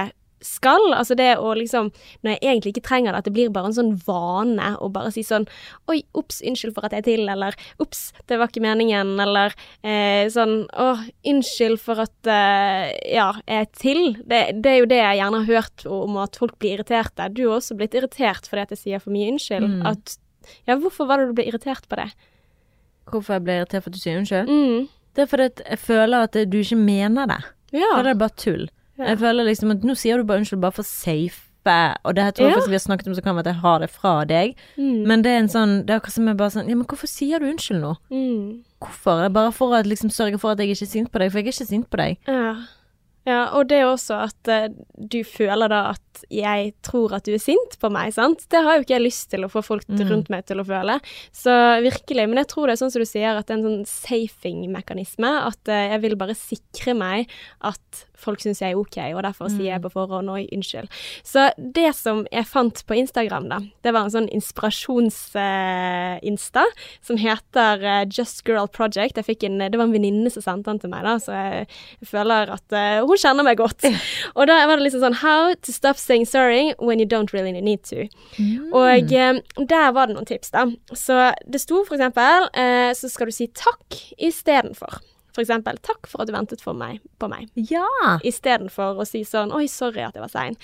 skal. 0.45 0.93
Altså 0.95 1.17
det 1.17 1.31
å 1.41 1.53
liksom 1.57 1.91
Når 2.23 2.35
jeg 2.35 2.41
egentlig 2.43 2.73
ikke 2.75 2.87
trenger 2.89 3.13
det, 3.13 3.23
at 3.23 3.29
det 3.29 3.35
blir 3.37 3.53
bare 3.55 3.71
en 3.71 3.77
sånn 3.77 3.95
vane 4.07 4.73
å 4.83 4.91
bare 4.93 5.13
si 5.15 5.25
sånn 5.27 5.47
Oi, 5.91 6.03
ops, 6.19 6.43
unnskyld 6.47 6.77
for 6.77 6.87
at 6.87 6.97
jeg 6.97 7.05
er 7.05 7.09
til, 7.09 7.25
eller 7.33 7.57
ops, 7.83 8.11
det 8.29 8.39
var 8.41 8.51
ikke 8.51 8.65
meningen, 8.65 9.15
eller 9.23 9.55
eh, 9.87 10.27
sånn 10.33 10.67
Å, 10.73 10.91
unnskyld 11.33 11.81
for 11.83 12.05
at 12.05 12.31
eh, 12.31 12.93
ja, 13.17 13.31
jeg 13.47 13.65
er 13.65 13.73
til. 13.81 14.03
Det, 14.25 14.43
det 14.63 14.73
er 14.75 14.79
jo 14.83 14.91
det 14.91 15.01
jeg 15.01 15.21
gjerne 15.23 15.43
har 15.43 15.61
hørt 15.61 15.87
om 15.97 16.21
at 16.23 16.39
folk 16.41 16.57
blir 16.63 16.77
irriterte. 16.77 17.31
Du 17.33 17.47
har 17.47 17.59
også 17.59 17.79
blitt 17.79 17.97
irritert 17.97 18.49
fordi 18.51 18.67
at 18.67 18.77
jeg 18.77 18.83
sier 18.83 19.03
for 19.03 19.15
mye 19.15 19.33
unnskyld. 19.35 19.69
Mm. 19.79 19.83
At 19.93 20.19
Ja, 20.69 20.77
hvorfor 20.79 21.09
var 21.09 21.19
det 21.19 21.31
du 21.31 21.37
ble 21.41 21.49
irritert 21.51 21.89
på 21.91 21.99
det? 21.99 22.11
Hvorfor 23.11 23.37
jeg 23.39 23.47
ble 23.47 23.61
irritert 23.61 23.85
for 23.85 23.91
at 23.91 23.99
du 23.99 24.03
sier 24.03 24.21
unnskyld? 24.21 24.51
Mm. 24.51 24.89
Det 25.17 25.25
er 25.25 25.31
fordi 25.31 25.49
jeg 25.65 25.81
føler 25.81 26.27
at 26.27 26.37
du 26.37 26.59
ikke 26.61 26.77
mener 26.79 27.31
det. 27.31 27.43
Ja. 27.73 27.89
Da 27.95 28.01
er 28.03 28.11
det 28.11 28.19
bare 28.21 28.37
tull. 28.39 28.67
Ja. 28.99 29.05
Jeg 29.13 29.19
føler 29.19 29.45
liksom 29.45 29.71
at 29.75 29.83
nå 29.85 29.95
sier 29.97 30.17
du 30.19 30.25
bare 30.25 30.39
unnskyld 30.43 30.61
bare 30.61 30.73
for 30.73 30.83
safe. 30.89 31.43
Og 31.67 32.15
det 32.15 32.23
her 32.23 32.31
tror 32.31 32.45
jeg 32.47 32.53
Ja. 32.53 32.57
faktisk 32.61 32.69
vi 32.71 32.79
har 32.79 32.85
snakket 32.87 33.07
om, 33.09 33.15
så 33.17 33.23
kan 33.25 33.35
det 33.35 33.43
være 33.45 33.51
at 33.51 33.55
jeg 33.57 33.63
har 33.63 33.79
det 33.81 33.91
fra 33.91 34.25
deg. 34.25 34.55
Mm. 34.79 35.01
Men 35.11 35.23
det 35.23 35.31
er 35.33 35.39
en 35.41 35.49
sånn 35.51 35.73
Det 35.85 35.91
er 35.91 35.99
akkurat 35.99 36.13
som 36.15 36.27
jeg 36.29 36.37
bare 36.37 36.51
sånn 36.55 36.69
Ja, 36.69 36.77
men 36.77 36.87
hvorfor 36.87 37.09
sier 37.11 37.41
du 37.41 37.47
unnskyld 37.51 37.81
nå? 37.83 37.97
Mm. 38.09 38.63
Hvorfor? 38.81 39.19
Det 39.19 39.25
er 39.27 39.35
bare 39.35 39.51
for 39.53 39.75
å 39.75 39.83
liksom 39.83 40.11
sørge 40.15 40.39
for 40.39 40.53
at 40.53 40.59
jeg 40.63 40.71
ikke 40.77 40.87
er 40.87 40.95
sint 40.95 41.11
på 41.11 41.19
deg, 41.19 41.33
for 41.33 41.39
jeg 41.43 41.47
er 41.49 41.53
ikke 41.53 41.67
sint 41.67 41.91
på 41.91 41.97
deg. 41.99 42.19
Ja. 42.29 42.55
ja, 43.27 43.41
og 43.59 43.67
det 43.67 43.81
er 43.81 43.87
også 43.91 44.15
at 44.29 44.49
uh, 44.49 44.69
du 44.97 45.25
føler 45.25 45.69
da 45.69 45.91
at 45.97 46.23
jeg 46.31 46.73
tror 46.87 47.13
at 47.13 47.25
du 47.25 47.35
er 47.35 47.43
sint 47.43 47.75
på 47.83 47.91
meg, 47.91 48.15
sant. 48.15 48.47
Det 48.49 48.63
har 48.63 48.77
jo 48.79 48.83
ikke 48.87 48.95
jeg 48.95 49.03
lyst 49.03 49.31
til 49.31 49.43
å 49.43 49.51
få 49.51 49.65
folk 49.67 49.89
Mm. 49.89 50.09
rundt 50.09 50.31
meg 50.31 50.47
til 50.47 50.59
å 50.63 50.65
føle. 50.65 51.01
Så 51.35 51.51
virkelig, 51.83 52.29
men 52.29 52.37
jeg 52.39 52.47
tror 52.47 52.67
det 52.69 52.79
er 52.79 52.85
sånn 52.87 52.93
som 52.93 53.03
du 53.03 53.07
sier, 53.11 53.35
at 53.37 53.47
det 53.49 53.57
er 53.57 53.59
en 53.59 53.85
sånn 53.85 53.87
safing-mekanisme. 54.47 55.29
At 55.51 55.59
uh, 55.69 55.75
jeg 55.93 56.01
vil 56.05 56.17
bare 56.17 56.35
sikre 56.39 56.95
meg 56.97 57.29
at 57.61 58.07
folk 58.21 58.41
syns 58.43 58.61
jeg 58.63 58.71
er 58.73 58.79
ok, 58.81 58.99
og 59.15 59.23
derfor 59.27 59.47
sier 59.53 59.71
jeg 59.75 59.83
på 59.85 59.93
forhånd 59.93 60.29
oi, 60.33 60.45
unnskyld. 60.55 60.89
Så 61.27 61.41
det 61.57 61.95
som 61.99 62.27
jeg 62.33 62.47
fant 62.49 62.87
på 62.89 62.95
Instagram, 62.99 63.45
da, 63.51 63.59
det 63.85 63.93
var 63.95 64.03
en 64.07 64.15
sånn 64.15 64.33
inspirasjons-insta 64.35 66.65
som 67.05 67.17
heter 67.21 67.75
uh, 67.85 68.05
Just 68.11 68.39
Girl 68.49 68.69
Project. 68.73 69.17
Jeg 69.21 69.29
fikk 69.29 69.41
en, 69.49 69.57
det 69.61 69.79
var 69.79 69.87
en 69.89 69.95
venninne 69.95 70.31
som 70.33 70.43
sendte 70.45 70.69
den 70.73 70.81
til 70.83 70.91
meg, 70.93 71.03
da, 71.07 71.15
så 71.23 71.31
jeg, 71.37 71.53
jeg 72.03 72.09
føler 72.13 72.43
at 72.57 72.67
uh, 72.75 73.07
hun 73.07 73.19
kjenner 73.21 73.45
meg 73.47 73.57
godt. 73.61 73.81
Og 74.39 74.45
da 74.51 74.55
var 74.67 74.75
det 74.77 74.85
liksom 74.89 75.05
sånn 75.05 75.21
How 75.23 75.41
to 75.65 75.71
stop 75.73 75.99
saying 76.01 76.27
sorry 76.29 76.65
when 76.79 76.99
you 77.01 77.09
don't 77.09 77.33
really 77.33 77.53
need 77.57 77.83
to. 77.89 77.97
Og 78.77 79.13
eh, 79.13 79.35
der 79.71 79.93
var 79.97 80.05
det 80.07 80.15
noen 80.17 80.29
tips, 80.29 80.51
da. 80.55 80.63
Så 80.93 81.15
det 81.49 81.61
sto 81.63 81.77
for 81.87 81.95
eksempel 81.97 82.41
Så 82.99 83.07
skal 83.13 83.27
du 83.31 83.35
si 83.35 83.47
takk 83.57 83.89
istedenfor. 84.19 84.93
Eksempel 85.43 85.79
takk 85.85 86.09
for 86.11 86.23
at 86.23 86.31
du 86.31 86.35
ventet 86.35 86.63
for 86.65 86.77
meg, 86.77 87.01
på 87.21 87.29
meg. 87.33 87.51
Ja! 87.71 87.87
Istedenfor 88.27 89.01
å 89.01 89.07
si 89.09 89.25
sånn 89.27 89.55
oi, 89.55 89.67
sorry 89.71 90.05
at 90.07 90.17
jeg 90.17 90.25
var 90.25 90.33
sein. 90.33 90.59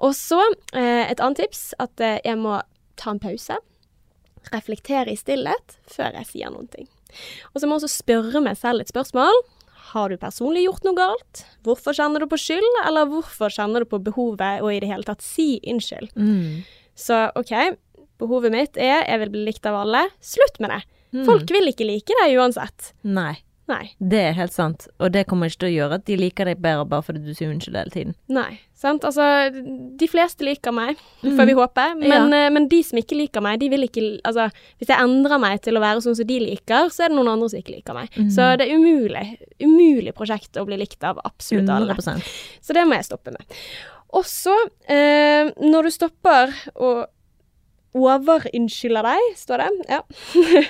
Og 0.00 0.16
så 0.16 0.40
eh, 0.72 1.04
et 1.06 1.20
annet 1.20 1.44
tips 1.44 1.70
at 1.82 2.00
eh, 2.04 2.20
jeg 2.24 2.40
må 2.40 2.60
ta 3.00 3.12
en 3.12 3.22
pause. 3.22 3.58
Reflektere 4.52 5.12
i 5.12 5.18
stillhet 5.18 5.78
før 5.90 6.16
jeg 6.20 6.30
sier 6.30 6.54
noen 6.54 6.70
ting. 6.72 6.88
Og 7.52 7.60
så 7.60 7.66
må 7.66 7.76
jeg 7.76 7.84
også 7.84 8.02
spørre 8.02 8.42
meg 8.44 8.58
selv 8.60 8.82
et 8.82 8.92
spørsmål. 8.92 9.42
Har 9.92 10.10
du 10.10 10.18
personlig 10.20 10.64
gjort 10.66 10.86
noe 10.86 10.98
galt? 10.98 11.44
Hvorfor 11.66 11.94
kjenner 11.96 12.22
du 12.22 12.28
på 12.30 12.38
skyld, 12.40 12.80
eller 12.86 13.08
hvorfor 13.10 13.52
kjenner 13.52 13.84
du 13.84 13.90
på 13.90 14.02
behovet 14.02 14.64
og 14.64 14.72
i 14.72 14.80
det 14.82 14.90
hele 14.90 15.06
tatt 15.06 15.22
si 15.24 15.56
unnskyld? 15.62 16.10
Mm. 16.18 16.64
Så 16.98 17.26
OK, 17.38 17.52
behovet 18.20 18.54
mitt 18.54 18.80
er 18.80 19.04
jeg 19.04 19.22
vil 19.22 19.32
bli 19.34 19.46
likt 19.50 19.68
av 19.68 19.78
alle. 19.84 20.06
Slutt 20.24 20.58
med 20.62 20.74
det. 20.74 20.82
Mm. 21.14 21.24
Folk 21.28 21.52
vil 21.54 21.70
ikke 21.70 21.86
like 21.86 22.18
deg 22.22 22.36
uansett. 22.40 22.92
Nei. 23.06 23.36
Nei. 23.66 23.88
Det 23.98 24.20
er 24.28 24.36
helt 24.36 24.54
sant, 24.54 24.86
og 25.02 25.10
det 25.14 25.24
kommer 25.26 25.50
ikke 25.50 25.64
til 25.64 25.68
å 25.72 25.74
gjøre 25.74 25.98
at 25.98 26.04
de 26.06 26.16
liker 26.20 26.46
deg 26.46 26.60
bedre 26.62 26.84
bare 26.86 27.02
fordi 27.02 27.22
du 27.24 27.32
sier 27.34 27.50
unnskyld 27.50 27.78
hele 27.80 27.94
tiden. 27.94 28.14
Nei, 28.30 28.60
sant. 28.78 29.02
Altså, 29.08 29.24
de 29.98 30.08
fleste 30.10 30.46
liker 30.46 30.74
meg, 30.76 31.00
får 31.24 31.48
vi 31.50 31.56
håpe. 31.58 31.86
Men, 31.98 32.30
ja. 32.30 32.52
men 32.54 32.68
de 32.70 32.78
som 32.86 33.00
ikke 33.00 33.18
liker 33.18 33.42
meg, 33.44 33.58
de 33.62 33.70
vil 33.72 33.88
ikke 33.88 34.04
Altså, 34.26 34.46
hvis 34.78 34.90
jeg 34.92 35.02
endrer 35.02 35.40
meg 35.42 35.58
til 35.64 35.78
å 35.78 35.82
være 35.82 36.04
sånn 36.04 36.16
som 36.18 36.28
de 36.28 36.38
liker, 36.42 36.92
så 36.94 37.06
er 37.06 37.10
det 37.10 37.18
noen 37.18 37.32
andre 37.34 37.50
som 37.50 37.60
ikke 37.60 37.74
liker 37.74 37.96
meg. 37.96 38.14
Så 38.32 38.52
det 38.60 38.68
er 38.68 38.78
umulig. 38.78 39.24
Umulig 39.62 40.14
prosjekt 40.16 40.58
å 40.60 40.66
bli 40.68 40.78
likt 40.80 41.02
av 41.06 41.20
absolutt 41.26 41.70
alle. 41.72 41.96
100 41.96 42.22
Så 42.62 42.76
det 42.76 42.86
må 42.86 42.98
jeg 42.98 43.08
stoppe 43.08 43.34
med. 43.34 43.58
Og 44.16 44.24
så, 44.28 44.54
eh, 44.88 45.50
når 45.58 45.88
du 45.88 45.94
stopper 45.94 46.54
og 46.74 47.06
overunnskylder 47.96 49.06
deg, 49.06 49.28
står 49.40 49.64
det. 49.64 49.68
Ja. 49.90 50.00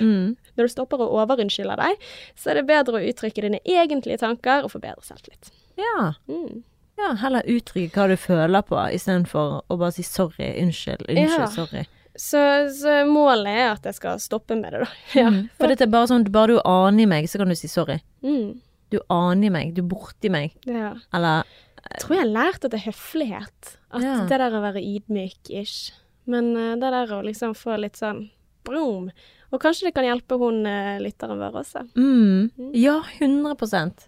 mm. 0.01 0.37
Når 0.57 0.69
du 0.69 0.73
stopper 0.73 1.03
og 1.05 1.13
overunnskylder 1.21 1.77
deg, 1.77 2.07
så 2.37 2.51
er 2.51 2.61
det 2.61 2.67
bedre 2.71 3.01
å 3.01 3.05
uttrykke 3.11 3.43
dine 3.45 3.61
egentlige 3.65 4.19
tanker 4.23 4.65
og 4.65 4.73
få 4.73 4.81
bedre 4.81 5.05
selvtillit. 5.05 5.51
Ja. 5.77 6.15
Mm. 6.29 6.63
ja. 6.99 7.11
Heller 7.21 7.45
uttrykke 7.53 7.93
hva 8.01 8.09
du 8.09 8.17
føler 8.17 8.63
på, 8.65 8.79
istedenfor 8.97 9.63
å 9.69 9.77
bare 9.79 9.93
si 9.93 10.03
sorry, 10.07 10.55
unnskyld, 10.63 11.05
unnskyld, 11.09 11.45
Ja. 11.45 11.47
sorry. 11.53 11.85
Så, 12.17 12.41
så 12.73 13.03
målet 13.05 13.53
er 13.53 13.67
at 13.75 13.85
jeg 13.85 13.95
skal 13.99 14.17
stoppe 14.25 14.57
med 14.57 14.73
det, 14.73 14.87
da. 14.87 14.93
Ja. 15.21 15.29
Mm. 15.29 15.43
For 15.59 15.69
dette 15.69 15.85
er 15.85 15.93
bare 15.93 16.09
sånn, 16.09 16.25
bare 16.33 16.55
du 16.57 16.61
aner 16.65 17.07
meg, 17.11 17.29
så 17.29 17.37
kan 17.43 17.53
du 17.53 17.55
si 17.59 17.69
sorry. 17.69 17.99
Mm. 18.25 18.55
Du 18.89 19.01
aner 19.13 19.51
meg, 19.53 19.75
du 19.77 19.83
er 19.83 19.89
borti 19.91 20.31
meg. 20.33 20.55
ja. 20.65 20.95
Eller 21.13 21.45
Jeg 21.87 22.01
tror 22.03 22.17
jeg 22.17 22.23
har 22.25 22.33
lært 22.33 22.65
at 22.65 22.73
det 22.73 22.81
er 22.81 22.87
høflighet. 22.89 23.77
At 23.93 24.03
Ja. 24.03 24.15
det 24.27 24.39
der 24.41 24.57
å 24.57 24.63
være 24.65 24.81
ydmyk-ish. 24.83 25.93
Men 26.27 26.57
eh, 26.57 26.73
det 26.81 26.89
der 26.91 27.13
å 27.15 27.21
liksom 27.23 27.53
få 27.55 27.77
litt 27.79 28.01
sånn 28.01 28.31
boom. 28.67 29.11
Og 29.57 29.63
kanskje 29.65 29.89
det 29.89 29.95
kan 29.97 30.05
hjelpe 30.05 30.37
hun 30.41 30.61
uh, 30.69 30.99
lytteren 31.01 31.41
vår 31.41 31.57
også. 31.63 31.87
mm. 31.97 32.71
Ja, 32.77 32.99
100% 33.21 34.05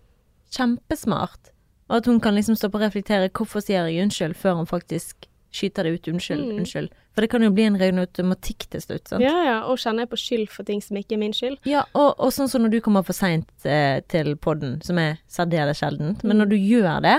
Kjempesmart. 0.53 1.51
Og 1.88 1.96
at 2.03 2.07
hun 2.09 2.20
kan 2.20 2.36
liksom 2.36 2.57
stoppe 2.57 2.76
og 2.78 2.84
reflektere 2.84 3.30
hvorfor 3.32 3.62
sier 3.64 3.86
jeg 3.88 4.03
unnskyld, 4.05 4.34
før 4.36 4.59
hun 4.61 4.68
faktisk 4.68 5.26
skyter 5.53 5.86
det 5.88 5.94
ut 5.96 6.09
unnskyld, 6.12 6.42
Mm. 6.44 6.59
unnskyld. 6.61 6.88
For 7.14 7.24
det 7.24 7.30
kan 7.32 7.42
jo 7.42 7.51
bli 7.51 7.64
en 7.64 7.78
ren 7.80 7.99
automatikk 7.99 8.66
til 8.70 8.80
slutt. 8.84 9.09
sant? 9.09 9.22
Ja, 9.24 9.32
ja. 9.44 9.57
Og 9.64 9.78
kjenner 9.80 10.05
jeg 10.05 10.11
på 10.11 10.18
skyld 10.20 10.49
for 10.53 10.62
ting 10.68 10.82
som 10.84 10.96
ikke 11.01 11.14
er 11.16 11.18
min 11.22 11.32
skyld. 11.32 11.57
Ja, 11.64 11.84
og, 11.94 12.14
og 12.20 12.30
sånn 12.32 12.49
som 12.53 12.62
når 12.62 12.70
du 12.76 12.80
kommer 12.84 13.03
for 13.03 13.16
seint 13.16 13.49
eh, 13.64 14.01
til 14.09 14.36
podden, 14.36 14.82
som 14.84 14.99
er 14.99 15.16
særdeles 15.26 15.80
sjeldent. 15.80 16.22
Men 16.24 16.36
når 16.38 16.51
du 16.53 16.57
gjør 16.57 17.01
det, 17.03 17.16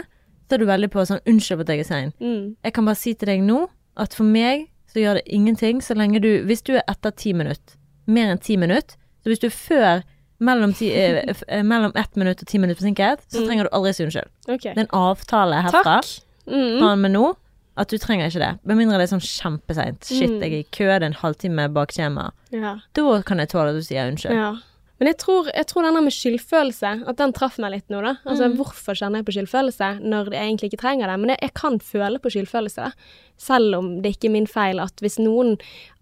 så 0.47 0.53
er 0.55 0.57
du 0.61 0.65
veldig 0.69 0.89
på 0.93 1.05
sånn 1.09 1.19
unnskyld 1.25 1.57
for 1.57 1.65
at 1.65 1.73
jeg 1.73 1.79
er 1.79 1.89
sein. 1.89 2.13
Mm. 2.21 2.55
Jeg 2.63 2.73
kan 2.77 2.85
bare 2.85 2.95
si 3.01 3.13
til 3.17 3.27
deg 3.33 3.41
nå 3.49 3.63
at 3.97 4.13
for 4.13 4.23
meg 4.29 4.69
så 4.89 5.01
gjør 5.01 5.19
det 5.19 5.25
ingenting 5.27 5.81
så 5.85 5.93
lenge 5.97 6.21
du 6.21 6.29
Hvis 6.45 6.61
du 6.65 6.75
er 6.77 6.83
etter 6.87 7.11
ti 7.11 7.33
minutter, 7.33 7.75
mer 8.09 8.31
enn 8.33 8.41
ti 8.41 8.57
minutter, 8.57 8.97
så 9.23 9.31
hvis 9.31 9.39
du 9.43 9.47
er 9.47 9.55
før 9.55 10.03
mellom, 10.39 10.73
ti, 10.73 10.89
eh, 10.95 11.23
f- 11.33 11.43
eh, 11.51 11.61
mellom 11.67 11.91
ett 11.99 12.15
minutt 12.15 12.41
og 12.41 12.47
ti 12.47 12.57
minutter 12.61 12.79
forsinket, 12.81 13.19
så 13.27 13.41
Mm. 13.41 13.47
trenger 13.47 13.63
du 13.67 13.69
aldri 13.75 13.93
si 13.93 14.03
unnskyld. 14.05 14.29
OK. 14.47 14.61
Det 14.63 14.77
er 14.77 14.85
en 14.87 14.95
avtale 14.95 15.61
herfra 15.65 15.83
Takk. 16.01 16.05
Mm. 16.47 16.81
og 16.83 16.97
med 16.99 17.11
nå 17.11 17.35
at 17.77 17.87
du 17.89 17.97
trenger 17.97 18.27
ikke 18.27 18.39
det. 18.43 18.59
Med 18.65 18.77
mindre 18.77 18.97
det 18.97 19.11
er 19.11 19.17
sånn 19.17 19.23
kjempeseint. 19.23 20.03
Shit, 20.03 20.29
Mm. 20.29 20.41
jeg 20.41 20.51
er 20.53 20.59
i 20.59 20.67
kø, 20.71 20.85
det 20.99 21.03
er 21.03 21.05
en 21.05 21.13
halvtime 21.13 21.73
bak 21.73 21.89
skjema. 21.91 22.31
Ja. 22.51 22.77
Da 22.93 23.21
kan 23.21 23.37
jeg 23.37 23.49
tåle 23.49 23.69
at 23.69 23.75
du 23.75 23.81
sier 23.81 24.09
unnskyld. 24.11 24.31
ja. 24.33 24.55
Men 25.01 25.07
jeg 25.07 25.17
tror, 25.17 25.45
jeg 25.55 25.65
tror 25.67 25.83
denne 25.83 26.03
med 26.03 26.11
skyldfølelse, 26.11 27.07
at 27.07 27.15
den 27.15 27.31
traff 27.31 27.57
meg 27.57 27.71
litt 27.71 27.87
nå, 27.89 28.01
da. 28.03 28.17
Altså, 28.29 28.49
Mm. 28.51 28.57
hvorfor 28.57 28.93
kjenner 28.93 29.17
jeg 29.23 29.25
på 29.25 29.31
skyldfølelse 29.37 30.01
når 30.03 30.31
jeg 30.31 30.41
egentlig 30.43 30.73
ikke 30.73 30.81
trenger 30.81 31.07
det? 31.07 31.19
Men 31.19 31.29
jeg, 31.29 31.39
jeg 31.41 31.53
kan 31.53 31.79
føle 31.79 32.19
på 32.19 32.29
skyldfølelse, 32.29 32.75
da. 32.75 32.91
Selv 33.37 33.75
om 33.77 34.01
det 34.01 34.17
ikke 34.17 34.25
er 34.27 34.31
min 34.31 34.45
feil 34.47 34.77
at 34.81 34.93
hvis 34.99 35.17
noen 35.19 35.57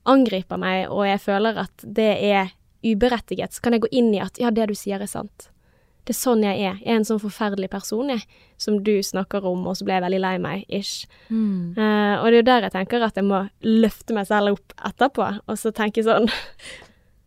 angriper 0.07 0.59
meg, 0.61 0.87
og 0.93 1.05
jeg 1.07 1.21
føler 1.23 1.61
at 1.65 1.83
det 1.83 2.13
er 2.29 2.55
uberettiget, 2.85 3.53
så 3.53 3.63
kan 3.63 3.75
jeg 3.75 3.85
gå 3.85 3.91
inn 3.91 4.09
i 4.15 4.23
at 4.23 4.39
ja, 4.41 4.51
det 4.53 4.69
du 4.69 4.75
sier 4.77 5.01
er 5.01 5.09
sant. 5.11 5.49
Det 6.07 6.13
er 6.15 6.19
sånn 6.21 6.43
jeg 6.45 6.61
er. 6.63 6.77
Jeg 6.79 6.93
er 6.93 6.99
en 7.01 7.05
sånn 7.07 7.19
forferdelig 7.19 7.67
person, 7.73 8.13
jeg, 8.13 8.23
som 8.61 8.77
du 8.85 8.93
snakker 9.03 9.43
om, 9.49 9.65
og 9.67 9.75
så 9.75 9.87
ble 9.87 9.97
jeg 9.97 10.05
veldig 10.05 10.21
lei 10.23 10.35
meg, 10.39 10.63
ish. 10.71 11.03
Mm. 11.27 11.75
Uh, 11.75 12.15
og 12.21 12.29
det 12.29 12.37
er 12.37 12.37
jo 12.37 12.47
der 12.47 12.67
jeg 12.67 12.75
tenker 12.77 13.03
at 13.03 13.19
jeg 13.19 13.27
må 13.27 13.41
løfte 13.67 14.15
meg 14.15 14.29
selv 14.29 14.55
opp 14.55 14.75
etterpå, 14.87 15.27
og 15.43 15.59
så 15.59 15.73
tenke 15.75 16.05
sånn 16.07 16.29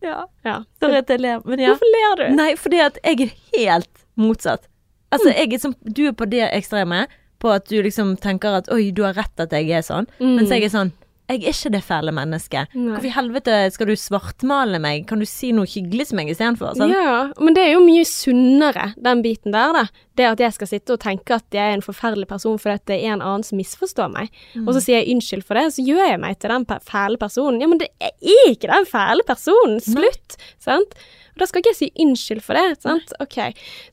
Ja. 0.01 0.23
Ja. 0.41 0.63
Sorry 0.81 0.97
at 0.97 1.11
jeg 1.13 1.21
ler, 1.21 1.43
men 1.45 1.61
ja. 1.61 1.75
Hvorfor 1.75 1.93
ler 1.93 2.15
du? 2.17 2.23
Nei, 2.33 2.51
fordi 2.57 2.79
at 2.81 2.97
jeg 3.05 3.27
er 3.27 3.35
helt 3.53 4.05
motsatt. 4.17 4.65
Altså, 5.13 5.29
jeg 5.29 5.53
er 5.53 5.61
som, 5.61 5.75
du 5.83 6.07
er 6.09 6.15
på 6.17 6.25
det 6.31 6.47
ekstreme, 6.47 7.03
på 7.41 7.51
at 7.53 7.69
du 7.69 7.77
liksom 7.85 8.15
tenker 8.21 8.61
at 8.61 8.69
oi, 8.73 8.89
du 8.95 9.03
har 9.05 9.13
rett 9.17 9.43
at 9.43 9.53
jeg 9.53 9.69
er 9.77 9.85
sånn. 9.85 10.09
Mm. 10.17 10.39
Mens 10.39 10.53
jeg 10.53 10.65
er 10.65 10.73
sånn 10.73 10.93
jeg 11.31 11.41
er 11.41 11.55
ikke 11.55 11.71
det 11.73 11.81
fæle 11.85 12.11
mennesket. 12.15 12.73
Nei. 12.75 12.91
Hvorfor 12.91 13.07
i 13.09 13.13
helvete 13.15 13.57
skal 13.73 13.89
du 13.89 13.95
svartmale 13.99 14.79
meg? 14.83 15.05
Kan 15.09 15.21
du 15.23 15.27
si 15.29 15.51
noe 15.55 15.69
hyggelig 15.69 16.09
til 16.09 16.19
meg 16.19 16.31
istedenfor? 16.33 16.75
Sånn? 16.77 16.91
Ja, 16.93 17.29
men 17.39 17.55
det 17.57 17.63
er 17.65 17.73
jo 17.75 17.83
mye 17.85 18.03
sunnere, 18.07 18.91
den 18.99 19.23
biten 19.25 19.55
der, 19.55 19.75
da. 19.77 19.85
Det 20.19 20.27
at 20.27 20.43
jeg 20.43 20.55
skal 20.57 20.69
sitte 20.69 20.95
og 20.97 21.01
tenke 21.03 21.37
at 21.39 21.55
jeg 21.55 21.71
er 21.71 21.77
en 21.77 21.85
forferdelig 21.85 22.27
person 22.29 22.59
fordi 22.59 22.91
det 22.91 22.97
er 22.99 23.15
en 23.15 23.23
annen 23.23 23.45
som 23.47 23.57
misforstår 23.57 24.11
meg, 24.11 24.33
og 24.65 24.73
så 24.75 24.83
sier 24.83 24.99
jeg 24.99 25.15
unnskyld 25.15 25.45
for 25.47 25.57
det, 25.57 25.69
så 25.77 25.85
gjør 25.87 26.03
jeg 26.03 26.21
meg 26.21 26.37
til 26.41 26.51
den 26.53 26.67
fæle 26.67 27.21
personen. 27.21 27.61
Ja, 27.63 27.69
men 27.71 27.79
det 27.81 27.89
er 28.03 28.11
ikke 28.49 28.69
den 28.71 28.89
fæle 28.89 29.25
personen! 29.27 29.79
Slutt! 29.81 30.35
Sant? 30.61 30.97
Og 31.31 31.41
da 31.41 31.47
skal 31.47 31.63
ikke 31.63 31.71
jeg 31.71 31.79
si 31.79 31.91
unnskyld 32.03 32.43
for 32.43 32.59
det, 32.59 32.81
sant? 32.83 33.15
OK. 33.23 33.39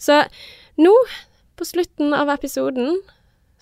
Så 0.02 0.24
nå, 0.82 0.94
på 1.58 1.66
slutten 1.66 2.16
av 2.18 2.34
episoden, 2.34 2.98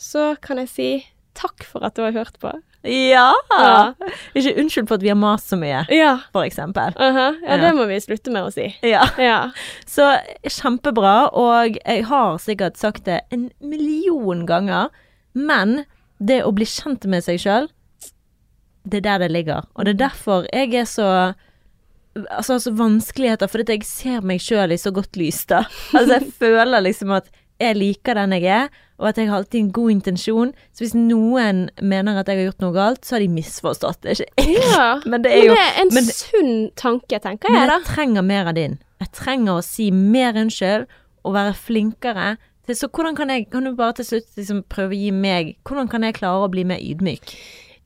så 0.00 0.34
kan 0.44 0.60
jeg 0.64 0.72
si 0.72 0.88
takk 1.36 1.64
for 1.68 1.84
at 1.86 1.94
du 1.98 2.02
har 2.06 2.12
hørt 2.16 2.38
på. 2.42 2.50
Ja! 2.86 3.28
Ja. 3.50 3.92
Ikke 4.38 4.52
unnskyld 4.62 4.86
for 4.88 4.96
at 5.00 5.02
vi 5.04 5.10
har 5.10 5.18
mast 5.18 5.50
så 5.50 5.58
mye, 5.58 5.84
Ja. 5.92 6.12
for 6.32 6.46
eksempel. 6.46 6.94
aha. 6.96 7.26
ja, 7.42 7.56
Ja. 7.56 7.56
det 7.64 7.72
må 7.76 7.86
vi 7.90 7.98
slutte 8.00 8.30
med 8.32 8.46
å 8.46 8.52
si. 8.54 8.68
Ja. 8.86 9.04
Ja. 9.18 9.50
Så 9.86 10.06
kjempebra, 10.46 11.30
og 11.34 11.78
jeg 11.84 12.04
har 12.08 12.38
sikkert 12.38 12.76
sagt 12.78 13.04
det 13.04 13.20
en 13.32 13.50
million 13.60 14.46
ganger, 14.46 14.88
men 15.34 15.84
det 16.18 16.42
å 16.44 16.52
bli 16.54 16.64
kjent 16.64 17.04
med 17.10 17.24
seg 17.26 17.38
sjøl, 17.42 17.68
det 18.86 18.98
er 19.02 19.06
der 19.08 19.18
det 19.26 19.32
ligger. 19.34 19.66
Og 19.74 19.84
det 19.84 19.96
er 19.96 20.08
derfor 20.08 20.46
jeg 20.52 20.74
er 20.74 20.84
så 20.88 21.34
Altså, 22.16 22.54
altså 22.54 22.70
vanskeligheter, 22.72 23.46
fordi 23.46 23.74
jeg 23.74 23.84
ser 23.84 24.22
meg 24.24 24.40
sjøl 24.40 24.72
i 24.72 24.78
så 24.80 24.88
godt 24.90 25.18
lys, 25.20 25.42
da. 25.50 25.58
Altså, 25.92 26.14
jeg 26.16 26.30
føler 26.40 26.80
liksom 26.80 27.10
at 27.12 27.26
jeg 27.60 27.76
liker 27.76 28.14
den 28.18 28.32
jeg 28.36 28.44
er, 28.52 28.68
og 28.96 29.08
at 29.10 29.18
jeg 29.20 29.28
har 29.28 29.36
alltid 29.42 29.60
en 29.60 29.70
god 29.76 29.90
intensjon. 29.92 30.52
Så 30.72 30.84
hvis 30.84 30.94
noen 30.96 31.66
mener 31.84 32.16
at 32.20 32.28
jeg 32.28 32.38
har 32.40 32.46
gjort 32.50 32.64
noe 32.64 32.72
galt, 32.76 33.04
så 33.04 33.16
har 33.16 33.24
de 33.24 33.28
misforstått. 33.32 34.00
Det 34.04 34.14
er 34.14 34.24
ikke 34.24 34.60
ja. 34.72 34.86
Men 35.10 35.24
det 35.24 35.32
er 35.36 35.44
jo 35.44 35.52
Men 35.52 35.56
det 35.56 35.66
er 35.68 35.80
en 35.82 35.94
men- 35.94 36.10
sunn 36.12 36.54
tanke, 36.80 37.20
tenker 37.20 37.52
Men 37.52 37.60
jeg, 37.60 37.68
da. 37.72 37.78
jeg 37.82 37.90
trenger 37.92 38.22
mer 38.24 38.50
av 38.52 38.56
din. 38.56 38.78
Jeg 39.04 39.12
trenger 39.12 39.58
å 39.58 39.64
si 39.64 39.90
mer 39.92 40.36
unnskyld 40.40 40.86
og 41.26 41.34
være 41.36 41.54
flinkere. 41.58 42.36
Til, 42.66 42.74
så 42.80 42.88
hvordan 42.88 43.14
kan 43.16 43.30
jeg 43.30 43.44
Kan 43.52 43.64
du 43.68 43.74
bare 43.78 43.92
til 44.00 44.08
slutt 44.08 44.32
liksom 44.40 44.64
prøve 44.72 44.96
å 44.96 44.98
gi 44.98 45.10
meg 45.14 45.52
Hvordan 45.68 45.86
kan 45.92 46.02
jeg 46.02 46.16
klare 46.16 46.48
å 46.48 46.50
bli 46.50 46.64
mer 46.66 46.80
ydmyk? 46.82 47.34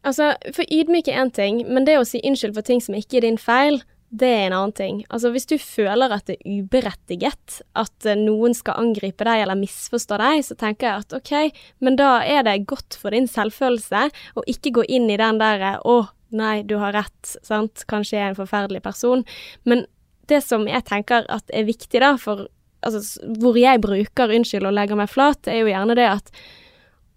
Altså, 0.09 0.31
for 0.57 0.64
ydmyk 0.73 1.11
er 1.12 1.18
én 1.21 1.29
ting, 1.37 1.59
men 1.68 1.85
det 1.85 1.99
å 2.01 2.07
si 2.09 2.23
unnskyld 2.25 2.55
for 2.57 2.64
ting 2.64 2.81
som 2.81 2.95
ikke 2.97 3.18
er 3.18 3.27
din 3.27 3.37
feil, 3.37 3.83
det 4.11 4.26
er 4.26 4.48
en 4.48 4.56
annen 4.56 4.74
ting. 4.74 4.96
Altså, 5.08 5.30
hvis 5.30 5.46
du 5.46 5.54
føler 5.62 6.11
at 6.11 6.26
det 6.26 6.36
er 6.40 6.62
uberettiget 6.64 7.61
at 7.78 8.08
eh, 8.08 8.18
noen 8.18 8.56
skal 8.58 8.80
angripe 8.82 9.26
deg 9.26 9.44
eller 9.44 9.58
misforstå 9.58 10.18
deg, 10.18 10.42
så 10.46 10.56
tenker 10.58 10.88
jeg 10.88 11.04
at 11.04 11.14
OK, 11.20 11.62
men 11.86 11.98
da 12.00 12.16
er 12.26 12.42
det 12.46 12.64
godt 12.70 12.98
for 12.98 13.14
din 13.14 13.30
selvfølelse 13.30 14.08
å 14.11 14.46
ikke 14.50 14.74
gå 14.80 14.86
inn 14.90 15.06
i 15.14 15.20
den 15.20 15.38
derre 15.42 15.76
å, 15.86 16.02
nei, 16.34 16.61
du 16.66 16.76
har 16.82 16.96
rett, 16.98 17.36
sant, 17.46 17.86
kanskje 17.90 18.18
jeg 18.18 18.24
er 18.26 18.34
en 18.34 18.40
forferdelig 18.40 18.82
person. 18.82 19.22
Men 19.62 19.86
det 20.30 20.42
som 20.46 20.66
jeg 20.66 20.86
tenker 20.90 21.26
at 21.30 21.54
er 21.54 21.70
viktig, 21.70 22.02
da, 22.02 22.16
for 22.18 22.48
altså, 22.86 23.22
hvor 23.38 23.58
jeg 23.58 23.82
bruker 23.82 24.34
unnskyld 24.34 24.66
og 24.66 24.74
legger 24.74 24.98
meg 24.98 25.11
flat, 25.12 25.46
er 25.46 25.62
jo 25.62 25.70
gjerne 25.70 25.98
det 25.98 26.11
at 26.11 26.34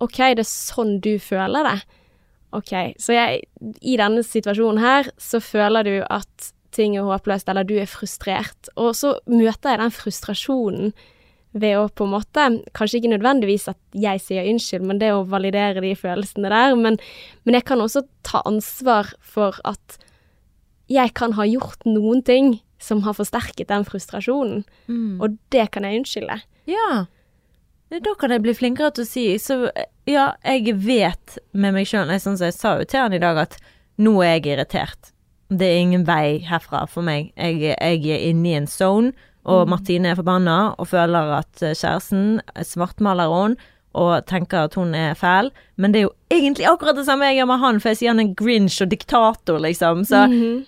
OK, 0.03 0.19
det 0.37 0.43
er 0.43 0.49
sånn 0.49 0.99
du 1.01 1.15
føler 1.21 1.65
det. 1.71 1.77
OK, 2.53 2.73
så 3.01 3.15
jeg, 3.15 3.47
i 3.81 3.95
denne 3.97 4.21
situasjonen 4.25 4.83
her, 4.83 5.09
så 5.17 5.41
føler 5.41 5.87
du 5.87 5.95
at 6.05 6.53
ting 6.73 6.97
er 6.97 7.07
håpløst, 7.07 7.49
eller 7.49 7.67
du 7.67 7.75
er 7.79 7.89
frustrert, 7.89 8.71
og 8.75 8.93
så 8.97 9.15
møter 9.29 9.73
jeg 9.73 9.83
den 9.83 9.93
frustrasjonen 9.93 10.93
ved 11.53 11.77
å 11.77 11.85
på 11.93 12.07
en 12.07 12.13
måte, 12.15 12.45
kanskje 12.73 12.99
ikke 12.99 13.11
nødvendigvis 13.13 13.67
at 13.69 13.77
jeg 13.93 14.21
sier 14.23 14.47
unnskyld, 14.49 14.87
men 14.89 15.01
det 15.01 15.11
å 15.13 15.25
validere 15.29 15.83
de 15.85 15.93
følelsene 15.97 16.49
der, 16.49 16.73
men, 16.79 16.97
men 17.45 17.57
jeg 17.59 17.67
kan 17.69 17.83
også 17.83 18.05
ta 18.25 18.41
ansvar 18.49 19.13
for 19.21 19.59
at 19.69 19.99
jeg 20.91 21.13
kan 21.17 21.35
ha 21.37 21.45
gjort 21.47 21.85
noen 21.87 22.23
ting 22.25 22.55
som 22.81 23.03
har 23.05 23.15
forsterket 23.15 23.69
den 23.69 23.85
frustrasjonen, 23.87 24.65
og 25.21 25.37
det 25.53 25.69
kan 25.71 25.85
jeg 25.87 26.01
unnskylde. 26.01 26.41
Ja. 26.69 27.05
Da 27.93 28.15
kan 28.17 28.33
jeg 28.33 28.41
bli 28.41 28.55
flinkere 28.57 28.89
til 28.95 29.03
å 29.03 29.05
si 29.05 29.23
Så 29.37 29.55
ja, 30.09 30.31
jeg 30.41 30.71
vet 30.81 31.35
med 31.53 31.75
meg 31.75 31.85
sjøl 31.85 32.09
Sånn 32.17 32.39
som 32.39 32.47
jeg 32.47 32.55
sa 32.55 32.71
jo 32.79 32.87
til 32.89 33.03
han 33.03 33.13
i 33.13 33.19
dag, 33.21 33.37
at 33.37 33.59
nå 34.01 34.15
er 34.25 34.39
jeg 34.39 34.55
irritert. 34.55 35.12
Det 35.59 35.67
er 35.67 35.79
ingen 35.81 36.05
vei 36.07 36.39
herfra 36.47 36.85
for 36.89 37.01
meg. 37.05 37.31
Jeg, 37.37 37.59
jeg 37.61 38.07
er 38.09 38.25
inne 38.29 38.49
i 38.49 38.57
en 38.57 38.67
zone, 38.67 39.13
og 39.45 39.67
Martine 39.67 40.07
er 40.13 40.15
forbanna 40.15 40.73
og 40.79 40.87
føler 40.87 41.33
at 41.39 41.51
kjæresten 41.59 42.39
svartmaler 42.63 43.31
henne. 43.33 43.69
Og 43.93 44.25
tenker 44.25 44.63
at 44.65 44.73
hun 44.73 44.95
er 44.97 45.13
fæl, 45.13 45.51
men 45.77 45.93
det 45.93 45.99
er 45.99 46.03
jo 46.07 46.13
egentlig 46.33 46.65
akkurat 46.65 46.95
det 46.97 47.05
samme 47.05 47.27
jeg 47.29 47.35
gjør 47.37 47.45
med 47.51 47.59
han, 47.61 47.79
for 47.79 47.89
jeg 47.91 47.97
sier 47.99 48.09
han 48.15 48.19
er 48.23 48.31
grinch 48.33 48.81
og 48.81 48.89
diktator, 48.89 49.59
liksom. 49.61 50.01
Så 50.09 50.23
det- 50.31 50.65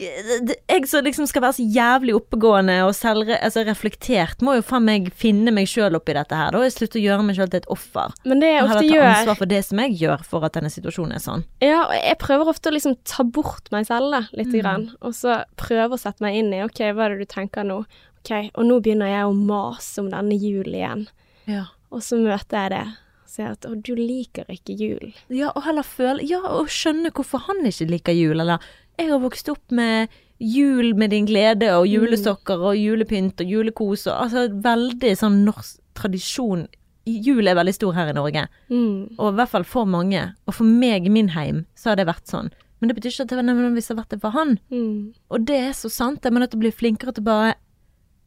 jeg 0.00 0.88
som 0.88 1.04
liksom 1.04 1.26
skal 1.28 1.44
være 1.44 1.56
så 1.58 1.66
jævlig 1.74 2.14
oppegående 2.16 2.76
og 2.86 2.92
selvre, 2.96 3.36
altså 3.44 3.64
reflektert, 3.68 4.42
må 4.44 4.56
jo 4.58 4.64
faen 4.66 4.86
meg 4.86 5.10
finne 5.16 5.52
meg 5.54 5.68
sjøl 5.70 5.98
oppi 5.98 6.14
dette 6.16 6.36
her. 6.36 6.54
Da 6.54 6.62
og 6.64 6.74
slutter 6.74 7.00
å 7.00 7.04
gjøre 7.04 7.26
meg 7.26 7.38
sjøl 7.38 7.50
til 7.52 7.62
et 7.62 7.70
offer. 7.72 8.14
Men 8.24 8.42
det 8.42 8.52
jeg 8.52 8.60
heller 8.60 8.76
ofte 8.76 8.86
ta 8.86 8.94
gjør 8.96 9.08
ansvar 9.10 9.40
for 9.42 9.52
det 9.52 9.62
som 9.68 9.82
jeg 9.84 9.96
gjør 10.00 10.24
for 10.32 10.46
at 10.48 10.56
denne 10.56 10.72
situasjonen 10.72 11.16
er 11.18 11.24
sånn. 11.24 11.44
Ja, 11.64 11.82
og 11.86 11.96
jeg 11.96 12.20
prøver 12.22 12.52
ofte 12.54 12.72
å 12.72 12.76
liksom 12.76 12.96
ta 13.08 13.26
bort 13.26 13.70
meg 13.74 13.88
selv 13.90 14.14
da, 14.14 14.22
mm. 14.32 14.54
grann, 14.60 14.88
og 15.00 15.16
så 15.16 15.42
prøve 15.60 15.96
å 15.96 16.00
sette 16.00 16.24
meg 16.24 16.40
inn 16.40 16.54
i, 16.56 16.64
ok, 16.66 16.82
hva 16.94 17.06
er 17.08 17.14
det 17.16 17.26
du 17.28 17.34
tenker 17.34 17.66
nå? 17.66 17.82
Ok, 18.20 18.34
og 18.52 18.66
nå 18.68 18.80
begynner 18.84 19.08
jeg 19.08 19.28
å 19.28 19.36
mase 19.36 20.02
om 20.02 20.10
denne 20.12 20.36
julen 20.36 20.74
igjen, 20.76 21.06
Ja. 21.48 21.68
og 21.90 22.02
så 22.04 22.18
møter 22.20 22.66
jeg 22.66 22.72
det, 22.74 22.82
sier 23.30 23.54
at, 23.54 23.64
å, 23.64 23.76
du 23.78 23.94
liker 23.96 24.48
ikke 24.50 24.74
jul. 24.76 25.12
ja, 25.32 25.52
og 25.54 25.62
heller 25.64 25.86
føle 25.86 26.26
Ja, 26.26 26.42
og 26.50 26.68
skjønne 26.68 27.12
hvorfor 27.14 27.46
han 27.46 27.64
ikke 27.64 27.88
liker 27.88 28.16
jul, 28.16 28.40
eller 28.42 28.60
jeg 29.00 29.10
har 29.10 29.22
vokst 29.22 29.48
opp 29.52 29.72
med 29.74 30.12
jul 30.40 30.94
med 30.96 31.12
din 31.12 31.26
glede, 31.28 31.68
og 31.76 31.86
julesokker 31.88 32.62
og 32.70 32.76
julepynt 32.78 33.40
og 33.42 33.50
julekos 33.50 34.06
og 34.08 34.16
altså 34.26 34.46
veldig 34.64 35.12
sånn 35.20 35.42
norsk 35.44 35.80
tradisjon. 35.98 36.66
Jul 37.10 37.48
er 37.48 37.56
veldig 37.58 37.74
stor 37.74 37.96
her 37.96 38.12
i 38.12 38.16
Norge. 38.16 38.46
Mm. 38.70 39.16
Og 39.18 39.32
i 39.32 39.36
hvert 39.36 39.52
fall 39.52 39.66
for 39.68 39.88
mange. 39.88 40.22
Og 40.46 40.56
for 40.56 40.68
meg 40.68 41.08
i 41.08 41.12
min 41.12 41.32
heim 41.34 41.64
så 41.76 41.92
har 41.92 42.00
det 42.00 42.06
vært 42.08 42.28
sånn. 42.30 42.52
Men 42.80 42.88
det 42.88 42.96
betyr 42.96 43.12
ikke 43.12 43.26
at 43.26 43.32
det 43.34 43.44
nødvendigvis 43.44 43.90
har 43.92 43.98
vært 43.98 44.14
det 44.14 44.20
for 44.22 44.36
han. 44.36 44.54
Mm. 44.72 45.10
Og 45.28 45.44
det 45.48 45.58
er 45.58 45.74
så 45.76 45.90
sant. 45.92 46.24
Jeg 46.24 46.32
må 46.32 46.40
nødt 46.40 46.54
til 46.54 46.60
å 46.60 46.64
bli 46.64 46.72
flinkere 46.72 47.16
til 47.16 47.26
bare 47.26 47.56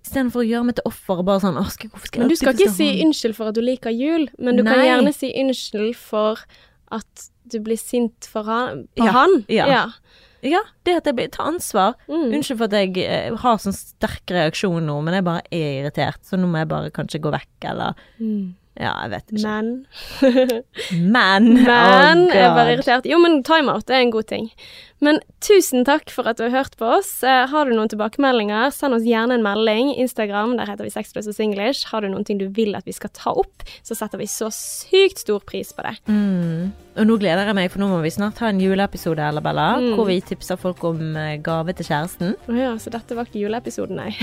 Istedenfor 0.03 0.41
å 0.41 0.43
gjøre 0.43 0.67
meg 0.67 0.75
til 0.75 0.87
offer 0.89 1.21
og 1.21 1.27
bare 1.29 1.39
sånn 1.39 1.57
skal, 1.71 1.89
hvorfor 1.93 2.09
skal 2.09 2.21
Men 2.25 2.31
du 2.33 2.35
skal 2.35 2.57
ikke 2.57 2.73
si 2.75 2.87
han?» 2.89 3.05
unnskyld 3.05 3.37
for 3.37 3.47
at 3.53 3.55
du 3.55 3.61
liker 3.63 3.93
jul, 3.95 4.25
men 4.35 4.59
du 4.59 4.65
kan 4.67 4.81
gjerne 4.83 5.13
si 5.15 5.29
unnskyld 5.39 5.93
for 5.95 6.41
at 6.91 7.29
du 7.47 7.55
blir 7.63 7.79
sint 7.79 8.27
for 8.27 8.43
han. 8.43 8.81
På 8.99 9.07
Ja, 9.07 9.13
han. 9.15 9.37
ja. 9.47 9.67
ja. 9.71 9.83
Ja, 10.43 10.59
det 10.83 10.97
at 10.99 11.05
jeg 11.07 11.15
blir 11.17 11.29
Ta 11.33 11.45
ansvar. 11.49 11.95
Mm. 12.09 12.33
Unnskyld 12.39 12.59
for 12.59 12.67
at 12.67 12.75
jeg 12.77 13.05
eh, 13.05 13.37
har 13.43 13.61
sånn 13.63 13.75
sterk 13.77 14.33
reaksjon 14.35 14.83
nå, 14.85 14.97
men 15.05 15.15
jeg 15.19 15.25
bare 15.27 15.45
er 15.51 15.79
irritert, 15.81 16.19
så 16.27 16.39
nå 16.39 16.49
må 16.51 16.59
jeg 16.61 16.71
bare 16.73 16.91
kanskje 16.95 17.23
gå 17.23 17.31
vekk, 17.33 17.71
eller 17.71 17.95
Mm. 18.19 18.53
Ja, 18.73 18.89
jeg 19.03 19.11
vet 19.11 19.31
ikke. 19.35 19.43
Men 19.45 19.67
Men 21.13 21.49
Men 21.67 22.23
oh 22.25 22.33
jeg 22.33 22.41
er 22.41 22.55
bare 22.55 22.73
irritert. 22.73 23.05
Jo, 23.05 23.19
men 23.21 23.43
timeout 23.45 23.91
er 23.93 24.01
en 24.01 24.13
god 24.15 24.25
ting. 24.31 24.47
Men 25.03 25.17
tusen 25.43 25.83
takk 25.83 26.07
for 26.13 26.29
at 26.31 26.37
du 26.39 26.45
har 26.45 26.53
hørt 26.63 26.77
på 26.79 26.87
oss. 26.97 27.09
Eh, 27.27 27.41
Har 27.51 27.67
du 27.67 27.73
noen 27.75 27.89
tilbakemeldinger, 27.91 28.69
send 28.71 28.95
oss 28.95 29.03
gjerne 29.03 29.35
en 29.35 29.43
melding. 29.43 29.89
Instagram, 29.99 30.53
der 30.57 30.69
heter 30.69 30.87
vi 30.87 30.93
Sexless 30.93 31.27
og 31.27 31.35
Singlish. 31.35 31.89
Har 31.91 32.01
du 32.05 32.07
noen 32.13 32.23
ting 32.27 32.39
du 32.39 32.45
vil 32.55 32.71
at 32.79 32.87
vi 32.87 32.93
skal 32.95 33.11
ta 33.13 33.33
opp, 33.35 33.65
så 33.83 33.97
setter 33.99 34.21
vi 34.21 34.29
så 34.31 34.47
sykt 34.55 35.19
stor 35.25 35.43
pris 35.43 35.73
på 35.75 35.83
det. 35.83 35.97
Mm. 36.07 36.71
Og 36.93 37.07
nå 37.09 37.17
gleder 37.19 37.49
jeg 37.49 37.57
meg, 37.57 37.71
for 37.73 37.81
nå 37.81 37.87
må 37.89 37.97
vi 38.05 38.11
snart 38.13 38.37
ha 38.43 38.51
en 38.53 38.61
juleepisode, 38.61 39.19
Ella 39.27 39.41
Bella, 39.43 39.67
Mm. 39.81 39.95
hvor 39.97 40.05
vi 40.07 40.19
tipser 40.21 40.55
folk 40.61 40.83
om 40.87 41.15
eh, 41.17 41.35
gave 41.43 41.73
til 41.73 41.85
kjæresten. 41.89 42.35
Å 42.47 42.55
ja, 42.61 42.71
så 42.79 42.93
dette 42.93 43.17
var 43.17 43.25
ikke 43.27 43.41
juleepisoden, 43.43 43.97
nei. 43.97 44.13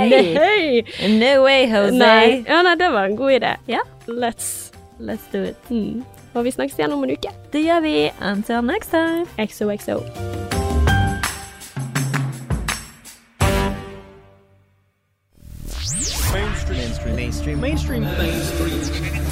Nei. 0.00 0.84
No 1.18 1.42
way, 1.44 1.66
Jose. 1.68 1.96
nei. 1.98 2.44
Ja, 2.48 2.62
nei, 2.62 2.76
det 2.80 2.90
var 2.94 3.10
en 3.10 3.16
god 3.18 3.36
idé. 3.40 3.56
Ja. 3.68 3.82
Let's. 4.06 4.70
Let's 5.00 5.26
do 5.32 5.42
it. 5.50 5.56
Mm. 5.70 6.04
Og 6.34 6.44
vi 6.44 6.50
snakkes 6.50 6.78
igjen 6.78 6.92
om 6.92 7.02
en 7.04 7.10
uke. 7.10 7.32
Det 7.52 7.64
gjør 7.64 7.80
vi. 7.80 8.10
Until 8.20 8.62
next 8.62 8.90
time. 8.90 9.26
XOXO. 9.48 10.00
Mainstream. 16.32 17.16
Mainstream. 17.16 17.16
Mainstream. 17.16 17.60
Mainstream. 17.60 18.02
Mainstream. 18.02 19.29